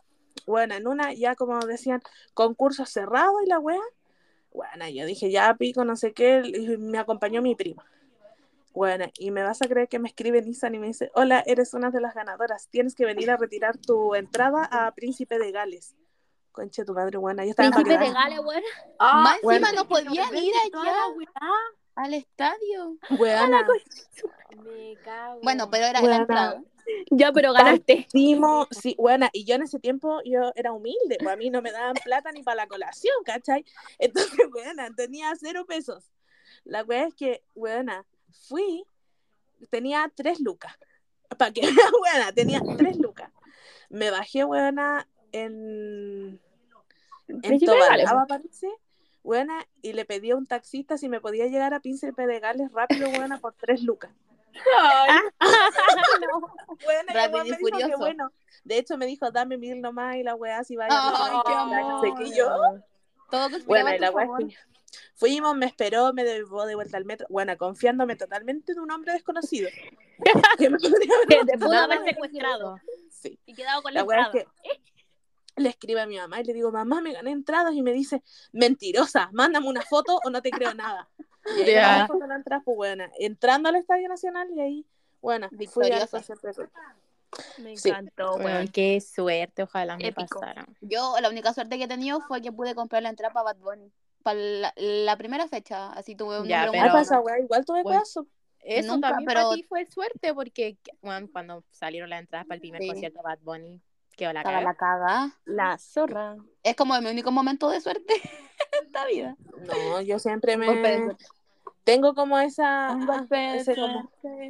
bueno, 0.47 0.75
en 0.77 0.87
una 0.87 1.13
ya 1.13 1.35
como 1.35 1.59
decían, 1.67 2.01
concurso 2.35 2.87
cerrado 2.87 3.43
y 3.43 3.47
la 3.47 3.59
wea, 3.59 3.81
bueno, 4.57 4.89
yo 4.89 5.05
dije, 5.05 5.31
ya 5.31 5.55
pico, 5.55 5.85
no 5.85 5.97
sé 5.97 6.15
qué, 6.15 6.43
y 6.45 6.79
me 6.79 6.99
acompañó 6.99 7.43
mi 7.43 7.55
prima. 7.55 7.85
Bueno, 8.73 9.07
y 9.19 9.31
me 9.31 9.43
vas 9.43 9.61
a 9.61 9.69
creer 9.69 9.87
que 9.89 9.99
me 9.99 10.09
escribe 10.09 10.41
Nissan 10.41 10.75
y 10.75 10.79
me 10.79 10.87
dice, 10.87 11.11
hola, 11.15 11.43
eres 11.47 11.75
una 11.75 11.91
de 11.91 12.01
las 12.01 12.15
ganadoras, 12.15 12.69
tienes 12.69 12.95
que 12.95 13.05
venir 13.05 13.31
a 13.31 13.37
retirar 13.37 13.77
tu 13.77 14.15
entrada 14.15 14.65
a 14.65 14.91
Príncipe 14.93 15.39
de 15.39 15.53
Gales. 15.53 15.95
Conche 16.53 16.87
tu 16.87 16.95
madre, 16.95 17.19
buena, 17.19 17.45
yo 17.45 17.51
estaba 17.51 17.71
Príncipe 17.71 17.99
de. 17.99 18.11
Gales, 18.11 18.41
weón. 18.41 18.63
Más 18.99 19.39
bueno. 19.43 19.67
encima 19.67 19.83
no 19.83 19.89
podían 19.89 20.35
ir 20.35 20.55
allá 20.65 20.95
al 21.95 22.15
estadio. 22.15 22.97
Weona, 23.19 23.67
Me 24.63 24.97
cago. 25.05 25.41
Bueno, 25.43 25.71
pero 25.71 25.87
era 25.87 26.01
Buena. 26.01 26.17
la 26.17 26.23
entrada. 26.23 26.63
Ya, 27.11 27.33
pero 27.33 27.53
ganaste. 27.53 28.07
Timo, 28.11 28.67
sí, 28.71 28.95
buena, 28.99 29.31
y 29.33 29.45
yo 29.45 29.55
en 29.55 29.63
ese 29.63 29.79
tiempo 29.79 30.21
yo 30.25 30.53
era 30.55 30.73
humilde, 30.73 31.17
pues 31.19 31.33
a 31.33 31.37
mí 31.37 31.51
no 31.51 31.63
me 31.63 31.73
daban 31.73 31.95
plata 32.05 32.33
ni 32.33 32.43
para 32.43 32.57
la 32.57 32.67
colación, 32.67 33.15
¿cachai? 33.25 33.65
Entonces, 33.99 34.49
buena, 34.51 34.91
tenía 34.95 35.33
cero 35.39 35.67
pesos. 35.67 36.11
La 36.65 36.83
wea 36.83 37.07
es 37.07 37.15
que, 37.15 37.45
buena, 37.55 38.05
fui, 38.49 38.85
tenía 39.71 40.11
tres 40.15 40.41
lucas. 40.41 40.73
Para 41.39 41.53
que 41.53 41.61
buena, 42.01 42.33
tenía 42.33 42.61
tres 42.77 42.99
lucas. 42.99 43.31
Me 43.89 44.11
bajé, 44.11 44.45
buena, 44.45 45.09
en, 45.33 46.41
en. 47.29 47.61
Tobalaba, 47.61 48.27
parece, 48.27 48.69
buena, 49.23 49.67
y 49.83 49.93
le 49.93 50.05
pedí 50.05 50.31
a 50.31 50.37
un 50.37 50.47
taxista 50.47 50.99
si 50.99 51.09
me 51.09 51.21
podía 51.21 51.47
llegar 51.47 51.75
a 51.75 51.81
Príncipe 51.81 52.27
de 52.27 52.41
Gales 52.41 52.73
rápido, 52.73 53.11
buena, 53.11 53.39
por 53.39 53.55
tres 53.55 53.83
lucas. 53.83 54.11
Bueno, 56.85 57.09
y 57.09 57.11
el 57.11 57.15
Rápido 57.15 57.35
weón 57.45 57.47
y 57.47 57.51
me 57.51 57.57
dijo 57.57 57.67
que 57.67 57.73
furioso. 57.83 57.99
bueno. 57.99 58.33
De 58.65 58.79
hecho, 58.79 58.97
me 58.99 59.07
dijo, 59.07 59.31
dame 59.31 59.59
mil 59.59 59.81
nomás 59.81 60.17
y 60.17 60.23
la 60.23 60.35
weá 60.35 60.65
si 60.65 60.77
vaya. 60.77 60.91
Ay, 60.93 61.33
no, 61.37 61.43
qué 61.45 61.53
no, 61.53 61.59
amor. 61.59 61.81
no 61.81 62.01
sé 62.01 62.13
qué 62.19 62.37
yo. 62.37 62.49
Todo 63.31 63.49
Bueno, 63.67 63.95
y 63.95 63.99
la 63.99 64.11
weá 64.11 64.27
que 64.39 64.57
fuimos, 65.15 65.57
me 65.57 65.67
esperó, 65.67 66.13
me 66.13 66.25
llevó 66.25 66.67
de 66.67 66.75
vuelta 66.75 66.97
al 66.97 67.05
metro. 67.05 67.27
Bueno, 67.31 67.57
confiándome 67.57 68.17
totalmente 68.17 68.73
en 68.73 68.81
un 68.81 68.91
hombre 68.91 69.13
desconocido. 69.13 69.69
que 70.59 70.71
me 70.71 70.79
podría 70.79 71.15
haber 71.15 71.29
Que 71.29 71.45
te 71.45 71.59
pudo 71.59 71.69
matado. 71.69 71.85
haber 71.93 72.05
secuestrado 72.05 72.81
Sí. 73.11 73.39
y 73.47 73.55
quedado 73.55 73.83
con 73.83 73.95
la 73.95 74.05
La 74.05 74.23
es 74.23 74.29
que 74.31 74.47
le 75.57 75.69
escribe 75.71 76.01
a 76.03 76.07
mi 76.07 76.19
mamá 76.19 76.41
y 76.41 76.45
le 76.45 76.53
digo, 76.53 76.71
mamá, 76.71 77.01
me 77.01 77.13
gané 77.13 77.31
entradas 77.31 77.73
y 77.75 77.83
me 77.83 77.93
dice, 77.93 78.23
mentirosa, 78.53 79.31
mándame 79.33 79.69
una 79.69 79.81
foto 79.83 80.21
o 80.23 80.31
no 80.31 80.43
te 80.43 80.51
creo 80.51 80.75
nada. 80.75 81.09
Y 81.59 81.63
ahí 81.63 81.73
Ya. 81.75 81.81
le 81.81 81.87
mandé 81.89 82.07
foto 82.09 82.19
de 82.21 82.29
la 82.29 82.35
entrada, 82.37 82.63
pues 82.65 82.77
buena. 82.77 83.11
Entrando 83.19 83.69
al 83.69 83.77
Estadio 83.77 84.09
Nacional 84.09 84.49
y 84.51 84.61
ahí, 84.61 84.87
bueno, 85.21 85.49
Victoriosa. 85.53 86.23
Me 87.59 87.77
Sí. 87.77 87.89
encantó, 87.91 88.35
Weón, 88.37 88.45
weón. 88.45 88.69
qué 88.69 89.01
suerte, 89.01 89.63
ojalá 89.65 89.97
me 89.97 90.09
Épico. 90.09 90.41
pasara. 90.41 90.67
Yo 90.81 91.15
la 91.21 91.29
única 91.29 91.53
suerte 91.53 91.77
que 91.77 91.85
he 91.85 91.89
tenido 91.89 92.21
fue 92.23 92.41
que 92.41 92.51
pude 92.53 92.75
comprar 92.75 93.03
la 93.03 93.11
entrada 93.11 93.33
para 93.35 93.45
Bad 93.53 93.57
Bunny. 93.59 93.93
Para 94.23 94.39
la, 94.39 94.73
la 94.77 95.17
primera 95.17 95.47
fecha, 95.47 95.93
así 95.93 96.15
tuve 96.17 96.41
un 96.41 96.49
Ya, 96.49 96.67
número 96.67 96.85
pero- 96.85 96.95
Ah, 96.95 96.99
pasa, 96.99 97.19
bueno. 97.19 97.37
weá, 97.37 97.45
igual 97.45 97.65
tuve 97.65 97.83
Bueno. 97.83 98.01
caso. 98.01 98.27
Eso 98.61 98.95
Nunca, 98.95 99.09
también 99.11 99.27
pero- 99.29 99.43
para 99.43 99.55
ti 99.55 99.63
fue 99.65 99.85
suerte 99.87 100.35
porque 100.35 100.79
bueno, 101.03 101.29
cuando 101.33 101.63
salieron 101.71 102.11
las 102.11 102.21
entradas 102.21 102.47
para 102.47 102.57
el 102.57 102.61
primer 102.61 102.81
Sí. 102.83 102.89
concierto 102.89 103.19
de 103.19 103.23
Bad 103.23 103.39
Bunny, 103.43 103.81
quedó 104.17 104.33
la 104.33 104.43
caga. 104.43 104.61
la 104.63 104.75
caga. 104.75 105.31
La 105.45 105.79
zorra. 105.79 106.37
Es 106.63 106.75
como 106.75 106.99
mi 107.01 107.11
único 107.11 107.31
momento 107.31 107.69
de 107.69 107.81
suerte 107.81 108.15
en 108.81 108.87
esta 108.87 109.05
vida. 109.07 109.37
No, 109.69 110.01
yo 110.01 110.19
siempre 110.19 110.57
me. 110.57 110.67
Tengo 111.87 112.15
como 112.15 112.37
esa 112.41 112.89
ah, 112.95 113.27
ese 113.55 113.77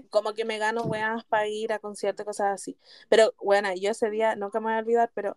como, 0.09 0.33
que 0.33 0.46
me 0.46 0.57
gano 0.57 0.83
weas 0.85 1.22
para 1.27 1.46
ir 1.46 1.70
a 1.75 1.79
conciertos 1.79 2.25
y 2.25 2.27
cosas 2.27 2.46
así. 2.55 2.79
Pero 3.11 3.35
bueno, 3.42 3.68
yo 3.75 3.90
ese 3.90 4.09
día 4.09 4.35
nunca 4.37 4.59
me 4.59 4.68
voy 4.68 4.75
a 4.75 4.79
olvidar, 4.79 5.11
pero 5.12 5.37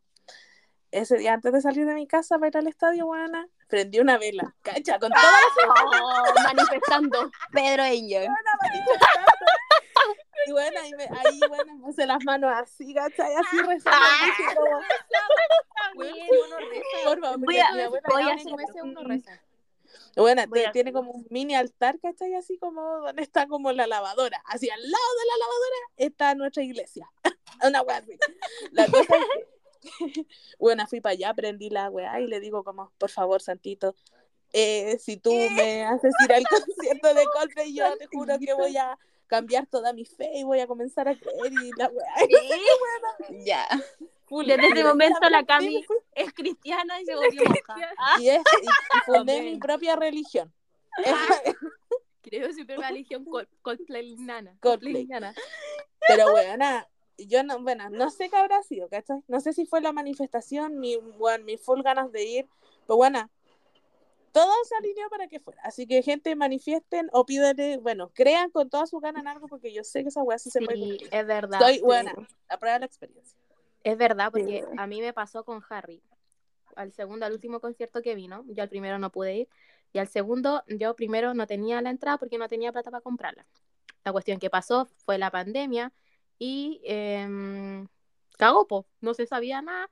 ese 0.91 1.17
día 1.17 1.33
antes 1.33 1.51
de 1.51 1.59
salir 1.61 1.85
de 1.85 1.93
mi 1.95 2.07
casa 2.07 2.39
para 2.39 2.47
ir 2.47 2.57
al 2.57 2.67
estadio, 2.67 3.05
buena, 3.05 3.49
prendí 3.67 3.99
una 3.99 4.17
vela, 4.17 4.55
cacha, 4.61 4.97
con 4.97 5.11
toda 5.11 5.23
la 5.23 5.73
Oh, 6.03 6.23
manifestando. 6.45 7.29
Pedro 7.51 7.83
Angel. 7.83 8.29
y 10.47 10.51
bueno, 10.53 10.79
y 10.85 10.93
me- 10.95 11.03
ahí 11.03 11.39
bueno, 11.49 11.75
me 11.75 11.81
puse 11.83 12.05
las 12.05 12.23
manos 12.23 12.49
así, 12.55 12.93
cacha, 12.93 13.29
y 13.29 13.35
así 13.35 13.57
rezando, 13.61 14.05
así 14.23 14.55
como, 14.55 14.81
por 17.03 17.19
favor, 17.19 17.39
Voy 17.39 17.59
a- 17.59 17.71
voy 18.09 18.23
a 18.23 18.35
uno 18.83 19.01
un- 19.01 19.09
reza. 19.09 19.41
Bueno, 20.19 20.43
tiene 20.73 20.91
como 20.91 21.11
un 21.11 21.27
mini 21.29 21.55
altar, 21.55 21.99
¿cachai? 21.99 22.33
Así 22.35 22.57
como 22.57 22.81
donde 22.99 23.21
está 23.21 23.47
como 23.47 23.71
la 23.71 23.87
lavadora. 23.87 24.41
Así 24.45 24.69
al 24.69 24.81
lado 24.81 25.13
de 25.19 25.25
la 25.25 25.37
lavadora 25.37 25.75
está 25.97 26.35
nuestra 26.35 26.63
iglesia. 26.63 27.09
Una 27.65 27.81
wea 27.81 27.97
así. 27.97 28.17
La 28.71 28.87
cosa 28.87 29.15
es 29.15 30.13
que, 30.13 30.25
bueno, 30.59 30.85
fui 30.87 31.01
para 31.01 31.13
allá, 31.13 31.33
prendí 31.33 31.69
la 31.69 31.89
weá 31.89 32.19
y 32.19 32.27
le 32.27 32.39
digo 32.39 32.63
como, 32.63 32.91
por 32.97 33.09
favor, 33.09 33.41
Santito, 33.41 33.95
eh, 34.51 34.97
si 34.99 35.17
tú 35.17 35.31
me 35.31 35.85
haces 35.85 36.13
ir 36.25 36.33
al 36.33 36.43
concierto 36.47 37.13
de 37.13 37.25
Coldplay, 37.25 37.73
yo 37.73 37.97
te 37.97 38.07
juro 38.07 38.37
que 38.39 38.53
voy 38.53 38.75
a 38.77 38.97
cambiar 39.27 39.67
toda 39.67 39.93
mi 39.93 40.05
fe 40.05 40.31
y 40.35 40.43
voy 40.43 40.59
a 40.59 40.67
comenzar 40.67 41.07
a 41.07 41.15
creer 41.15 41.53
y 41.63 41.71
la 41.77 41.87
weá. 41.87 42.13
Ya. 43.45 43.67
Full. 44.29 44.45
Desde 44.45 44.67
ese 44.67 44.83
momento 44.83 45.27
la 45.29 45.43
Cami 45.43 45.85
es 46.13 46.33
cristiana 46.33 47.01
y 47.01 47.05
se 47.05 47.15
volvió 47.15 47.43
monja. 47.45 47.75
Ah, 47.97 48.17
Y, 48.21 48.29
es- 48.29 48.41
y- 48.61 48.65
y 48.65 48.99
fundé 49.05 49.39
Amén. 49.39 49.53
mi 49.53 49.59
propia 49.59 49.95
religión. 49.95 50.53
Creo 52.21 52.51
siempre 52.53 52.77
me 52.77 52.87
religión 52.87 53.25
Col- 53.25 53.47
Coldplay 53.61 54.15
nana. 54.17 54.55
Coldplay. 54.61 55.05
nana. 55.07 55.33
Pero 56.07 56.29
bueno, 56.31 56.85
yo 57.17 57.43
no, 57.43 57.59
bueno, 57.61 57.89
no 57.89 58.09
sé 58.11 58.29
qué 58.29 58.35
habrá 58.37 58.61
sido, 58.63 58.87
¿cachai? 58.89 59.21
No 59.27 59.39
sé 59.39 59.53
si 59.53 59.65
fue 59.65 59.81
la 59.81 59.91
manifestación, 59.93 60.79
mi, 60.79 60.97
bueno, 60.97 61.43
mi 61.45 61.57
full 61.57 61.81
ganas 61.81 62.11
de 62.11 62.23
ir, 62.25 62.47
pero 62.87 62.97
bueno, 62.97 63.29
todo 64.31 64.51
se 64.67 64.75
alineó 64.75 65.09
para 65.09 65.27
que 65.27 65.39
fuera. 65.39 65.61
Así 65.63 65.87
que 65.87 66.03
gente, 66.03 66.35
manifiesten 66.35 67.09
o 67.13 67.25
pídale, 67.25 67.77
bueno, 67.77 68.11
crean 68.13 68.51
con 68.51 68.69
todas 68.69 68.89
sus 68.89 69.01
ganas 69.01 69.21
en 69.21 69.27
algo 69.27 69.47
porque 69.47 69.73
yo 69.73 69.83
sé 69.83 70.03
que 70.03 70.09
esa 70.09 70.21
weá 70.21 70.37
sí 70.37 70.49
se 70.51 70.61
puede 70.61 70.77
Sí, 70.77 70.97
es 71.09 71.25
verdad. 71.25 71.59
Estoy 71.61 71.75
sí. 71.75 71.81
buena, 71.81 72.13
la 72.49 72.57
prueba 72.59 72.73
de 72.75 72.79
la 72.81 72.85
experiencia. 72.85 73.38
Es 73.83 73.97
verdad, 73.97 74.31
porque 74.31 74.65
a 74.77 74.87
mí 74.87 75.01
me 75.01 75.13
pasó 75.13 75.43
con 75.43 75.61
Harry. 75.69 76.01
Al 76.75 76.91
segundo, 76.91 77.25
al 77.25 77.33
último 77.33 77.59
concierto 77.59 78.01
que 78.01 78.15
vino, 78.15 78.43
yo 78.47 78.63
al 78.63 78.69
primero 78.69 78.99
no 78.99 79.09
pude 79.09 79.35
ir. 79.35 79.49
Y 79.93 79.99
al 79.99 80.07
segundo, 80.07 80.63
yo 80.67 80.95
primero 80.95 81.33
no 81.33 81.47
tenía 81.47 81.81
la 81.81 81.89
entrada 81.89 82.17
porque 82.17 82.37
no 82.37 82.47
tenía 82.47 82.71
plata 82.71 82.91
para 82.91 83.01
comprarla. 83.01 83.45
esta 83.97 84.11
cuestión 84.11 84.39
que 84.39 84.49
pasó 84.49 84.85
fue 85.05 85.17
la 85.17 85.31
pandemia 85.31 85.91
y 86.37 86.81
em, 86.83 87.87
cagó, 88.37 88.67
po, 88.67 88.85
no 89.01 89.13
se 89.13 89.25
sabía 89.25 89.61
nada. 89.61 89.89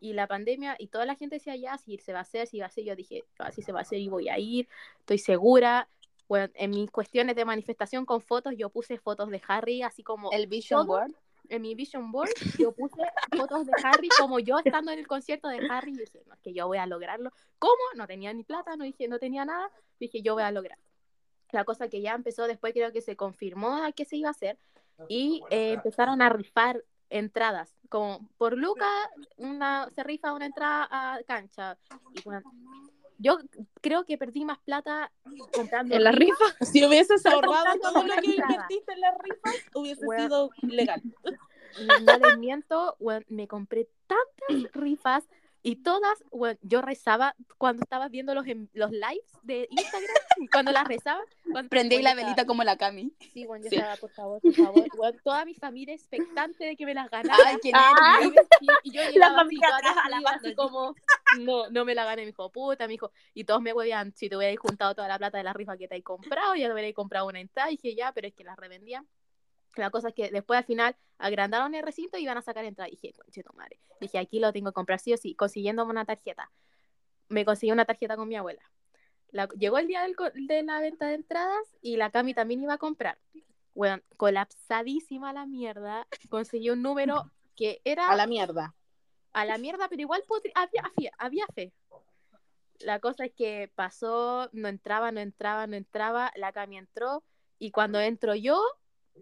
Y 0.00 0.14
la 0.14 0.26
pandemia, 0.26 0.76
y 0.78 0.86
toda 0.86 1.04
la 1.04 1.14
gente 1.14 1.36
decía, 1.36 1.56
ya, 1.56 1.76
si 1.76 1.98
se 1.98 2.12
va 2.12 2.20
a 2.20 2.22
hacer, 2.22 2.46
si 2.46 2.60
va 2.60 2.66
a 2.66 2.70
ser, 2.70 2.84
yo 2.84 2.96
dije, 2.96 3.24
así 3.38 3.60
se 3.60 3.72
va 3.72 3.80
a 3.80 3.82
hacer 3.82 3.98
y 3.98 4.08
voy 4.08 4.28
a 4.28 4.38
ir, 4.38 4.66
estoy 5.00 5.18
segura. 5.18 5.88
Bueno, 6.26 6.50
en 6.54 6.70
mis 6.70 6.90
cuestiones 6.90 7.36
de 7.36 7.44
manifestación 7.44 8.06
con 8.06 8.20
fotos, 8.20 8.54
yo 8.56 8.70
puse 8.70 8.98
fotos 8.98 9.28
de 9.30 9.42
Harry, 9.48 9.82
así 9.82 10.02
como 10.02 10.30
El 10.30 10.46
Vision 10.46 10.86
todo. 10.86 10.98
Board. 10.98 11.14
En 11.50 11.62
mi 11.62 11.74
vision 11.74 12.10
board, 12.12 12.30
yo 12.58 12.72
puse 12.72 13.02
fotos 13.36 13.66
de 13.66 13.72
Harry 13.82 14.08
como 14.18 14.38
yo 14.38 14.58
estando 14.64 14.92
en 14.92 15.00
el 15.00 15.06
concierto 15.06 15.48
de 15.48 15.66
Harry 15.68 15.92
y 15.92 15.98
dije, 15.98 16.22
no, 16.26 16.34
es 16.34 16.40
que 16.40 16.54
yo 16.54 16.66
voy 16.66 16.78
a 16.78 16.86
lograrlo. 16.86 17.32
¿Cómo? 17.58 17.82
No 17.96 18.06
tenía 18.06 18.32
ni 18.32 18.44
plata, 18.44 18.76
no 18.76 18.84
dije, 18.84 19.08
no 19.08 19.18
tenía 19.18 19.44
nada, 19.44 19.70
dije, 19.98 20.22
yo 20.22 20.34
voy 20.34 20.44
a 20.44 20.52
lograr. 20.52 20.78
La 21.50 21.64
cosa 21.64 21.88
que 21.88 22.00
ya 22.00 22.14
empezó 22.14 22.46
después 22.46 22.72
creo 22.72 22.92
que 22.92 23.02
se 23.02 23.16
confirmó 23.16 23.82
a 23.82 23.92
qué 23.92 24.04
se 24.04 24.16
iba 24.16 24.28
a 24.28 24.32
hacer 24.32 24.58
y 25.08 25.42
eh, 25.50 25.72
empezaron 25.72 26.22
a 26.22 26.28
rifar 26.28 26.84
entradas, 27.08 27.76
como 27.88 28.28
por 28.38 28.56
Luca 28.56 28.88
una, 29.36 29.90
se 29.90 30.04
rifa 30.04 30.32
una 30.32 30.46
entrada 30.46 30.86
a 30.90 31.20
cancha. 31.24 31.76
Y 32.14 32.22
bueno, 32.22 32.42
yo 33.20 33.38
creo 33.82 34.04
que 34.04 34.16
perdí 34.16 34.44
más 34.44 34.58
plata 34.60 35.12
comprando 35.52 35.94
En 35.94 36.04
la 36.04 36.12
rifas. 36.12 36.38
rifa. 36.58 36.64
Si 36.72 36.84
hubieses 36.84 37.24
ahorrado 37.26 37.78
todo 37.80 38.02
lo 38.02 38.14
que 38.16 38.30
invertiste 38.30 38.92
en 38.92 39.00
las 39.00 39.14
rifas, 39.18 39.54
hubiese 39.74 40.06
sido 40.18 40.50
legal. 40.62 41.02
no 42.04 42.18
les 42.18 42.38
miento, 42.38 42.96
me 43.28 43.46
compré 43.46 43.88
tantas 44.06 44.72
rifas 44.72 45.28
y 45.62 45.76
todas, 45.76 46.22
weón, 46.30 46.58
yo 46.62 46.80
rezaba 46.82 47.34
cuando 47.58 47.82
estaba 47.82 48.08
viendo 48.08 48.34
los, 48.34 48.46
em- 48.46 48.68
los 48.72 48.90
lives 48.90 49.32
de 49.42 49.66
Instagram, 49.70 50.10
cuando 50.52 50.72
las 50.72 50.84
rezaba. 50.86 51.20
Cuando, 51.50 51.68
Prendí 51.68 52.00
la 52.00 52.10
estaba- 52.10 52.22
velita 52.26 52.46
como 52.46 52.64
la 52.64 52.76
Cami. 52.76 53.12
Sí, 53.32 53.44
bueno, 53.46 53.64
yo 53.64 53.70
Sí. 53.70 53.76
estaba, 53.76 53.96
por 53.96 54.10
favor, 54.10 54.40
por 54.40 54.54
favor, 54.54 55.16
toda 55.22 55.44
mi 55.44 55.54
familia 55.54 55.94
expectante 55.94 56.64
de 56.64 56.76
que 56.76 56.86
me 56.86 56.94
las 56.94 57.10
ganara. 57.10 57.36
Ay, 57.46 57.56
qué 57.62 57.70
Ah. 57.74 58.20
Y, 58.60 58.88
y 58.88 58.92
yo 58.92 59.02
así, 59.02 59.18
familia 59.18 59.68
atrás 59.76 59.96
así 60.36 60.54
como, 60.54 60.94
no, 61.40 61.68
no 61.70 61.84
me 61.84 61.94
la 61.94 62.04
gané, 62.04 62.22
mi 62.22 62.30
hijo, 62.30 62.50
puta, 62.50 62.86
mi 62.88 62.94
hijo. 62.94 63.10
Y 63.34 63.44
todos 63.44 63.60
me 63.60 63.72
huevían, 63.72 64.14
si 64.16 64.28
te 64.28 64.36
hubierais 64.36 64.58
juntado 64.58 64.94
toda 64.94 65.08
la 65.08 65.18
plata 65.18 65.38
de 65.38 65.44
la 65.44 65.52
rifa 65.52 65.76
que 65.76 65.88
te 65.88 65.94
hay 65.94 66.02
comprado, 66.02 66.54
ya 66.54 66.66
te 66.68 66.72
hubierais 66.72 66.94
comprado 66.94 67.26
una 67.26 67.40
entrada. 67.40 67.70
Y 67.70 67.76
dije, 67.76 67.94
ya, 67.94 68.12
pero 68.12 68.28
es 68.28 68.34
que 68.34 68.44
las 68.44 68.56
revendían. 68.56 69.06
La 69.76 69.90
cosa 69.90 70.08
es 70.08 70.14
que 70.14 70.30
después 70.30 70.58
al 70.58 70.64
final 70.64 70.96
agrandaron 71.18 71.74
el 71.74 71.82
recinto 71.84 72.18
y 72.18 72.22
iban 72.22 72.36
a 72.38 72.42
sacar 72.42 72.64
entrada. 72.64 72.88
Y 72.88 72.92
dije, 72.92 73.12
conche 73.14 73.42
tu 73.42 73.52
madre. 73.54 73.78
Dije, 74.00 74.18
aquí 74.18 74.40
lo 74.40 74.52
tengo 74.52 74.70
que 74.70 74.74
comprar 74.74 74.98
sí 74.98 75.12
o 75.12 75.16
sí, 75.16 75.34
consiguiéndome 75.34 75.90
una 75.90 76.04
tarjeta. 76.04 76.50
Me 77.28 77.44
conseguí 77.44 77.70
una 77.72 77.84
tarjeta 77.84 78.16
con 78.16 78.28
mi 78.28 78.36
abuela. 78.36 78.62
La- 79.30 79.48
llegó 79.56 79.78
el 79.78 79.86
día 79.86 80.02
del 80.02 80.16
de 80.34 80.62
la 80.64 80.80
venta 80.80 81.06
de 81.06 81.14
entradas 81.14 81.76
y 81.80 81.96
la 81.96 82.10
Cami 82.10 82.34
también 82.34 82.62
iba 82.62 82.74
a 82.74 82.78
comprar. 82.78 83.18
Bueno, 83.74 84.02
colapsadísima 84.16 85.32
la 85.32 85.46
mierda. 85.46 86.06
Conseguí 86.30 86.70
un 86.70 86.82
número 86.82 87.30
que 87.54 87.80
era 87.84 88.08
A 88.08 88.16
la 88.16 88.26
mierda. 88.26 88.74
a 89.32 89.44
la 89.44 89.58
mierda, 89.58 89.88
pero 89.88 90.02
igual 90.02 90.22
podri- 90.26 90.50
había, 90.56 90.82
fe- 90.96 91.12
había 91.18 91.46
fe. 91.54 91.72
La 92.80 92.98
cosa 92.98 93.26
es 93.26 93.32
que 93.32 93.70
pasó, 93.74 94.48
no 94.52 94.66
entraba, 94.68 95.12
no 95.12 95.20
entraba, 95.20 95.66
no 95.66 95.76
entraba, 95.76 96.32
la 96.34 96.50
Cami 96.52 96.78
entró 96.78 97.22
y 97.58 97.70
cuando 97.70 98.00
entro 98.00 98.34
yo, 98.34 98.60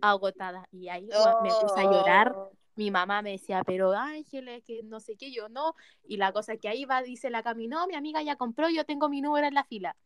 agotada. 0.00 0.68
Y 0.72 0.88
ahí 0.88 1.06
weón, 1.08 1.34
me 1.42 1.50
puse 1.60 1.80
a 1.80 1.84
llorar. 1.84 2.32
Oh. 2.36 2.52
Mi 2.76 2.90
mamá 2.92 3.22
me 3.22 3.32
decía, 3.32 3.64
pero 3.64 3.92
Ángeles, 3.92 4.62
que 4.64 4.82
no 4.84 5.00
sé 5.00 5.16
qué, 5.16 5.32
yo 5.32 5.48
no. 5.48 5.74
Y 6.06 6.16
la 6.16 6.32
cosa 6.32 6.52
es 6.52 6.60
que 6.60 6.68
ahí 6.68 6.84
va, 6.84 7.02
dice 7.02 7.28
la 7.28 7.42
Cami, 7.42 7.66
no, 7.66 7.86
mi 7.88 7.94
amiga 7.96 8.22
ya 8.22 8.36
compró, 8.36 8.68
yo 8.70 8.84
tengo 8.84 9.08
mi 9.08 9.20
número 9.20 9.46
en 9.48 9.54
la 9.54 9.64
fila. 9.64 9.96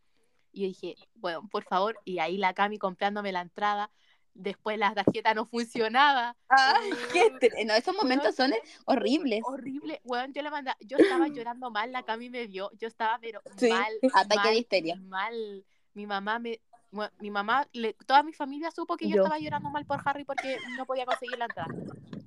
Y 0.52 0.62
yo 0.62 0.66
dije, 0.68 0.96
bueno, 1.14 1.46
por 1.50 1.64
favor. 1.64 1.98
Y 2.06 2.18
ahí 2.18 2.38
la 2.38 2.54
Cami 2.54 2.78
comprándome 2.78 3.30
la 3.32 3.42
entrada. 3.42 3.90
Después 4.34 4.78
la 4.78 4.94
tarjeta 4.94 5.34
no 5.34 5.44
funcionaba. 5.44 6.34
Ay, 6.48 6.90
qué 7.12 7.30
Mm, 7.30 7.36
tre- 7.36 7.66
no, 7.66 7.74
esos 7.74 7.94
momentos 7.94 8.34
son 8.34 8.50
horribles. 8.86 9.42
horrible. 9.44 10.00
Weón, 10.04 10.32
yo 10.32 10.40
le 10.40 10.50
mandaba, 10.50 10.78
yo 10.80 10.96
estaba 10.96 11.28
llorando 11.28 11.70
mal, 11.70 11.92
la 11.92 12.02
Cami 12.04 12.30
me 12.30 12.46
vio, 12.46 12.70
yo 12.78 12.88
estaba 12.88 13.18
pero 13.20 13.42
Sí. 13.58 13.68
mal, 13.68 13.92
Ataque 14.14 14.36
mal, 14.36 14.54
de 14.54 14.58
histeria. 14.60 14.96
mal. 14.96 15.66
Mi 15.92 16.06
mamá 16.06 16.38
me, 16.38 16.58
bueno, 16.92 17.10
mi 17.18 17.30
mamá, 17.30 17.66
le- 17.72 17.94
toda 18.06 18.22
mi 18.22 18.32
familia 18.32 18.70
supo 18.70 18.96
que 18.96 19.08
yo, 19.08 19.16
Yo. 19.16 19.22
estaba 19.22 19.38
llorando 19.40 19.70
mal 19.70 19.84
por 19.86 20.00
Harry 20.04 20.24
porque 20.24 20.58
no 20.76 20.86
podía 20.86 21.04
conseguir 21.06 21.38
la 21.38 21.46
entrada, 21.46 21.74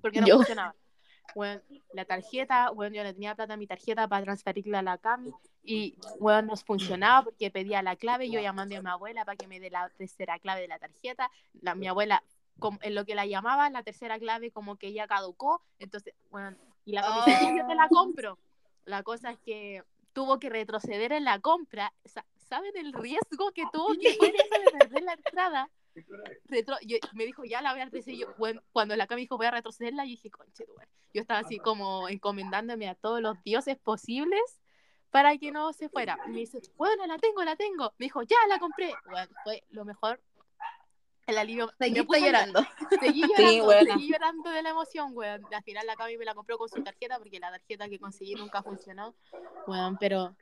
porque 0.01 0.19
no 0.19 0.27
Yo. 0.27 0.35
funcionaba. 0.37 0.75
Bueno, 1.35 1.61
la 1.93 2.05
tarjeta, 2.05 2.71
bueno, 2.71 2.95
yo 2.95 3.03
le 3.03 3.13
tenía 3.13 3.35
plata 3.35 3.53
en 3.53 3.59
mi 3.59 3.67
tarjeta 3.67 4.07
para 4.07 4.23
transferirla 4.23 4.79
a 4.79 4.81
la 4.81 4.97
Cami 4.97 5.33
y, 5.63 5.97
bueno, 6.19 6.41
no 6.43 6.55
funcionaba 6.55 7.23
porque 7.25 7.51
pedía 7.51 7.81
la 7.81 7.95
clave, 7.95 8.29
yo 8.29 8.39
llamando 8.39 8.75
a 8.77 8.81
mi 8.81 8.89
abuela 8.89 9.23
para 9.25 9.35
que 9.35 9.47
me 9.47 9.59
dé 9.59 9.69
la 9.69 9.89
tercera 9.89 10.39
clave 10.39 10.61
de 10.61 10.67
la 10.69 10.79
tarjeta, 10.79 11.29
la, 11.61 11.75
mi 11.75 11.87
abuela 11.87 12.23
como- 12.59 12.79
en 12.81 12.95
lo 12.95 13.05
que 13.05 13.15
la 13.15 13.25
llamaba, 13.25 13.69
la 13.69 13.83
tercera 13.83 14.17
clave 14.17 14.49
como 14.51 14.77
que 14.77 14.93
ya 14.93 15.07
caducó, 15.07 15.61
entonces, 15.77 16.13
bueno, 16.31 16.55
y 16.85 16.93
la 16.93 17.01
Cami 17.01 17.19
dice, 17.25 17.37
"Sí, 17.39 17.57
yo 17.57 17.67
te 17.67 17.75
la 17.75 17.89
compro. 17.89 18.39
La 18.85 19.03
cosa 19.03 19.31
es 19.31 19.39
que 19.39 19.83
tuvo 20.13 20.39
que 20.39 20.49
retroceder 20.49 21.11
en 21.11 21.25
la 21.25 21.39
compra. 21.39 21.91
Sa- 22.05 22.25
¿Saben 22.47 22.71
el 22.77 22.93
riesgo 22.93 23.51
que 23.53 23.63
tuvo 23.73 23.93
que 23.99 24.13
fue 24.13 24.27
eso 24.29 24.59
de 24.71 24.77
perder 24.77 25.03
la 25.03 25.13
entrada? 25.13 25.69
Retro- 26.47 26.77
yo- 26.85 26.97
me 27.13 27.25
dijo, 27.25 27.43
ya 27.45 27.61
la 27.61 27.71
voy 27.71 27.81
a 27.81 27.85
retroceder. 27.85 28.19
Yo, 28.19 28.33
bueno, 28.37 28.61
cuando 28.71 28.95
la 28.95 29.07
Cami 29.07 29.21
dijo, 29.21 29.37
voy 29.37 29.45
a 29.47 29.51
retrocederla, 29.51 30.03
yo 30.05 30.09
dije, 30.11 30.29
conche, 30.29 30.65
madre". 30.75 30.89
Yo 31.13 31.21
estaba 31.21 31.39
así 31.39 31.57
como 31.59 32.09
encomendándome 32.09 32.89
a 32.89 32.95
todos 32.95 33.21
los 33.21 33.41
dioses 33.43 33.77
posibles 33.77 34.41
para 35.11 35.37
que 35.37 35.51
no 35.51 35.71
se 35.71 35.87
fuera. 35.87 36.17
Y 36.27 36.29
me 36.31 36.39
dice, 36.39 36.59
bueno, 36.75 37.05
la 37.07 37.17
tengo, 37.17 37.41
la 37.43 37.55
tengo. 37.55 37.93
Me 37.97 38.07
dijo, 38.07 38.21
ya 38.23 38.35
la 38.49 38.59
compré. 38.59 38.93
Bueno, 39.09 39.31
fue 39.45 39.63
lo 39.69 39.85
mejor. 39.85 40.21
El 41.25 41.37
alivio. 41.39 41.71
me 41.79 41.87
a 41.87 41.89
llorar. 41.89 42.47
llorando. 42.49 42.59
Seguí 42.99 43.23
Sí, 43.23 43.29
llorando, 43.37 43.63
buena. 43.65 43.93
seguí 43.93 44.11
llorando 44.11 44.49
de 44.51 44.61
la 44.61 44.69
emoción, 44.71 45.11
weón. 45.13 45.41
Al 45.53 45.63
final 45.63 45.87
la 45.87 45.95
Cami 45.95 46.17
me 46.17 46.25
la 46.25 46.35
compró 46.35 46.57
con 46.57 46.67
su 46.69 46.83
tarjeta 46.83 47.17
porque 47.17 47.39
la 47.39 47.49
tarjeta 47.49 47.87
que 47.89 47.97
conseguí 47.97 48.35
nunca 48.35 48.61
funcionó, 48.61 49.15
weón, 49.65 49.97
pero 49.97 50.35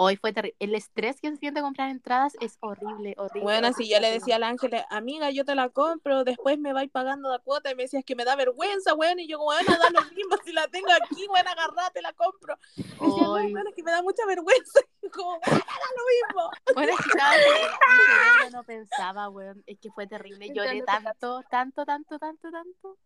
hoy 0.00 0.16
fue 0.16 0.32
terrible. 0.32 0.56
El 0.60 0.74
estrés 0.76 1.20
que 1.20 1.28
se 1.30 1.36
siente 1.36 1.60
comprar 1.60 1.90
entradas 1.90 2.34
es 2.40 2.56
horrible, 2.60 3.14
horrible. 3.18 3.42
Bueno, 3.42 3.72
si 3.72 3.88
yo 3.88 3.98
le 3.98 4.12
decía 4.12 4.36
al 4.36 4.44
ángel, 4.44 4.70
amiga, 4.90 5.30
yo 5.30 5.44
te 5.44 5.56
la 5.56 5.68
compro, 5.70 6.22
después 6.22 6.56
me 6.58 6.72
vais 6.72 6.88
pagando 6.88 7.28
la 7.28 7.40
cuota, 7.40 7.72
y 7.72 7.74
me 7.74 7.82
decías 7.82 8.04
que 8.04 8.14
me 8.14 8.24
da 8.24 8.36
vergüenza, 8.36 8.94
weón, 8.94 9.18
y 9.18 9.26
yo, 9.26 9.40
bueno, 9.40 9.68
da 9.68 9.90
lo 9.90 10.02
mismo, 10.14 10.36
si 10.44 10.52
la 10.52 10.68
tengo 10.68 10.88
aquí, 10.92 11.26
bueno, 11.26 11.50
agarrate, 11.50 12.00
la 12.00 12.12
compro. 12.12 12.56
Y 12.76 12.82
decía, 12.82 13.28
weón, 13.28 13.66
es 13.66 13.74
que 13.74 13.82
me 13.82 13.90
da 13.90 14.02
mucha 14.02 14.24
vergüenza, 14.24 14.80
y 15.02 15.06
yo, 15.06 15.10
como, 15.10 15.40
bueno, 15.40 15.64
da 15.66 15.88
lo 15.96 16.04
mismo. 16.06 16.50
Bueno, 16.74 16.92
cerebro 17.02 18.50
no 18.52 18.62
pensaba, 18.62 19.28
weón. 19.28 19.64
Es 19.66 19.78
que 19.80 19.90
fue 19.90 20.06
terrible. 20.06 20.48
Lloré 20.54 20.82
tanto, 20.82 21.42
tanto, 21.50 21.84
tanto, 21.84 22.18
tanto, 22.18 22.50
tanto. 22.50 22.96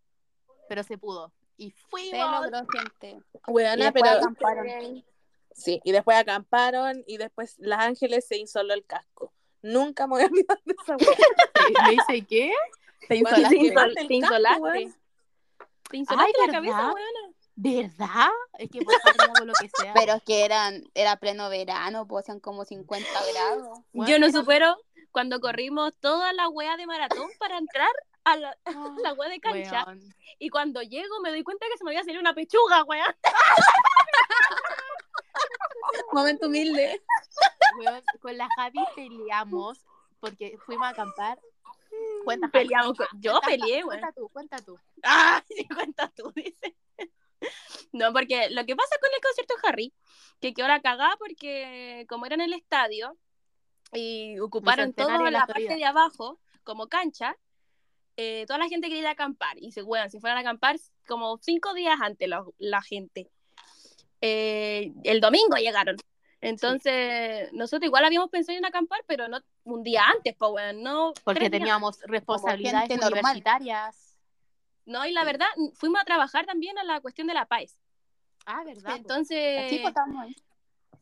Pero 0.69 0.83
se 0.83 0.99
pudo. 0.99 1.33
Y 1.57 1.71
Se 1.71 1.77
fuimos. 1.89 2.43
logró, 2.43 2.67
gente. 2.67 3.23
Y 3.47 3.51
Weona, 3.51 3.93
pero, 3.93 4.11
acamparon. 4.11 4.67
Sí, 5.55 5.81
y 5.85 5.93
después 5.93 6.17
acamparon, 6.19 7.03
y 7.07 7.17
después 7.19 7.55
las 7.59 7.81
ángeles 7.81 8.27
se 8.27 8.37
insoló 8.37 8.75
el 8.75 8.85
casco. 8.85 9.33
Nunca 9.63 10.07
me 10.07 10.15
voy 10.15 10.23
a 10.23 10.27
olvidar 10.33 10.61
de 10.65 10.75
esa 10.83 10.97
weá. 10.97 11.85
Me 11.85 11.91
dice, 11.93 12.27
¿qué? 12.27 12.53
Te 13.09 13.17
insolaste. 13.17 13.49
Te 13.57 13.65
insol- 13.65 14.07
te 14.09 14.15
insolaste. 14.15 14.61
weón. 14.61 14.95
Te 15.91 15.97
insolaste 15.99 16.33
Ay, 16.41 16.47
la 16.47 16.53
cabeza, 16.53 16.77
¿verdad? 16.77 16.95
weona. 16.95 17.35
¿Verdad? 17.55 18.31
Es 18.59 18.71
que 18.71 18.81
por 18.83 18.99
favor 19.01 19.37
hago 19.37 19.45
lo 19.45 19.53
que 19.53 19.69
sea. 19.69 19.93
Pero 19.95 20.15
es 20.15 20.23
que 20.23 20.45
eran, 20.45 20.83
era 20.95 21.17
pleno 21.17 21.49
verano, 21.51 22.07
pues 22.09 22.25
hacían 22.25 22.41
como 22.41 22.65
50 22.65 23.07
grados. 23.33 23.81
Yo 23.93 24.19
no 24.19 24.27
pero- 24.27 24.33
supero 24.41 24.77
cuando 25.11 25.41
corrimos 25.41 25.93
toda 26.01 26.33
la 26.33 26.49
wea 26.49 26.77
de 26.79 26.87
maratón 26.87 27.29
para 27.39 27.59
entrar 27.59 27.91
a 28.25 28.37
la, 28.37 28.57
a 28.65 28.71
la 29.03 29.13
wea 29.13 29.29
de 29.29 29.41
cancha. 29.41 29.85
Y 30.39 30.49
cuando 30.49 30.81
llego 30.83 31.21
me 31.21 31.29
doy 31.31 31.43
cuenta 31.45 31.67
que 31.71 31.77
se 31.77 31.85
me 31.85 31.91
había 31.91 32.03
salido 32.03 32.21
una 32.21 32.35
pechuga, 32.35 32.83
weón. 32.85 33.05
Momento 36.13 36.47
humilde. 36.47 37.03
Weón, 37.79 38.03
con 38.21 38.37
la 38.37 38.49
Javi 38.57 38.81
peleamos 38.95 39.85
porque 40.21 40.59
fuimos 40.67 40.87
a 40.87 40.91
acampar. 40.91 41.39
Cuenta, 42.25 42.49
Javi. 42.49 42.65
Peleamos 42.65 42.97
con- 42.97 43.07
Yo 43.21 43.33
Cuenta, 43.41 43.47
peleé, 43.49 43.85
weón. 43.85 44.01
Cuenta 44.01 44.13
tú, 44.13 44.29
cuenta 44.29 44.57
tú. 44.59 44.79
Ah, 45.03 45.43
sí, 45.49 45.67
cuenta 45.69 46.09
tú, 46.15 46.33
dice. 46.35 46.77
No, 47.93 48.13
porque 48.13 48.49
lo 48.51 48.65
que 48.65 48.77
pasa 48.77 48.97
con 49.01 49.11
el 49.15 49.21
concierto 49.21 49.55
de 49.57 49.69
Harry, 49.69 49.95
que 50.41 50.55
quedó 50.55 50.69
la 50.69 50.81
cagada 50.81 51.17
porque 51.19 52.07
como 52.09 52.27
era 52.27 52.35
en 52.37 52.41
el 52.43 52.53
estadio 52.53 53.17
y 53.93 54.39
ocuparon 54.39 54.93
toda 54.93 55.19
la 55.19 55.31
la 55.31 55.47
parte 55.47 55.75
de 55.75 55.85
abajo 55.85 56.39
como 56.65 56.89
cancha, 56.89 57.37
eh, 58.17 58.45
toda 58.47 58.59
la 58.59 58.69
gente 58.69 58.87
quería 58.89 59.01
ir 59.03 59.07
a 59.09 59.11
acampar. 59.13 59.59
Y 59.59 59.73
se, 59.73 59.83
bueno, 59.83 60.09
si 60.09 60.21
fueran 60.21 60.39
a 60.39 60.41
acampar 60.43 60.77
como 61.07 61.37
cinco 61.39 61.75
días 61.75 61.99
antes 62.01 62.29
la, 62.29 62.45
la 62.59 62.81
gente. 62.83 63.31
Eh, 64.23 64.93
el 65.03 65.21
domingo 65.21 65.57
llegaron. 65.57 65.97
Entonces, 66.41 67.53
nosotros 67.53 67.87
igual 67.87 68.05
habíamos 68.05 68.31
pensado 68.31 68.57
en 68.57 68.65
acampar, 68.65 69.01
pero 69.07 69.29
no 69.29 69.41
un 69.65 69.83
día 69.83 70.03
antes, 70.15 70.35
pues, 70.37 70.75
no. 70.77 71.13
Porque 71.25 71.41
días 71.41 71.53
teníamos 71.53 72.01
responsabilidades 72.03 72.91
universitarias. 72.91 74.17
No, 74.87 75.07
y 75.07 75.13
la 75.13 75.25
verdad, 75.25 75.47
fuimos 75.75 76.01
a 76.01 76.05
trabajar 76.05 76.47
también 76.47 76.79
a 76.79 76.85
la 76.85 77.01
cuestión 77.01 77.27
de 77.27 77.35
la 77.35 77.47
paz. 77.47 77.77
Ah, 78.47 78.63
¿verdad? 78.65 78.97
Entonces, 78.97 79.81
pues, 79.83 79.95
ahí. 80.21 80.37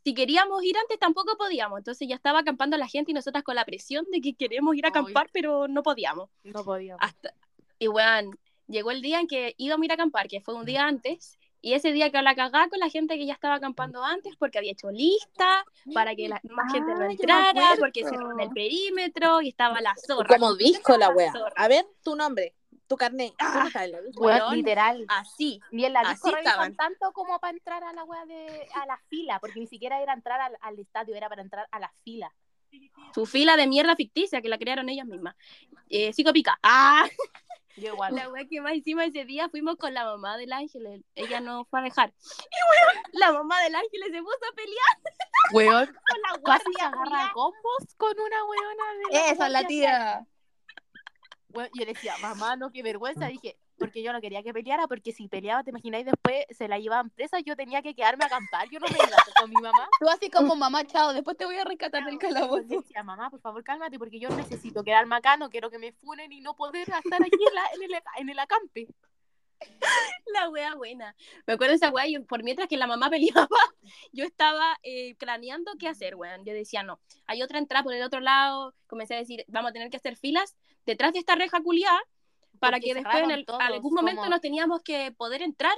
si 0.04 0.14
queríamos 0.14 0.62
ir 0.62 0.76
antes 0.76 0.98
tampoco 0.98 1.36
podíamos. 1.38 1.78
Entonces 1.78 2.06
ya 2.06 2.16
estaba 2.16 2.40
acampando 2.40 2.76
la 2.76 2.88
gente 2.88 3.10
y 3.10 3.14
nosotras 3.14 3.42
con 3.42 3.54
la 3.54 3.64
presión 3.64 4.04
de 4.10 4.20
que 4.20 4.34
queremos 4.34 4.76
ir 4.76 4.84
a 4.84 4.88
Ay. 4.88 4.90
acampar, 4.90 5.30
pero 5.32 5.68
no 5.68 5.82
podíamos. 5.82 6.28
No 6.44 6.62
podíamos. 6.64 7.02
Hasta, 7.02 7.32
y 7.78 7.88
weón, 7.88 8.38
llegó 8.66 8.90
el 8.90 9.00
día 9.00 9.20
en 9.20 9.26
que 9.26 9.54
íbamos 9.56 9.82
a 9.82 9.86
ir 9.86 9.90
a 9.92 9.94
acampar, 9.94 10.28
que 10.28 10.42
fue 10.42 10.54
un 10.54 10.66
día 10.66 10.86
antes, 10.86 11.38
y 11.62 11.74
ese 11.74 11.92
día 11.92 12.10
que 12.10 12.20
la 12.22 12.34
cagá 12.34 12.68
con 12.68 12.78
la 12.78 12.88
gente 12.88 13.16
que 13.16 13.26
ya 13.26 13.34
estaba 13.34 13.56
acampando 13.56 14.04
antes, 14.04 14.34
porque 14.36 14.58
había 14.58 14.72
hecho 14.72 14.90
lista, 14.90 15.64
para 15.92 16.14
que 16.14 16.28
la, 16.28 16.40
más 16.50 16.72
gente 16.72 16.94
no 16.94 17.04
entrara, 17.04 17.74
porque 17.78 18.04
cerraron 18.04 18.40
el 18.40 18.50
perímetro, 18.50 19.42
y 19.42 19.48
estaba 19.50 19.80
la 19.80 19.94
zorra. 19.96 20.28
Como 20.28 20.54
disco 20.54 20.96
la 20.96 21.10
wea. 21.10 21.32
Zorra. 21.32 21.52
A 21.56 21.68
ver, 21.68 21.86
tu 22.02 22.16
nombre, 22.16 22.54
tu 22.86 22.96
carnet. 22.96 23.34
Ah. 23.38 23.68
Weón. 24.16 24.56
literal. 24.56 25.04
Así. 25.08 25.60
Ni 25.70 25.84
en 25.84 25.92
la 25.92 26.00
Así 26.00 26.12
disco 26.24 26.36
estaban. 26.36 26.74
tanto 26.76 27.12
como 27.12 27.38
para 27.38 27.52
entrar 27.52 27.84
a 27.84 27.92
la 27.92 28.04
wea 28.04 28.24
de 28.26 28.66
a 28.74 28.86
la 28.86 28.98
fila, 29.08 29.38
porque 29.40 29.60
ni 29.60 29.66
siquiera 29.66 30.00
era 30.02 30.14
entrar 30.14 30.40
al, 30.40 30.56
al 30.60 30.78
estadio, 30.78 31.14
era 31.14 31.28
para 31.28 31.42
entrar 31.42 31.68
a 31.70 31.78
la 31.78 31.92
fila. 32.04 32.32
Su 33.14 33.26
fila 33.26 33.56
de 33.56 33.66
mierda 33.66 33.96
ficticia 33.96 34.40
que 34.40 34.48
la 34.48 34.58
crearon 34.58 34.88
ellas 34.88 35.06
mismas. 35.06 35.34
Eh, 35.88 36.12
psicopica. 36.12 36.58
¡Ah! 36.62 37.04
Yo 37.76 37.92
igual. 37.94 38.14
La 38.14 38.28
wea 38.28 38.46
que 38.48 38.60
más 38.60 38.74
hicimos 38.74 39.04
ese 39.04 39.24
día 39.24 39.48
fuimos 39.48 39.76
con 39.76 39.94
la 39.94 40.04
mamá 40.04 40.36
del 40.36 40.52
Ángel. 40.52 41.04
Ella 41.14 41.40
nos 41.40 41.68
fue 41.68 41.80
a 41.80 41.82
dejar. 41.84 42.12
Y 42.18 42.92
weón, 42.92 43.04
la 43.12 43.32
mamá 43.32 43.60
del 43.62 43.74
Ángel 43.74 44.00
se 44.12 44.22
puso 44.22 44.38
a 44.50 44.54
pelear 44.54 45.14
Weón, 45.52 45.86
con 46.08 46.20
la 46.22 46.38
guardia. 46.38 46.86
agarra 46.88 47.32
combos 47.32 47.94
con 47.96 48.12
una 48.18 48.44
weona 48.44 48.84
de 49.10 49.30
Esa 49.32 49.46
es 49.46 49.52
la 49.52 49.60
guardia. 49.60 49.66
tía. 49.68 50.26
Weón, 51.48 51.68
yo 51.74 51.84
le 51.84 51.92
decía, 51.94 52.14
mamá, 52.20 52.56
no, 52.56 52.70
qué 52.70 52.82
vergüenza. 52.82 53.26
Dije, 53.26 53.56
porque 53.80 54.02
yo 54.02 54.12
no 54.12 54.20
quería 54.20 54.42
que 54.44 54.52
peleara, 54.52 54.86
porque 54.86 55.10
si 55.12 55.26
peleaba, 55.26 55.64
te 55.64 55.70
imagináis, 55.70 56.04
después 56.04 56.44
se 56.50 56.68
la 56.68 56.78
llevaban 56.78 57.10
presa, 57.10 57.40
yo 57.40 57.56
tenía 57.56 57.82
que 57.82 57.94
quedarme 57.94 58.22
a 58.24 58.26
acampar. 58.28 58.68
Yo 58.70 58.78
no 58.78 58.86
me 58.86 58.96
iba 58.96 59.16
con 59.40 59.50
mi 59.50 59.56
mamá. 59.56 59.88
Tú 59.98 60.08
así 60.08 60.30
como 60.30 60.54
mamá, 60.54 60.84
chao, 60.86 61.12
después 61.12 61.36
te 61.36 61.44
voy 61.46 61.56
a 61.56 61.64
rescatar 61.64 62.04
del 62.04 62.14
Yo 62.14 62.18
calabozo. 62.20 62.62
le 62.68 62.76
decía, 62.76 63.02
mamá, 63.02 63.30
por 63.30 63.40
favor, 63.40 63.64
cálmate, 63.64 63.98
porque 63.98 64.20
yo 64.20 64.28
necesito 64.30 64.84
quedarme 64.84 65.16
acá, 65.16 65.36
no 65.36 65.50
quiero 65.50 65.70
que 65.70 65.78
me 65.78 65.92
funen 65.92 66.30
y 66.32 66.40
no 66.40 66.54
poder 66.54 66.82
estar 66.82 67.22
aquí 67.22 67.44
en, 67.48 67.54
la- 67.54 67.68
en 67.74 67.82
el, 67.82 68.02
en 68.18 68.28
el 68.28 68.38
acampe. 68.38 68.86
La 70.32 70.48
wea 70.48 70.74
buena. 70.74 71.14
Me 71.46 71.54
acuerdo 71.54 71.72
de 71.72 71.76
esa 71.76 71.90
wea, 71.90 72.06
y 72.06 72.18
por 72.20 72.42
mientras 72.42 72.68
que 72.68 72.76
la 72.76 72.86
mamá 72.86 73.10
peleaba, 73.10 73.48
yo 74.12 74.24
estaba 74.24 74.78
eh, 74.82 75.16
craneando 75.16 75.72
qué 75.78 75.88
hacer, 75.88 76.14
weón. 76.16 76.44
Yo 76.44 76.52
decía, 76.52 76.82
no, 76.82 77.00
hay 77.26 77.42
otra 77.42 77.58
entrada 77.58 77.82
por 77.82 77.94
el 77.94 78.02
otro 78.02 78.20
lado. 78.20 78.74
Comencé 78.86 79.14
a 79.14 79.18
decir, 79.18 79.44
vamos 79.48 79.70
a 79.70 79.72
tener 79.72 79.90
que 79.90 79.96
hacer 79.96 80.16
filas 80.16 80.56
detrás 80.86 81.12
de 81.12 81.18
esta 81.18 81.34
reja 81.34 81.60
culiada 81.62 82.00
para 82.60 82.76
Porque 82.76 82.88
que 82.90 82.94
después 82.94 83.16
en 83.24 83.30
el- 83.32 83.44
todos, 83.46 83.60
algún 83.60 83.94
momento 83.94 84.20
como- 84.20 84.30
nos 84.30 84.40
teníamos 84.40 84.82
que 84.82 85.10
poder 85.12 85.42
entrar 85.42 85.76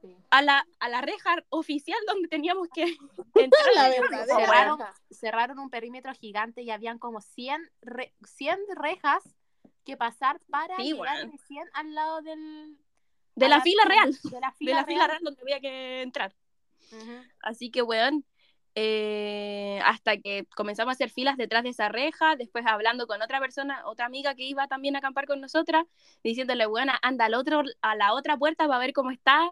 Sí. 0.00 0.16
a 0.30 0.42
la, 0.42 0.66
a 0.80 0.88
la 0.88 1.00
reja 1.00 1.36
oficial 1.50 1.98
donde 2.08 2.26
teníamos 2.28 2.68
que 2.74 2.82
entrar. 3.34 3.66
La 3.74 4.94
cerraron, 5.10 5.58
un 5.60 5.70
perímetro 5.70 6.12
gigante 6.14 6.62
y 6.62 6.70
habían 6.70 6.98
como 6.98 7.20
100, 7.20 7.60
re- 7.82 8.12
100 8.24 8.58
rejas 8.74 9.22
que 9.84 9.96
pasar 9.96 10.40
para 10.50 10.76
Sí, 10.76 10.92
llegar 10.94 11.16
weón. 11.18 11.32
recién 11.32 11.68
al 11.74 11.94
lado 11.94 12.22
del... 12.22 12.78
De 13.34 13.48
la 13.48 13.60
fila 13.60 13.84
real. 13.84 14.12
De 14.24 14.40
la 14.40 14.48
De 14.50 14.56
fila 14.56 14.74
la 14.74 14.84
fila 14.84 15.06
real. 15.06 15.20
donde 15.22 15.40
había 15.40 15.60
que 15.60 16.02
entrar. 16.02 16.34
Así 17.40 17.70
que, 17.70 17.82
weón, 17.82 18.24
eh, 18.74 19.80
hasta 19.84 20.16
que 20.16 20.46
comenzamos 20.56 20.92
a 20.92 20.94
hacer 20.94 21.10
filas 21.10 21.36
detrás 21.36 21.62
de 21.62 21.70
esa 21.70 21.88
reja, 21.88 22.36
después 22.36 22.64
hablando 22.66 23.06
con 23.06 23.20
otra 23.20 23.38
persona, 23.38 23.82
otra 23.86 24.06
amiga 24.06 24.34
que 24.34 24.44
iba 24.44 24.66
también 24.66 24.96
a 24.96 24.98
acampar 24.98 25.26
con 25.26 25.40
nosotras, 25.40 25.84
diciéndole, 26.24 26.66
weón, 26.66 26.88
anda 27.02 27.26
al 27.26 27.34
otro, 27.34 27.62
a 27.82 27.96
la 27.96 28.14
otra 28.14 28.36
puerta 28.36 28.66
para 28.66 28.78
ver 28.78 28.92
cómo 28.92 29.10
está. 29.10 29.50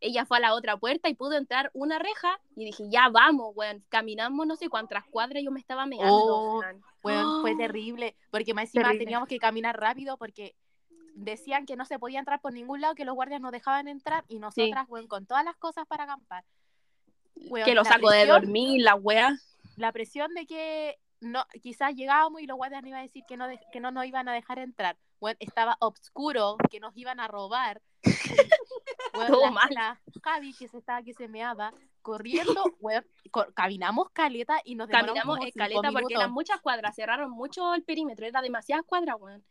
Ella 0.00 0.24
fue 0.26 0.36
a 0.36 0.40
la 0.40 0.54
otra 0.54 0.76
puerta 0.76 1.08
y 1.08 1.14
pudo 1.14 1.36
entrar 1.36 1.70
una 1.74 1.98
reja 1.98 2.38
y 2.54 2.66
dije, 2.66 2.84
ya 2.88 3.08
vamos, 3.08 3.52
weón, 3.56 3.84
caminamos 3.88 4.46
no 4.46 4.54
sé 4.54 4.68
cuántas 4.68 5.04
cuadras, 5.06 5.42
yo 5.42 5.50
me 5.50 5.58
estaba 5.58 5.86
meando. 5.86 6.14
Oh, 6.14 6.62
weón. 7.02 7.40
Fue 7.40 7.56
terrible, 7.56 8.16
porque 8.30 8.54
más 8.54 8.64
encima 8.64 8.84
Terrible. 8.84 9.04
teníamos 9.04 9.28
que 9.28 9.38
caminar 9.38 9.80
rápido 9.80 10.16
porque 10.18 10.54
decían 11.14 11.66
que 11.66 11.74
no 11.74 11.84
se 11.84 11.98
podía 11.98 12.20
entrar 12.20 12.40
por 12.40 12.52
ningún 12.52 12.80
lado, 12.80 12.94
que 12.94 13.04
los 13.04 13.14
guardias 13.14 13.40
no 13.40 13.50
dejaban 13.50 13.88
entrar 13.88 14.24
y 14.28 14.38
nosotras, 14.38 14.86
weón, 14.88 15.08
con 15.08 15.26
todas 15.26 15.44
las 15.44 15.56
cosas 15.56 15.86
para 15.86 16.04
acampar. 16.04 16.44
Que 17.64 17.74
lo 17.74 17.84
saco 17.84 18.10
de 18.10 18.26
dormir, 18.26 18.82
la 18.82 18.94
wea. 18.94 19.36
La 19.76 19.92
presión 19.92 20.32
de 20.34 20.46
que 20.46 20.98
no, 21.20 21.44
quizás 21.62 21.94
llegábamos 21.94 22.40
y 22.40 22.46
los 22.46 22.56
guardias 22.56 22.82
nos 22.82 22.88
iban 22.88 23.00
a 23.00 23.02
decir 23.02 23.24
que 23.28 23.36
no, 23.36 23.46
de- 23.48 23.60
que 23.72 23.80
no 23.80 23.90
nos 23.90 24.06
iban 24.06 24.28
a 24.28 24.32
dejar 24.32 24.58
entrar. 24.58 24.96
Estaba 25.40 25.76
obscuro, 25.80 26.56
que 26.70 26.78
nos 26.80 26.96
iban 26.96 27.18
a 27.20 27.28
robar. 27.28 27.80
Todo 29.12 29.46
la, 29.46 29.50
mal. 29.50 29.68
la 29.70 30.00
Javi 30.22 30.54
que 30.54 30.68
se 30.68 30.78
estaba 30.78 31.02
que 31.02 31.12
se 31.14 31.26
meaba 31.28 31.72
corriendo, 32.02 32.62
weón, 32.80 33.04
co- 33.30 33.46
caminamos 33.54 34.10
caleta 34.10 34.60
y 34.64 34.76
nos 34.76 34.88
Caminamos 34.88 35.36
cinco 35.36 35.48
escaleta 35.48 35.90
porque 35.92 36.14
eran 36.14 36.30
muchas 36.30 36.60
cuadras, 36.60 36.94
cerraron 36.94 37.30
mucho 37.30 37.74
el 37.74 37.82
perímetro, 37.82 38.26
era 38.26 38.40
demasiadas 38.40 38.84
cuadras, 38.86 39.16
weón. 39.18 39.44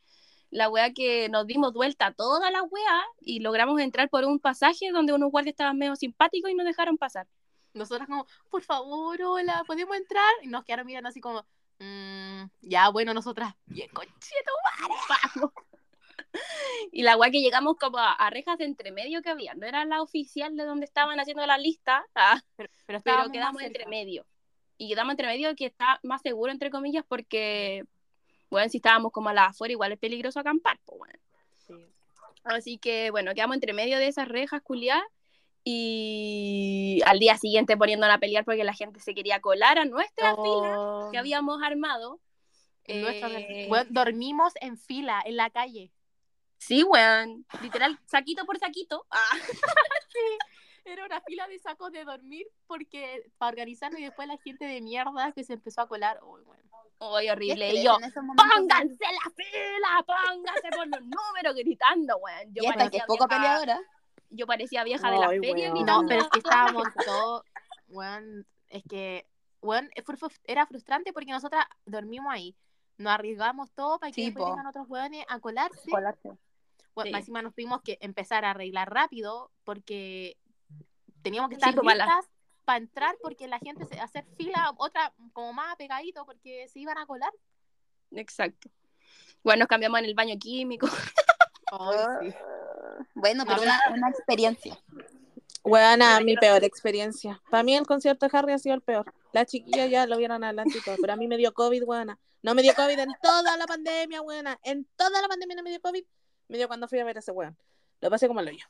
La 0.50 0.70
wea 0.70 0.94
que 0.94 1.28
nos 1.28 1.46
dimos 1.46 1.74
vuelta 1.74 2.14
toda 2.14 2.50
la 2.52 2.64
wea 2.64 3.04
y 3.20 3.42
logramos 3.42 3.82
entrar 3.82 4.10
por 4.10 4.24
un 4.24 4.40
pasaje 4.40 4.92
donde 4.92 5.12
unos 5.12 5.30
guardias 5.30 5.52
estaban 5.54 5.78
medio 5.78 5.96
simpáticos 5.98 6.50
y 6.50 6.56
nos 6.56 6.66
dejaron 6.66 6.98
pasar. 6.98 7.28
Nosotras 7.78 8.07
como, 8.07 8.25
por 8.49 8.63
favor, 8.63 9.21
hola, 9.21 9.63
¿podemos 9.65 9.95
entrar? 9.95 10.34
Y 10.41 10.47
nos 10.47 10.63
quedaron 10.65 10.88
mirando 10.88 11.09
así 11.09 11.21
como, 11.21 11.45
"Mm, 11.80 12.45
ya, 12.61 12.89
bueno, 12.89 13.13
nosotras, 13.13 13.53
bien 13.65 13.89
concheto. 13.91 14.51
Vamos. 15.36 15.51
Y 16.91 17.03
la 17.03 17.17
wea 17.17 17.32
que 17.32 17.41
llegamos 17.41 17.78
como 17.78 17.97
a, 17.97 18.13
a 18.13 18.30
rejas 18.30 18.57
de 18.57 18.65
entremedio 18.65 19.21
que 19.21 19.30
había, 19.30 19.53
no 19.55 19.65
era 19.65 19.86
la 19.86 20.01
oficial 20.01 20.55
de 20.55 20.65
donde 20.65 20.86
estaban 20.86 21.19
haciendo 21.19 21.45
la 21.45 21.57
lista, 21.57 22.05
ah, 22.15 22.39
Pero, 22.55 22.69
pero, 22.69 22.69
pero 22.86 22.97
estábamos 22.97 23.32
quedamos 23.32 23.61
entre 23.61 23.86
medio. 23.88 24.25
Y 24.78 24.89
quedamos 24.89 25.11
entre 25.11 25.28
medio 25.28 25.55
que 25.55 25.65
está 25.65 25.99
más 26.03 26.21
seguro, 26.21 26.51
entre 26.51 26.69
comillas, 26.69 27.03
porque, 27.07 27.84
bueno, 28.49 28.69
si 28.69 28.78
estábamos 28.78 29.11
como 29.11 29.30
a 29.30 29.34
la 29.34 29.45
afuera, 29.47 29.71
igual 29.71 29.91
es 29.91 29.99
peligroso 29.99 30.39
acampar, 30.39 30.80
pues 30.86 30.99
bueno. 30.99 31.19
Sí. 31.65 31.73
Así 32.43 32.78
que, 32.78 33.09
bueno, 33.11 33.34
quedamos 33.34 33.55
entre 33.55 33.73
medio 33.73 33.97
de 33.97 34.07
esas 34.07 34.28
rejas 34.28 34.61
culiadas 34.61 35.03
y 35.70 37.01
al 37.05 37.20
día 37.20 37.38
siguiente 37.38 37.76
poniéndonos 37.76 38.15
a 38.15 38.20
pelear 38.20 38.45
porque 38.45 38.63
la 38.63 38.74
gente 38.74 39.01
se 39.01 39.13
quería 39.13 39.41
colar 39.41 39.78
a 39.78 39.84
nuestra 39.84 40.34
fila 40.34 40.80
Oh, 40.80 41.09
que 41.11 41.18
habíamos 41.18 41.61
armado. 41.61 42.22
Eh, 42.86 43.68
dormimos 43.89 44.53
en 44.61 44.78
fila, 44.78 45.22
en 45.26 45.36
la 45.36 45.49
calle. 45.49 45.91
Sí, 46.57 46.84
weón. 46.84 47.45
Literal, 47.61 47.99
saquito 48.05 48.45
por 48.45 48.57
saquito. 48.59 49.05
Ah. 49.11 49.28
Era 50.86 51.05
una 51.05 51.20
fila 51.20 51.45
de 51.49 51.59
sacos 51.59 51.91
de 51.91 52.05
dormir 52.05 52.47
porque 52.65 53.30
para 53.38 53.49
organizarnos 53.49 53.99
y 53.99 54.05
después 54.05 54.26
la 54.30 54.38
gente 54.38 54.63
de 54.63 54.80
mierda 54.80 55.34
que 55.34 55.43
se 55.43 55.51
empezó 55.51 55.82
a 55.82 55.89
colar. 55.89 56.22
Uy, 56.24 56.43
bueno. 56.43 56.63
Ay, 57.01 57.30
horrible. 57.30 57.72
Qué 57.72 57.80
Y 57.82 57.84
yo, 57.84 57.97
pónganse 58.38 59.03
la 59.03 59.32
fila, 59.36 60.05
pónganse 60.05 60.70
por 60.70 60.88
los 60.88 61.01
números 61.01 61.55
gritando, 61.55 62.15
weón. 62.20 62.53
Yo 62.53 62.63
Y 62.63 62.68
esta 62.68 62.89
que 62.89 62.97
es 62.97 63.05
poco 63.05 63.28
peleadora. 63.28 63.82
Yo 64.30 64.45
parecía 64.45 64.84
vieja 64.84 65.09
de 65.11 65.17
la 65.19 65.30
Ay, 65.30 65.39
feria 65.39 65.73
weón. 65.73 65.86
No, 65.86 66.03
pero 66.07 66.21
es 66.21 66.30
que 66.30 66.39
estábamos 66.84 66.88
todos, 67.05 67.43
weón, 67.88 68.45
es 68.69 68.84
que, 68.89 69.25
weón, 69.61 69.89
era 70.45 70.65
frustrante 70.65 71.13
porque 71.13 71.32
nosotras 71.32 71.65
dormimos 71.86 72.32
ahí. 72.34 72.55
Nos 72.97 73.13
arriesgamos 73.13 73.71
todo 73.73 73.99
para 73.99 74.11
que 74.11 74.15
Sí, 74.15 74.25
después 74.25 74.45
vengan 74.49 74.65
otros 74.67 74.88
weones 74.89 75.23
a 75.30 75.39
colarse. 75.39 75.89
Colarse. 75.89 76.30
Bueno, 76.95 77.07
Sí. 77.09 77.11
más 77.11 77.19
encima 77.21 77.41
nos 77.43 77.53
tuvimos 77.53 77.82
que 77.84 77.97
empezar 78.01 78.43
a 78.43 78.51
arreglar 78.51 78.91
rápido 78.91 79.51
porque 79.63 80.36
teníamos 81.21 81.49
que 81.49 81.55
Sí, 81.55 81.59
estar 81.61 81.75
pues, 81.75 81.86
para 81.86 81.95
la- 81.95 82.05
listas 82.15 82.32
para 82.65 82.80
entrar 82.80 83.15
porque 83.21 83.47
la 83.47 83.59
gente 83.59 83.86
se 83.86 83.97
hacer 83.99 84.25
fila, 84.36 84.73
otra 84.78 85.13
como 85.32 85.53
más 85.53 85.75
pegadito 85.78 86.25
porque 86.25 86.67
se 86.67 86.80
iban 86.80 86.97
a 86.97 87.05
colar. 87.05 87.32
Exacto. 88.11 88.69
Bueno, 89.43 89.59
nos 89.59 89.67
cambiamos 89.69 89.99
en 89.99 90.05
el 90.05 90.15
baño 90.15 90.36
químico. 90.39 90.88
Bueno, 93.14 93.45
pero 93.45 93.62
una, 93.62 93.80
una 93.93 94.10
experiencia. 94.10 94.78
Buena, 95.64 96.20
mi 96.22 96.36
peor 96.38 96.64
experiencia. 96.64 97.41
Para 97.50 97.64
mí 97.64 97.76
el 97.76 97.86
concierto 97.86 98.28
de 98.28 98.38
Harry 98.38 98.54
ha 98.54 98.58
sido 98.58 98.76
el 98.76 98.82
peor. 98.82 99.14
Las 99.34 99.48
chiquillas 99.48 99.89
ya 99.89 100.06
lo 100.08 100.18
vieron 100.18 100.43
adelante 100.43 100.80
pero 101.02 101.14
a 101.14 101.16
mí 101.18 101.28
me 101.28 101.38
dio 101.38 101.54
COVID, 101.54 101.84
buena. 101.84 102.18
No 102.41 102.56
me 102.56 102.62
dio 102.62 102.74
COVID 102.74 102.98
en 102.98 103.10
toda 103.22 103.58
la 103.58 103.66
pandemia, 103.66 104.22
buena. 104.22 104.58
En 104.64 104.86
toda 104.95 105.22
la 105.22 105.28
pandemia 105.28 105.58
no 105.58 105.64
me 105.64 105.70
dio 105.72 105.82
COVID. 105.82 106.04
Me 106.48 106.58
dio 106.58 106.68
cuando 106.68 106.88
fui 106.88 107.00
a 107.00 107.04
ver 107.04 107.18
a 107.18 107.20
ese 107.20 107.32
weón. 107.32 107.58
Lo 108.00 108.10
pasé 108.10 108.28
como 108.28 108.41
lo 108.41 108.52
yo. 108.52 108.66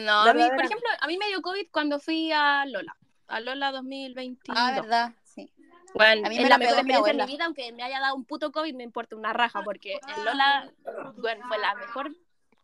No, 0.00 0.22
a 0.22 0.34
mí, 0.34 0.42
por 0.48 0.64
ejemplo, 0.64 0.88
a 1.00 1.06
mí 1.06 1.16
me 1.16 1.28
dio 1.28 1.40
COVID 1.42 1.68
cuando 1.70 2.00
fui 2.00 2.32
a 2.32 2.64
Lola. 2.66 2.96
A 3.28 3.40
Lola 3.40 3.70
2022. 3.70 4.58
Ah, 4.58 4.80
verdad, 4.80 5.12
sí. 5.22 5.52
Bueno, 5.94 6.26
A 6.26 6.28
mí 6.28 6.36
es 6.36 6.42
me 6.42 6.48
la 6.48 6.58
la 6.58 6.58
mejor 6.58 6.84
mi 6.84 6.92
experiencia 6.92 7.12
de 7.12 7.26
mi 7.26 7.32
vida, 7.32 7.44
aunque 7.44 7.72
me 7.72 7.82
haya 7.84 8.00
dado 8.00 8.16
un 8.16 8.24
puto 8.24 8.50
COVID, 8.50 8.74
me 8.74 8.82
importa 8.82 9.14
una 9.14 9.32
raja, 9.32 9.62
porque 9.62 10.00
en 10.16 10.24
Lola, 10.24 10.72
bueno, 11.18 11.46
fue 11.46 11.58
la 11.58 11.74
mejor 11.76 12.10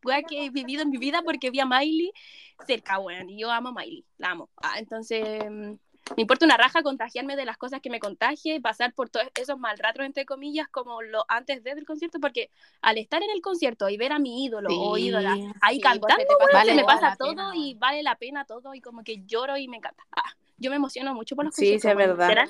wea 0.05 0.22
que 0.22 0.46
he 0.46 0.50
vivido 0.50 0.82
en 0.82 0.90
mi 0.90 0.98
vida 0.98 1.22
porque 1.24 1.50
vi 1.50 1.61
a 1.61 1.66
Miley 1.66 2.12
cerca, 2.66 2.98
weón, 2.98 3.30
y 3.30 3.38
yo 3.40 3.50
amo 3.50 3.70
a 3.70 3.72
Miley, 3.72 4.05
la 4.18 4.30
amo. 4.30 4.50
Ah, 4.62 4.78
entonces, 4.78 5.44
mm, 5.50 5.72
me 6.16 6.20
importa 6.20 6.44
una 6.44 6.57
raja 6.57 6.82
contagiarme 6.82 7.36
de 7.36 7.44
las 7.44 7.57
cosas 7.57 7.80
que 7.80 7.90
me 7.90 8.00
contagie, 8.00 8.61
pasar 8.61 8.92
por 8.92 9.09
todos 9.09 9.26
esos 9.34 9.59
mal 9.59 9.78
ratos, 9.78 10.05
entre 10.05 10.24
comillas, 10.26 10.68
como 10.68 11.00
lo 11.03 11.24
antes 11.28 11.62
de 11.64 11.74
del 11.74 11.86
concierto, 11.86 12.20
porque 12.20 12.50
al 12.82 12.98
estar 12.98 13.22
en 13.22 13.30
el 13.30 13.40
concierto 13.40 13.88
y 13.88 13.96
ver 13.96 14.12
a 14.12 14.18
mi 14.18 14.44
ídolo 14.44 14.68
o 14.70 14.96
Sí, 14.96 15.05
ídola 15.05 15.36
ahí 15.61 15.76
sí, 15.76 15.80
pues, 15.80 15.92
cantando, 16.00 16.24
te 16.28 16.36
pasa 16.36 16.53
Vale 16.53 16.70
se 16.70 16.76
me 16.76 16.84
pasa 16.84 17.16
todo 17.16 17.30
pena, 17.30 17.50
y 17.57 17.74
vale 17.74 18.03
la 18.03 18.16
pena 18.16 18.44
todo 18.44 18.74
y 18.74 18.80
como 18.80 19.03
que 19.05 19.22
lloro 19.24 19.57
y 19.57 19.68
me 19.68 19.78
encanta. 19.78 20.05
Ah, 20.12 20.32
yo 20.59 20.70
me 20.70 20.76
emociono 20.76 21.14
mucho 21.14 21.34
por 21.34 21.44
los 21.46 21.55
Sí, 21.55 21.66
sí, 21.66 21.74
es 21.74 21.82
conciertos, 21.82 22.18
verdad. 22.18 22.48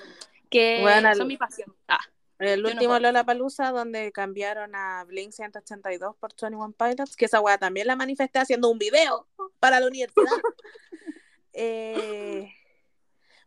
Que 0.50 0.78
Bueno, 0.80 1.09
son 1.14 1.22
al- 1.22 1.28
mi 1.28 1.36
pasión. 1.36 1.74
Ah, 1.88 2.00
El 2.43 2.62
no 2.62 2.68
último 2.70 2.90
puedo. 2.90 3.01
Lola 3.01 3.24
Palusa, 3.24 3.70
donde 3.70 4.11
cambiaron 4.12 4.74
a 4.74 5.05
Blink 5.05 5.32
182 5.32 6.16
por 6.16 6.32
21 6.40 6.72
Pilots, 6.72 7.16
que 7.16 7.26
esa 7.26 7.40
weá 7.40 7.59
también 7.59 7.86
la 7.86 7.97
manifesté 7.97 8.40
haciendo 8.40 8.68
un 8.68 8.78
video 8.78 9.28
para 9.61 9.78
la 9.78 9.86
universidad. 9.86 10.26
eh, 11.53 12.53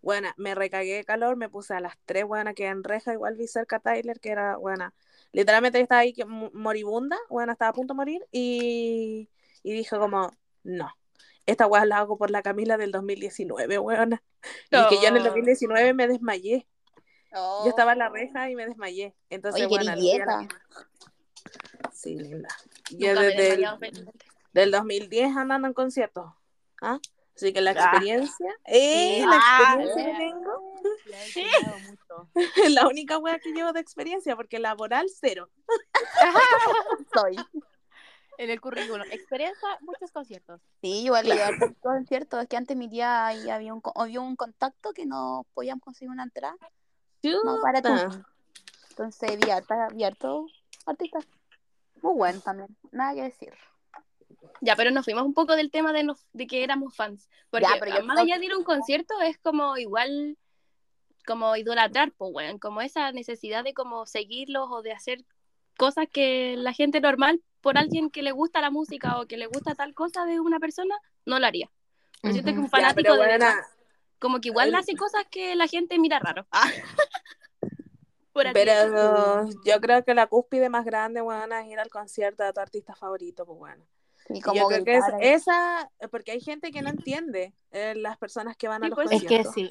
bueno, 0.01 0.29
me 0.37 0.55
recagué 0.55 0.95
de 0.95 1.03
calor, 1.03 1.35
me 1.35 1.49
puse 1.49 1.73
a 1.73 1.79
las 1.79 1.95
3, 2.05 2.25
buena, 2.25 2.53
que 2.53 2.67
en 2.67 2.83
reja, 2.83 3.11
igual 3.11 3.35
vi 3.35 3.47
cerca 3.47 3.77
a 3.77 3.79
Tyler, 3.79 4.19
que 4.19 4.29
era 4.29 4.55
buena. 4.57 4.93
Literalmente 5.31 5.79
estaba 5.81 6.01
ahí 6.01 6.15
moribunda, 6.53 7.17
bueno, 7.29 7.51
estaba 7.51 7.69
a 7.69 7.73
punto 7.73 7.93
de 7.93 7.97
morir, 7.97 8.25
y, 8.31 9.29
y 9.63 9.73
dije 9.73 9.97
como, 9.97 10.31
no, 10.63 10.89
esta 11.45 11.67
weá 11.67 11.85
la 11.85 11.97
hago 11.97 12.17
por 12.17 12.31
la 12.31 12.41
Camila 12.41 12.77
del 12.77 12.91
2019, 12.91 13.79
weona. 13.79 14.23
Y 14.71 14.87
que 14.87 15.01
yo 15.01 15.07
en 15.07 15.17
el 15.17 15.23
Oh. 15.23 15.25
2019 15.25 15.93
me 15.93 16.07
desmayé. 16.07 16.67
Yo 17.31 17.39
Oh. 17.39 17.67
estaba 17.67 17.93
en 17.93 17.99
la 17.99 18.09
reja 18.09 18.49
y 18.49 18.55
me 18.55 18.65
desmayé. 18.65 19.13
Entonces, 19.29 19.61
Oye, 19.65 19.69
qué 19.77 19.83
bueno, 19.83 19.99
dieta. 19.99 20.25
la- 20.41 20.47
Sí, 21.93 22.15
linda. 22.17 22.49
Yo 22.91 23.09
nunca 23.09 23.21
desde 23.21 23.53
el, 23.55 24.09
del 24.53 24.71
2010 24.71 25.35
andando 25.35 25.67
en 25.67 25.73
conciertos. 25.73 26.31
¿Ah? 26.81 26.99
Así 27.35 27.51
que 27.51 27.61
la 27.61 27.71
Ah. 27.71 27.73
experiencia, 27.73 28.53
eh, 28.65 29.23
la 29.25 29.39
Ah, 29.41 29.75
experiencia 29.79 30.01
eh. 30.03 30.11
que 30.11 30.17
tengo, 30.17 30.75
Le 31.05 31.15
ha 31.15 31.25
enseñado 31.25 31.79
mucho. 31.79 32.29
es 32.63 32.71
la 32.71 32.87
única 32.87 33.17
wea 33.17 33.39
que 33.39 33.51
llevo 33.51 33.73
de 33.73 33.79
experiencia, 33.81 34.35
porque 34.35 34.59
laboral 34.59 35.07
cero. 35.19 35.49
Soy. 37.13 37.35
En 38.37 38.49
el 38.49 38.59
currículum. 38.59 39.05
Experiencia, 39.11 39.67
muchos 39.81 40.11
conciertos. 40.11 40.59
Sí, 40.81 41.03
igual 41.05 41.25
le 41.27 41.35
llevar 41.35 41.57
por 41.57 41.75
concierto. 41.77 42.39
Es 42.39 42.47
que 42.49 42.57
antes 42.57 42.75
mi 42.75 42.89
tía 42.89 43.25
ahí 43.27 43.49
había 43.49 43.73
un, 43.73 43.81
había 43.95 44.19
un 44.21 44.35
contacto 44.35 44.93
que 44.93 45.05
no 45.05 45.45
podíamos 45.53 45.83
conseguir 45.83 46.09
una 46.11 46.23
entrada. 46.23 46.57
No, 47.43 47.61
para 47.61 47.81
tú. 47.81 47.89
Chuta. 47.89 48.27
Entonces 48.89 49.37
vi 49.39 49.49
harta- 49.51 49.89
vi 49.93 50.03
harto 50.03 50.47
artistas. 50.85 51.25
Muy 52.01 52.13
bueno 52.15 52.39
también. 52.41 52.69
Nada 52.91 53.13
que 53.13 53.23
decir. 53.23 53.53
Ya, 54.61 54.75
pero 54.75 54.91
nos 54.91 55.05
fuimos 55.05 55.23
un 55.23 55.33
poco 55.33 55.55
del 55.55 55.71
tema 55.71 55.91
de, 55.91 56.03
nos, 56.03 56.25
de 56.33 56.47
que 56.47 56.63
éramos 56.63 56.95
fans. 56.95 57.29
Porque 57.49 57.65
Ya, 57.65 57.79
pero 57.79 58.03
más 58.05 58.19
allá 58.19 58.37
de 58.37 58.45
ir 58.45 58.51
a 58.51 58.57
un 58.57 58.63
concierto 58.63 59.13
es 59.21 59.37
como 59.37 59.77
igual, 59.77 60.37
como 61.25 61.55
idolatrar, 61.55 62.11
pues, 62.11 62.31
weón. 62.33 62.59
Como 62.59 62.81
esa 62.81 63.11
necesidad 63.11 63.63
de 63.63 63.73
como 63.73 64.05
seguirlos 64.05 64.67
o 64.71 64.81
de 64.81 64.93
hacer 64.93 65.25
cosas 65.77 66.07
que 66.11 66.55
la 66.57 66.73
gente 66.73 67.01
normal, 67.01 67.41
por 67.61 67.77
alguien 67.77 68.09
que 68.09 68.21
le 68.21 68.31
gusta 68.31 68.61
la 68.61 68.69
música 68.71 69.19
o 69.19 69.25
que 69.25 69.37
le 69.37 69.47
gusta 69.47 69.75
tal 69.75 69.93
cosa 69.93 70.25
de 70.25 70.39
una 70.39 70.59
persona, 70.59 70.95
no 71.25 71.39
lo 71.39 71.45
haría. 71.45 71.69
Siento 72.21 72.51
que 72.53 72.57
un. 72.59 72.63
Ya, 72.65 72.69
fanático 72.69 72.95
pero 73.01 73.13
de 73.13 73.17
bueno, 73.19 73.31
verdad, 73.33 73.55
como 74.19 74.39
que 74.41 74.49
igual 74.49 74.73
hace 74.75 74.95
cosas 74.95 75.25
que 75.29 75.55
la 75.55 75.67
gente 75.67 75.97
mira 75.99 76.19
raro. 76.19 76.45
Ah. 76.51 76.69
Pero 78.53 79.47
yo 79.65 79.79
creo 79.79 80.03
que 80.03 80.13
la 80.13 80.27
cúspide 80.27 80.67
más 80.69 80.83
grande, 80.85 81.21
bueno, 81.21 81.55
es 81.55 81.67
ir 81.67 81.79
al 81.79 81.89
concierto 81.89 82.43
de 82.43 82.51
tu 82.51 82.59
artista 82.59 82.93
favorito, 82.93 83.45
pues 83.45 83.57
bueno. 83.57 83.85
Y 84.29 84.41
como 84.41 84.59
yo 84.59 84.67
creo 84.67 84.83
que 84.83 84.95
es 84.97 85.03
gritar 85.05 85.21
ahí. 85.21 85.27
esa, 85.29 85.91
porque 86.11 86.31
hay 86.31 86.41
gente 86.41 86.71
que 86.71 86.81
no 86.81 86.89
entiende 86.89 87.53
eh, 87.71 87.93
las 87.95 88.17
personas 88.17 88.57
que 88.57 88.67
van 88.67 88.83
a 88.83 88.87
Sí, 88.87 88.89
los 88.89 88.95
pues. 88.97 89.11
Es 89.11 89.19
conciertos. 89.21 89.53
que 89.53 89.61
sí. 89.61 89.69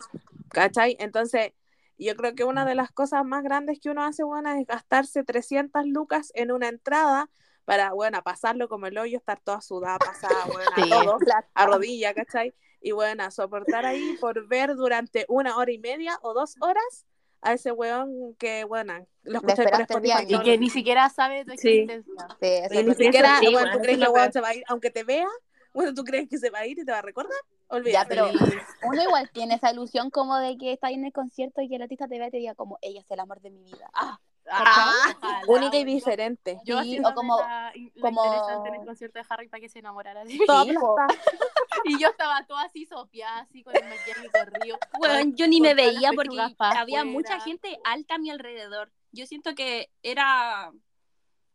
¿Cachai? 0.49 0.97
Entonces, 0.99 1.53
yo 1.99 2.17
creo 2.17 2.35
que 2.35 2.45
una 2.45 2.65
de 2.65 2.75
las 2.75 2.91
cosas 2.91 3.25
más 3.25 3.43
grandes 3.43 3.81
que 3.81 3.91
uno 3.91 4.03
hace, 4.03 4.23
bueno, 4.23 4.51
es 4.53 4.67
gastarse 4.67 5.25
300 5.25 5.85
lucas 5.87 6.31
en 6.35 6.51
una 6.51 6.69
entrada 6.69 7.29
para, 7.67 7.93
bueno, 7.93 8.23
pasarlo 8.23 8.69
como 8.69 8.87
el 8.87 8.97
hoyo, 8.97 9.19
estar 9.19 9.41
toda 9.41 9.61
sudada, 9.61 9.99
pasada, 9.99 10.45
bueno, 10.47 10.71
Sí. 10.77 10.89
todo, 10.89 11.19
a 11.55 11.67
rodilla, 11.67 12.15
¿cachai? 12.15 12.55
Y 12.85 12.93
bueno, 12.93 13.31
soportar 13.31 13.87
ahí 13.87 14.13
por 14.21 14.47
ver 14.47 14.77
durante 14.77 15.25
una 15.29 15.57
hora 15.57 15.73
y 15.73 15.79
media 15.79 16.19
o 16.21 16.35
dos 16.35 16.57
horas 16.61 17.07
a 17.41 17.55
ese 17.55 17.73
weón 17.73 18.35
que, 18.39 18.65
bueno, 18.65 19.07
lo 19.23 19.37
escucháis 19.39 19.57
por 19.71 19.81
esperaste 19.81 19.95
Spotify. 19.95 20.35
Y 20.35 20.43
que 20.43 20.59
ni 20.59 20.69
siquiera 20.69 21.09
sabe 21.09 21.47
tu 21.47 21.53
Sí. 21.53 21.79
existencia. 21.79 22.27
Sí, 22.39 22.47
eso 22.47 22.75
Y 22.75 22.85
ni 22.85 22.95
siquiera, 22.95 23.39
sí, 23.41 23.47
bueno, 23.51 23.73
tú 23.73 23.79
crees 23.79 23.99
es 23.99 24.05
que 24.05 24.11
weón 24.11 24.33
se 24.35 24.41
va 24.43 24.49
a 24.49 24.55
ir, 24.55 24.65
aunque 24.69 24.91
te 24.91 25.03
vea, 25.03 25.27
bueno, 25.73 25.95
tú 25.95 26.05
crees 26.05 26.29
que 26.29 26.37
se 26.37 26.51
va 26.51 26.59
a 26.59 26.67
ir 26.67 26.79
y 26.79 26.85
te 26.85 26.93
va 26.93 26.99
a 26.99 27.03
recordar. 27.03 27.39
Olvídate. 27.69 27.93
Ya, 27.93 28.07
pero 28.07 28.29
Sí. 28.47 28.59
uno 28.83 29.03
igual 29.03 29.31
tiene 29.33 29.55
esa 29.55 29.71
ilusión 29.73 30.11
como 30.11 30.37
de 30.37 30.59
que 30.59 30.75
está 30.75 30.89
ahí 30.89 30.95
en 30.95 31.07
el 31.07 31.13
concierto 31.15 31.63
y 31.63 31.71
que 31.71 31.77
el 31.77 31.83
artista 31.83 32.07
te 32.07 32.19
vea 32.19 32.29
y 32.29 32.33
te 32.33 32.37
diga 32.37 32.55
como, 32.55 32.79
ella 32.83 33.01
es 33.01 33.11
el 33.11 33.19
amor 33.19 33.41
de 33.41 33.49
mi 33.51 33.65
vida. 33.65 33.91
Ah, 33.95 34.21
Ah, 34.51 35.15
ojalá, 35.17 35.41
Única 35.49 35.77
y 35.77 35.85
bueno. 35.85 35.91
diferente. 35.95 36.61
Yo 36.65 36.75
Sí, 36.83 36.89
haciéndome 36.91 37.13
o 37.13 37.15
como- 37.17 37.39
la, 37.41 37.73
la 37.75 38.01
como- 38.01 38.25
interesante 38.25 38.69
en 38.69 38.75
el 38.75 38.87
concierto 38.87 39.19
de 39.19 39.25
Harry 39.29 39.49
para 39.49 39.61
que 39.61 39.69
se 39.69 39.79
enamorara 39.79 40.25
de 40.25 40.35
mí. 40.35 40.39
Y 41.87 41.99
yo 42.01 42.09
estaba 42.09 42.45
toda 42.47 42.63
así 42.63 42.87
sopiada, 42.87 43.41
así 43.41 43.63
con 43.63 43.75
el 43.77 43.83
maquillaje 43.85 44.31
corrido. 44.31 44.79
Weón, 45.01 45.35
yo 45.37 45.47
ni 45.49 45.61
me 45.61 45.75
veía 45.75 46.13
porque 46.15 46.55
había 46.59 47.05
mucha 47.05 47.41
gente 47.41 47.79
alta 47.85 48.15
a 48.15 48.19
mi 48.19 48.31
alrededor. 48.31 48.91
Yo 49.13 49.27
siento 49.27 49.55
que 49.55 49.91
era, 50.03 50.73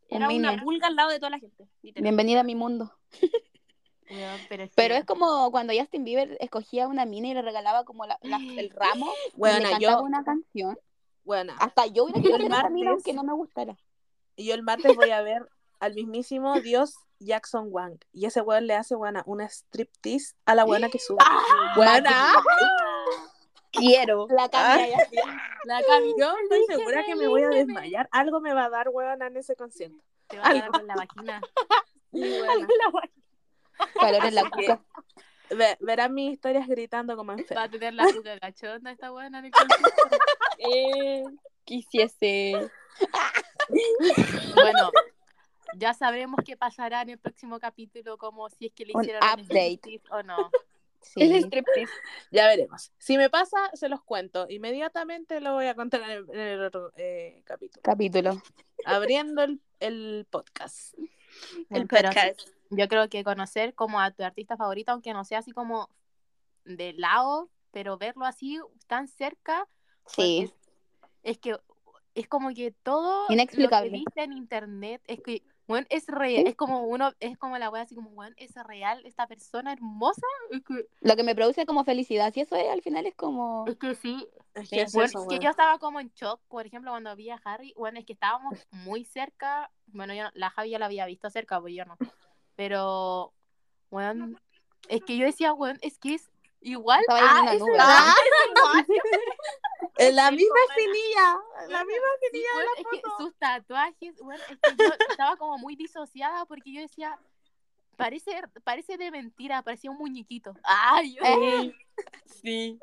era 0.08 0.28
Un 0.30 0.36
una 0.36 0.62
pulga 0.62 0.88
al 0.88 0.96
lado 0.96 1.10
de 1.10 1.18
toda 1.20 1.32
la 1.32 1.40
gente. 1.40 1.68
literal. 1.82 2.04
bienvenida 2.04 2.42
a 2.42 2.44
mi 2.44 2.56
mundo. 2.56 2.94
Pero 4.50 4.64
es, 4.64 4.72
Pero 4.76 4.94
que- 4.96 5.00
es 5.00 5.06
como 5.06 5.52
cuando 5.52 5.72
Justin 5.78 6.04
Bieber 6.04 6.36
escogía 6.40 6.88
una 6.88 7.06
mina 7.06 7.28
y 7.28 7.34
le 7.36 7.42
regalaba 7.44 7.84
como 7.86 8.06
la- 8.08 8.18
la- 8.24 8.38
el 8.38 8.72
ramo 8.72 9.12
y 9.34 9.40
Bueno, 9.40 9.60
le 9.60 9.70
cantaba 9.72 10.00
yo, 10.00 10.04
una 10.04 10.24
canción. 10.24 10.78
Bueno, 11.24 11.54
Hasta 11.60 11.86
yo 11.88 12.04
hubiera 12.06 12.22
querido 12.22 12.38
el 12.38 12.50
martes- 12.50 12.88
aunque 12.88 13.14
no 13.14 13.24
me 13.24 13.34
gustara. 13.34 13.78
y 14.36 14.46
yo 14.48 14.54
el 14.56 14.64
martes 14.64 14.96
voy 14.96 15.12
a 15.12 15.22
ver 15.22 15.48
al 15.80 15.94
mismísimo 15.94 16.60
Dios 16.62 16.96
Jackson 17.20 17.68
Wang. 17.70 18.00
Y 18.14 18.26
ese 18.26 18.42
weón 18.42 18.68
le 18.68 18.76
hace, 18.76 18.96
buena, 18.96 19.24
una 19.26 19.46
striptease 19.48 20.36
a 20.46 20.56
la 20.56 20.64
buena 20.66 20.90
que 20.90 21.00
sube. 21.00 21.18
Buena. 21.76 22.34
Quiero. 23.72 24.28
La 24.30 24.50
ahí 24.54 24.94
así. 24.94 25.16
la 25.66 25.82
Yo 26.18 26.34
estoy 26.44 26.66
segura 26.68 27.04
que 27.06 27.16
me 27.16 27.28
voy 27.28 27.44
a 27.44 27.50
desmayar. 27.50 28.10
Algo 28.12 28.40
me 28.42 28.54
va 28.54 28.66
a 28.66 28.70
dar, 28.70 28.90
weón, 28.90 29.22
en 29.22 29.38
ese 29.38 29.56
concierto. 29.56 29.98
te 30.28 30.38
va 30.38 30.48
a 30.48 30.54
dar 30.54 30.64
Algo. 30.64 30.72
con 30.80 30.88
la 30.88 30.96
vagina. 30.96 31.42
Calor 34.00 34.26
en 34.26 34.36
la 34.36 34.42
Así 34.42 34.68
que- 35.50 35.56
cuca. 35.56 35.66
ve- 35.66 35.78
verán 35.82 36.14
mis 36.14 36.34
historias 36.34 36.68
gritando 36.68 37.16
como 37.18 37.34
Va 37.34 37.40
enferma. 37.40 37.64
a 37.64 37.70
tener 37.70 37.94
la 37.94 38.06
cuca 38.14 38.38
gachonda 38.40 38.92
esta 38.92 39.10
buena 39.12 39.40
en 39.40 39.46
el 39.46 39.52
concierto. 39.52 39.90
Eh, 40.60 41.24
quisiese. 41.64 42.70
Bueno, 44.56 44.92
ya 45.76 45.94
sabremos 45.94 46.40
qué 46.46 46.58
pasará 46.58 47.02
en 47.04 47.12
el 47.12 47.18
próximo 47.20 47.60
capítulo, 47.60 48.18
como 48.18 48.50
si 48.50 48.66
es 48.68 48.74
que 48.74 48.86
le 48.86 48.94
Un 48.96 49.04
hicieron 49.04 49.24
el 49.24 49.42
update. 49.46 50.02
o 50.12 50.24
no. 50.24 50.50
Sí. 51.02 51.22
striptease. 51.44 51.92
Ya 52.32 52.48
veremos. 52.48 52.92
Si 52.98 53.16
me 53.18 53.30
pasa, 53.30 53.58
se 53.74 53.88
los 53.88 54.02
cuento. 54.04 54.48
Inmediatamente 54.50 55.40
lo 55.40 55.54
voy 55.54 55.68
a 55.68 55.76
contar 55.76 56.02
en 56.02 56.10
el, 56.10 56.26
en 56.30 56.40
el 56.40 56.62
otro 56.66 56.92
eh, 56.98 57.42
capítulo. 57.46 57.82
Capítulo. 57.84 58.42
Abriendo 58.86 59.44
el, 59.44 59.62
el 59.80 60.28
podcast. 60.30 60.94
El 61.70 61.88
podcast. 61.88 62.42
Yo 62.70 62.88
creo 62.88 63.10
que 63.10 63.24
conocer 63.24 63.74
como 63.74 64.00
a 64.00 64.12
tu 64.12 64.24
artista 64.24 64.58
favorito, 64.58 64.92
aunque 64.92 65.14
no 65.14 65.24
sea 65.26 65.40
así 65.40 65.52
como 65.52 65.90
de 66.66 66.94
lado, 66.94 67.50
pero 67.72 67.98
verlo 67.98 68.26
así 68.26 68.60
tan 68.88 69.08
cerca, 69.08 69.68
Sí. 70.06 70.44
porque 70.44 70.44
es, 70.44 70.54
es 71.24 71.38
que 71.40 71.58
es 72.16 72.28
como 72.28 72.50
que 72.54 72.72
todo 72.72 73.28
lo 73.28 73.34
Inexplicable. 73.34 73.90
que 73.92 73.98
viste 73.98 74.24
en 74.24 74.34
internet 74.34 75.02
es 75.08 75.22
que 75.22 75.44
bueno, 75.68 75.86
es 75.92 76.08
real, 76.08 76.48
es 76.48 76.56
como 76.56 76.82
uno, 76.82 77.14
es 77.20 77.38
como 77.38 77.56
la 77.60 77.70
wea 77.70 77.84
así 77.84 77.94
como 77.94 78.10
bueno, 78.10 78.34
es 78.40 78.56
real, 78.66 79.06
esta 79.06 79.28
persona 79.28 79.72
hermosa, 79.72 80.26
es 80.50 80.64
que, 80.64 80.88
Lo 81.02 81.16
que 81.16 81.22
me 81.22 81.36
produce 81.36 81.68
como 81.68 81.84
felicidad. 81.84 82.34
Si 82.34 82.42
eso 82.42 82.56
es, 82.56 82.68
al 82.70 82.82
final 82.82 83.06
es 83.06 83.14
como. 83.16 83.66
es 83.68 83.78
que 83.78 83.94
sí, 83.94 84.28
Es 84.56 84.68
Sí, 84.70 84.78
que 84.78 84.82
es 84.82 84.94
Bueno, 84.94 85.06
eso, 85.10 85.20
es 85.20 85.26
que 85.28 85.36
weón. 85.36 85.42
yo 85.44 85.50
estaba 85.52 85.78
como 85.78 86.00
en 86.00 86.10
shock, 86.16 86.42
por 86.48 86.66
ejemplo, 86.66 86.90
cuando 86.92 87.16
vi 87.16 87.30
a 87.30 87.40
Harry, 87.46 87.72
bueno, 87.78 88.00
es 88.00 88.06
que 88.06 88.14
estábamos 88.14 88.58
muy 88.72 89.06
cerca, 89.06 89.70
bueno, 89.86 90.16
yo 90.16 90.24
la 90.34 90.50
Javi 90.50 90.72
ya 90.72 90.80
la 90.80 90.88
había 90.88 91.06
visto 91.06 91.30
cerca, 91.30 91.62
pues 91.62 91.76
yo 91.76 91.86
no, 91.86 91.96
pero, 92.60 93.32
bueno, 93.90 94.38
es 94.90 95.02
que 95.06 95.16
yo 95.16 95.26
decía, 95.26 95.54
bueno, 95.54 95.80
es 95.82 95.98
que 95.98 96.16
es 96.16 96.30
igual 96.60 97.00
Estaba 97.08 97.20
ahí 97.22 97.26
en 97.30 97.38
a 97.38 97.42
una 97.42 97.54
ese 97.54 97.60
nube. 97.64 97.78
man, 97.78 98.86
En 99.98 100.16
la 100.18 100.30
misma 100.30 100.60
finilla. 100.76 101.40
La 101.70 101.86
misma 101.86 102.08
sí, 102.20 102.28
finilla 102.30 102.54
bueno, 102.56 102.70
de 102.76 102.82
es 102.82 102.84
la 102.84 102.92
que 102.92 103.00
foto. 103.02 103.18
sus 103.24 103.36
tatuajes, 103.38 104.16
bueno, 104.22 104.44
es 104.50 104.58
que 104.60 104.76
yo 104.78 104.94
estaba 105.10 105.38
como 105.38 105.58
muy 105.60 105.78
disociada 105.78 106.46
porque 106.48 106.74
yo 106.74 106.82
decía, 106.82 107.18
parece, 107.96 108.42
parece 108.66 108.98
de 108.98 109.10
mentira, 109.10 109.62
parecía 109.62 109.92
un 109.92 109.98
muñequito. 109.98 110.54
Ay, 110.64 111.16
yo, 111.16 111.22
Eh, 111.24 111.74
Sí. 112.26 112.78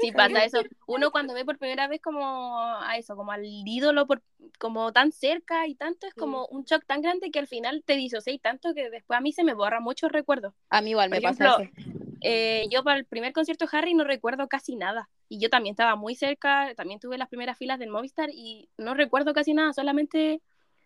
Sí, 0.00 0.12
pasa 0.12 0.44
eso. 0.44 0.62
Uno 0.86 1.10
cuando 1.10 1.34
ve 1.34 1.44
por 1.44 1.58
primera 1.58 1.88
vez 1.88 2.00
como 2.00 2.58
a 2.60 2.96
eso, 2.96 3.14
como 3.16 3.32
al 3.32 3.42
ídolo 3.44 4.06
por, 4.06 4.22
como 4.58 4.92
tan 4.92 5.12
cerca 5.12 5.66
y 5.66 5.74
tanto, 5.74 6.06
es 6.06 6.14
como 6.14 6.46
un 6.46 6.64
shock 6.64 6.84
tan 6.86 7.02
grande 7.02 7.30
que 7.30 7.38
al 7.38 7.46
final 7.46 7.82
te 7.84 7.94
disocias 7.96 8.40
tanto 8.40 8.74
que 8.74 8.90
después 8.90 9.16
a 9.18 9.20
mí 9.20 9.32
se 9.32 9.44
me 9.44 9.54
borran 9.54 9.82
muchos 9.82 10.10
recuerdos. 10.12 10.54
a 10.70 10.80
mí 10.80 10.90
igual 10.90 11.10
me 11.10 11.20
Por 11.20 11.30
pasa 11.30 11.44
ejemplo, 11.56 11.82
eso. 11.82 11.98
Eh, 12.24 12.66
yo 12.70 12.84
para 12.84 12.98
el 12.98 13.04
primer 13.04 13.32
concierto 13.32 13.66
de 13.66 13.76
Harry 13.76 13.94
no 13.94 14.04
recuerdo 14.04 14.46
casi 14.48 14.76
nada. 14.76 15.08
Y 15.28 15.40
yo 15.40 15.50
también 15.50 15.72
estaba 15.72 15.96
muy 15.96 16.14
cerca, 16.14 16.72
también 16.76 17.00
tuve 17.00 17.18
las 17.18 17.28
primeras 17.28 17.58
filas 17.58 17.78
del 17.78 17.90
Movistar 17.90 18.30
y 18.32 18.68
no 18.78 18.94
recuerdo 18.94 19.32
casi 19.34 19.54
nada, 19.54 19.72
solamente 19.72 20.40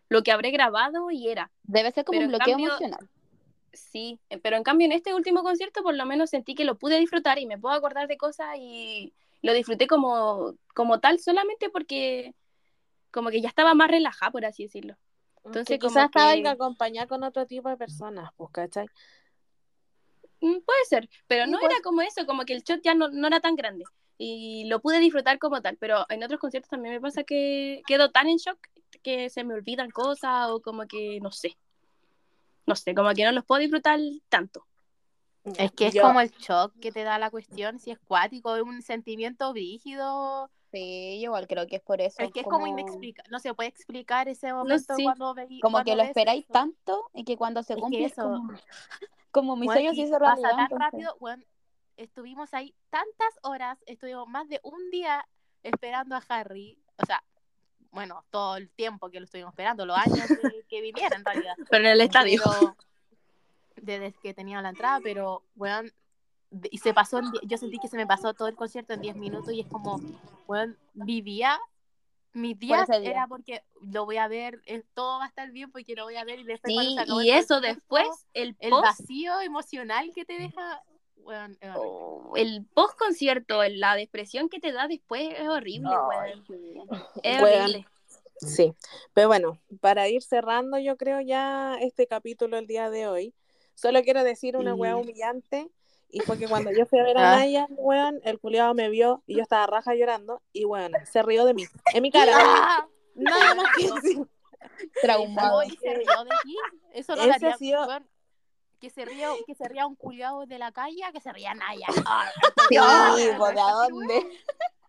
lo 0.08 0.22
que 0.22 0.32
habré 0.32 0.50
grabado 0.52 1.10
y 1.10 1.28
era. 1.28 1.50
Debe 1.64 1.90
ser 1.92 2.04
como 2.04 2.18
pero 2.20 2.26
un 2.26 2.36
bloqueo 2.36 2.54
cambio- 2.54 2.68
emocional. 2.68 3.08
Sí, 3.76 4.18
eh, 4.30 4.38
pero 4.38 4.56
en 4.56 4.62
cambio 4.62 4.86
en 4.86 4.92
este 4.92 5.14
último 5.14 5.42
concierto 5.42 5.82
por 5.82 5.94
lo 5.94 6.06
menos 6.06 6.30
sentí 6.30 6.54
que 6.54 6.64
lo 6.64 6.76
pude 6.76 6.98
disfrutar 6.98 7.38
y 7.38 7.46
me 7.46 7.58
puedo 7.58 7.74
acordar 7.74 8.08
de 8.08 8.16
cosas 8.16 8.56
y 8.58 9.12
lo 9.42 9.52
disfruté 9.52 9.86
como, 9.86 10.54
como 10.74 10.98
tal 11.00 11.18
solamente 11.20 11.70
porque 11.70 12.34
como 13.10 13.30
que 13.30 13.40
ya 13.40 13.48
estaba 13.48 13.74
más 13.74 13.90
relajada, 13.90 14.32
por 14.32 14.44
así 14.44 14.64
decirlo. 14.64 14.96
Entonces, 15.44 15.66
Que 15.68 15.78
como 15.78 15.90
quizás 15.90 16.06
estaba 16.06 16.34
que- 16.34 16.42
que 16.42 16.48
acompañar 16.48 17.06
con 17.08 17.22
otro 17.22 17.46
tipo 17.46 17.68
de 17.68 17.76
personas, 17.76 18.30
pues, 18.36 18.50
¿cachai? 18.50 18.86
Mm, 20.40 20.60
Puede 20.60 20.84
ser, 20.88 21.08
pero 21.26 21.44
Sí, 21.44 21.50
no 21.50 21.58
pues. 21.60 21.72
era 21.72 21.80
como 21.82 22.02
eso, 22.02 22.26
como 22.26 22.44
que 22.44 22.52
el 22.54 22.62
shot 22.62 22.80
ya 22.82 22.94
no, 22.94 23.08
no 23.08 23.26
era 23.26 23.40
tan 23.40 23.56
grande 23.56 23.84
y 24.18 24.64
lo 24.68 24.80
pude 24.80 24.98
disfrutar 24.98 25.38
como 25.38 25.60
tal, 25.62 25.76
pero 25.78 26.06
en 26.08 26.22
otros 26.24 26.40
conciertos 26.40 26.70
también 26.70 26.94
me 26.94 27.00
pasa 27.00 27.24
que 27.24 27.82
quedo 27.86 28.10
tan 28.10 28.28
en 28.28 28.36
shock 28.38 28.58
que 29.02 29.30
se 29.30 29.44
me 29.44 29.54
olvidan 29.54 29.90
cosas 29.90 30.48
o 30.50 30.60
como 30.60 30.86
que 30.86 31.20
no 31.20 31.30
sé, 31.30 31.56
no 32.66 32.74
sé, 32.76 32.94
como 32.94 33.12
que 33.14 33.24
no 33.24 33.32
los 33.32 33.44
puedo 33.44 33.60
disfrutar 33.60 33.98
tanto. 34.28 34.66
Es 35.58 35.70
que 35.72 35.86
es 35.88 35.94
Yo- 35.94 36.02
como 36.02 36.20
el 36.20 36.30
shock 36.32 36.72
que 36.80 36.90
te 36.90 37.04
da 37.04 37.18
la 37.18 37.30
cuestión, 37.30 37.78
si 37.78 37.92
es 37.92 37.98
cuático, 38.00 38.56
es 38.56 38.62
un 38.62 38.82
sentimiento 38.82 39.52
brígido. 39.52 40.50
Sí, 40.72 41.18
igual 41.22 41.46
creo 41.46 41.66
que 41.68 41.76
es 41.76 41.82
por 41.82 42.00
eso. 42.00 42.20
Es 42.20 42.32
que 42.32 42.40
es 42.40 42.46
como 42.46 42.66
inexplicable, 42.66 43.30
no 43.30 43.38
se 43.38 43.54
puede 43.54 43.68
explicar 43.68 44.28
ese 44.28 44.52
momento 44.52 44.94
sí. 44.96 45.04
cuando 45.04 45.34
veí- 45.34 45.60
Como 45.60 45.74
cuando 45.74 45.90
que 45.92 45.96
lo 45.96 46.02
esperáis 46.02 46.42
eso. 46.44 46.52
tanto 46.52 47.10
y 47.14 47.24
que 47.24 47.36
cuando 47.36 47.62
se 47.62 47.74
Es 47.74 47.76
que 47.76 47.80
cumple 47.82 48.04
es 48.06 48.12
eso- 48.12 48.22
como, 48.24 48.52
como 49.30 49.56
mi 49.56 49.68
Weón, 49.68 49.76
sueño 49.78 49.92
y 49.92 49.96
se 49.96 50.02
hizo 50.02 50.18
pasa 50.18 50.34
realidad. 50.34 50.50
tan 50.50 50.60
entonces. 50.60 50.78
rápido, 50.92 51.16
weón. 51.20 51.46
Estuvimos 51.96 52.52
ahí 52.52 52.74
tantas 52.90 53.38
horas, 53.42 53.78
estuvimos 53.86 54.26
más 54.28 54.48
de 54.48 54.60
un 54.64 54.90
día 54.90 55.26
esperando 55.62 56.16
a 56.16 56.22
Harry, 56.28 56.78
o 57.00 57.06
sea, 57.06 57.22
bueno, 57.90 58.24
todo 58.30 58.56
el 58.56 58.70
tiempo 58.70 59.10
que 59.10 59.20
lo 59.20 59.24
estuvimos 59.24 59.52
esperando, 59.52 59.86
los 59.86 59.96
años 59.96 60.26
que, 60.26 60.64
que 60.68 60.80
viniera 60.80 61.16
en 61.16 61.24
realidad. 61.24 61.54
Pero 61.70 61.84
en 61.84 61.90
el 61.90 62.00
estadio. 62.00 62.42
Pero, 62.44 62.76
desde 63.76 64.12
que 64.20 64.34
tenía 64.34 64.60
la 64.62 64.70
entrada, 64.70 65.00
pero, 65.02 65.42
weón, 65.54 65.92
y 66.70 66.78
se 66.78 66.94
pasó, 66.94 67.18
en 67.18 67.32
yo 67.42 67.58
sentí 67.58 67.78
que 67.78 67.88
se 67.88 67.96
me 67.96 68.06
pasó 68.06 68.34
todo 68.34 68.48
el 68.48 68.54
concierto 68.54 68.94
en 68.94 69.02
10 69.02 69.16
minutos 69.16 69.52
y 69.52 69.60
es 69.60 69.66
como, 69.66 70.00
weón, 70.46 70.78
vivía 70.94 71.58
ese 72.44 73.00
día. 73.00 73.10
era 73.10 73.26
porque 73.26 73.62
lo 73.80 74.04
voy 74.04 74.18
a 74.18 74.28
ver, 74.28 74.62
todo 74.94 75.18
va 75.18 75.24
a 75.24 75.28
estar 75.28 75.50
bien 75.50 75.70
porque 75.70 75.94
lo 75.94 76.04
voy 76.04 76.16
a 76.16 76.24
ver 76.24 76.40
y 76.40 76.44
después 76.44 76.74
cuando 76.74 76.90
Sí, 76.90 76.96
se 76.96 77.02
acabó 77.02 77.22
y 77.22 77.30
el 77.30 77.36
eso 77.36 77.54
concierto, 77.54 77.80
después, 77.80 78.26
el 78.34 78.56
el 78.60 78.70
post, 78.70 78.84
vacío 78.84 79.40
emocional 79.40 80.10
que 80.14 80.24
te 80.24 80.38
deja, 80.38 80.82
weón, 81.26 81.58
es 81.60 81.68
horrible. 81.74 81.78
oh, 81.84 82.32
el 82.36 82.66
post 82.74 82.98
concierto, 82.98 83.62
la 83.68 83.94
depresión 83.96 84.48
que 84.48 84.60
te 84.60 84.72
da 84.72 84.86
después 84.88 85.28
es 85.38 85.48
horrible, 85.48 85.90
weón. 85.90 86.44
Es 87.22 87.42
Weón. 87.42 87.60
horrible. 87.62 87.86
Sí, 88.38 88.74
pero 89.14 89.28
bueno, 89.28 89.58
para 89.80 90.08
ir 90.08 90.22
cerrando 90.22 90.78
yo 90.78 90.96
creo 90.98 91.20
ya 91.22 91.76
este 91.80 92.06
capítulo 92.06 92.58
el 92.58 92.66
día 92.66 92.90
de 92.90 93.06
hoy, 93.08 93.34
solo 93.74 94.02
quiero 94.02 94.22
decir 94.24 94.56
una 94.58 94.74
weá 94.74 94.94
humillante 94.96 95.70
y 96.10 96.20
fue 96.20 96.38
que 96.38 96.46
cuando 96.46 96.70
yo 96.70 96.84
fui 96.84 96.98
a 96.98 97.02
ver 97.02 97.16
a 97.16 97.20
Ah. 97.32 97.36
Naya, 97.38 97.66
weón, 97.70 98.20
el 98.24 98.38
culiado 98.38 98.74
me 98.74 98.90
vio 98.90 99.22
y 99.26 99.36
yo 99.36 99.42
estaba 99.42 99.66
raja 99.66 99.94
llorando 99.94 100.42
y 100.52 100.66
weón, 100.66 100.92
se 101.10 101.22
rió 101.22 101.46
de 101.46 101.54
mí, 101.54 101.64
en 101.94 102.02
mi 102.02 102.10
cara, 102.10 102.32
¡Ah! 102.36 102.86
nada 103.14 103.54
más 103.54 103.68
que 103.76 103.90
decir. 103.90 104.26
Traumado. 105.00 105.62
y 105.62 105.70
se 105.76 105.94
rió 105.94 106.24
de 106.24 106.30
ti. 106.42 106.56
Eso 106.92 107.16
no 107.16 107.22
Ese 107.22 107.28
lo 107.28 107.34
haría, 107.36 107.50
ha 107.54 107.56
sido- 107.58 107.86
weón, 107.86 108.06
que 108.80 108.90
se 108.90 109.04
ría, 109.04 109.28
que 109.46 109.54
se 109.54 109.68
ría 109.68 109.86
un 109.86 109.96
culiado 109.96 110.46
de 110.46 110.58
la 110.58 110.72
calle, 110.72 111.00
que 111.12 111.20
se 111.20 111.32
ría 111.32 111.54
Naya. 111.54 111.86
Sí, 112.68 112.76
Ah, 112.80 113.14
¿de 113.16 113.60
a 113.60 113.72
dónde? 113.72 114.26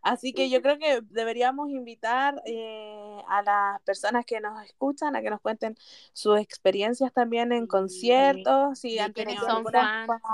Así 0.08 0.32
que 0.32 0.50
yo 0.50 0.62
creo 0.62 0.80
que 0.80 1.02
deberíamos 1.10 1.70
invitar 1.70 2.42
eh, 2.46 3.22
a 3.28 3.42
las 3.42 3.82
personas 3.82 4.26
que 4.26 4.40
nos 4.40 4.64
escuchan 4.64 5.18
a 5.18 5.22
que 5.22 5.30
nos 5.30 5.42
cuenten 5.42 5.76
sus 6.14 6.40
experiencias 6.40 7.12
también 7.12 7.52
en 7.52 7.68
conciertos, 7.68 8.80
si 8.80 9.00
han 9.00 9.14
tenido 9.14 9.46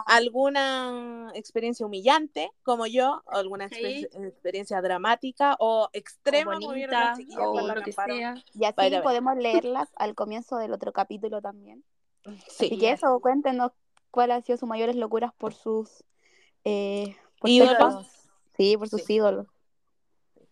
alguna, 0.05 1.31
experiencia 1.33 1.87
humillante 1.87 2.51
como 2.61 2.85
yo, 2.85 3.23
o 3.25 3.35
alguna 3.35 3.67
Sí. 3.69 4.07
experiencia 4.13 4.79
dramática 4.79 5.55
o 5.59 5.89
extrema 5.91 6.51
o 6.57 6.59
como 6.59 6.73
vieron 6.73 6.99
las 6.99 7.17
bonita, 7.17 7.41
o 7.41 7.67
lo 7.67 7.73
que 7.73 7.91
acamparon. 7.91 8.17
sea. 8.17 8.35
Y 8.53 8.65
así 8.65 8.95
podemos 9.01 9.37
leerlas 9.37 9.89
al 9.95 10.13
comienzo 10.13 10.57
del 10.57 10.73
otro 10.73 10.93
capítulo 10.93 11.41
también. 11.41 11.83
Sí. 12.47 12.65
Así 12.67 12.77
que 12.77 12.91
eso, 12.91 13.19
cuéntenos 13.19 13.71
cuáles 14.11 14.37
han 14.37 14.43
sido 14.43 14.57
sus 14.57 14.69
mayores 14.69 14.95
locuras 14.95 15.33
por 15.37 15.53
sus 15.53 16.03
eh, 16.65 17.15
por 17.39 17.49
Ídolos. 17.49 18.05
ser. 18.05 18.31
Sí, 18.55 18.77
por 18.77 18.87
sus 18.87 19.03
Sí. 19.03 19.15
ídolos. 19.15 19.47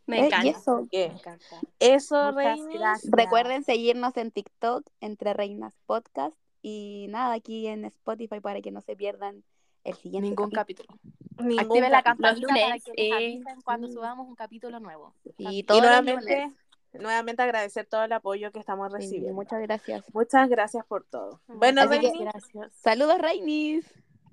Me 0.08 0.20
Eh, 0.22 0.26
encanta. 0.26 0.46
y 0.46 0.50
eso, 0.50 0.88
Me 0.92 1.06
encanta. 1.06 1.62
eso, 1.80 2.34
gracias. 2.34 3.10
recuerden 3.12 3.64
seguirnos 3.64 4.18
en 4.18 4.32
TikTok, 4.32 4.86
Entre 5.00 5.34
Reinas 5.34 5.74
Podcast, 5.86 6.36
y 6.62 7.08
nada, 7.10 7.34
aquí 7.34 7.68
en 7.68 7.86
Spotify 7.86 8.40
para 8.42 8.62
que 8.62 8.72
no 8.72 8.82
se 8.82 8.96
pierdan 8.96 9.44
el 9.84 9.96
siguiente 9.96 10.30
Ningún 10.30 10.50
capítulo. 10.52 10.88
capítulo. 10.90 11.48
Ningún 11.48 11.60
Activen 11.66 11.92
la 11.92 12.04
campanita 12.04 12.48
para 12.48 12.80
que 12.80 12.92
les 12.92 12.98
eh, 12.98 13.14
avisen 13.14 13.62
cuando 13.64 13.88
mm. 13.88 13.92
subamos 13.94 14.28
un 14.28 14.36
capítulo 14.36 14.80
nuevo. 14.80 15.16
Y 15.38 15.60
Y 15.60 15.64
todos 15.64 15.82
los 15.82 16.06
lunes. 16.06 16.52
Nuevamente 16.94 17.42
agradecer 17.42 17.86
todo 17.86 18.04
el 18.04 18.12
apoyo 18.14 18.52
que 18.52 18.60
estamos 18.60 18.92
Sí, 18.92 18.98
recibiendo. 18.98 19.34
muchas 19.34 19.62
gracias. 19.62 20.04
Muchas 20.14 20.50
gracias 20.50 20.86
por 20.86 21.04
todo. 21.06 21.42
Bueno, 21.48 21.88
gracias. 21.88 22.44
Saludos, 22.84 23.18
Reinis. 23.20 23.86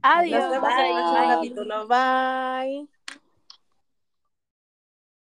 Adiós. 0.02 0.42
nos 0.42 0.50
vemos 0.50 0.70
en 0.70 0.86
el 0.86 0.92
próximo 0.92 1.18
Bye. 1.18 1.28
capítulo. 1.28 1.88
Bye. 1.88 2.97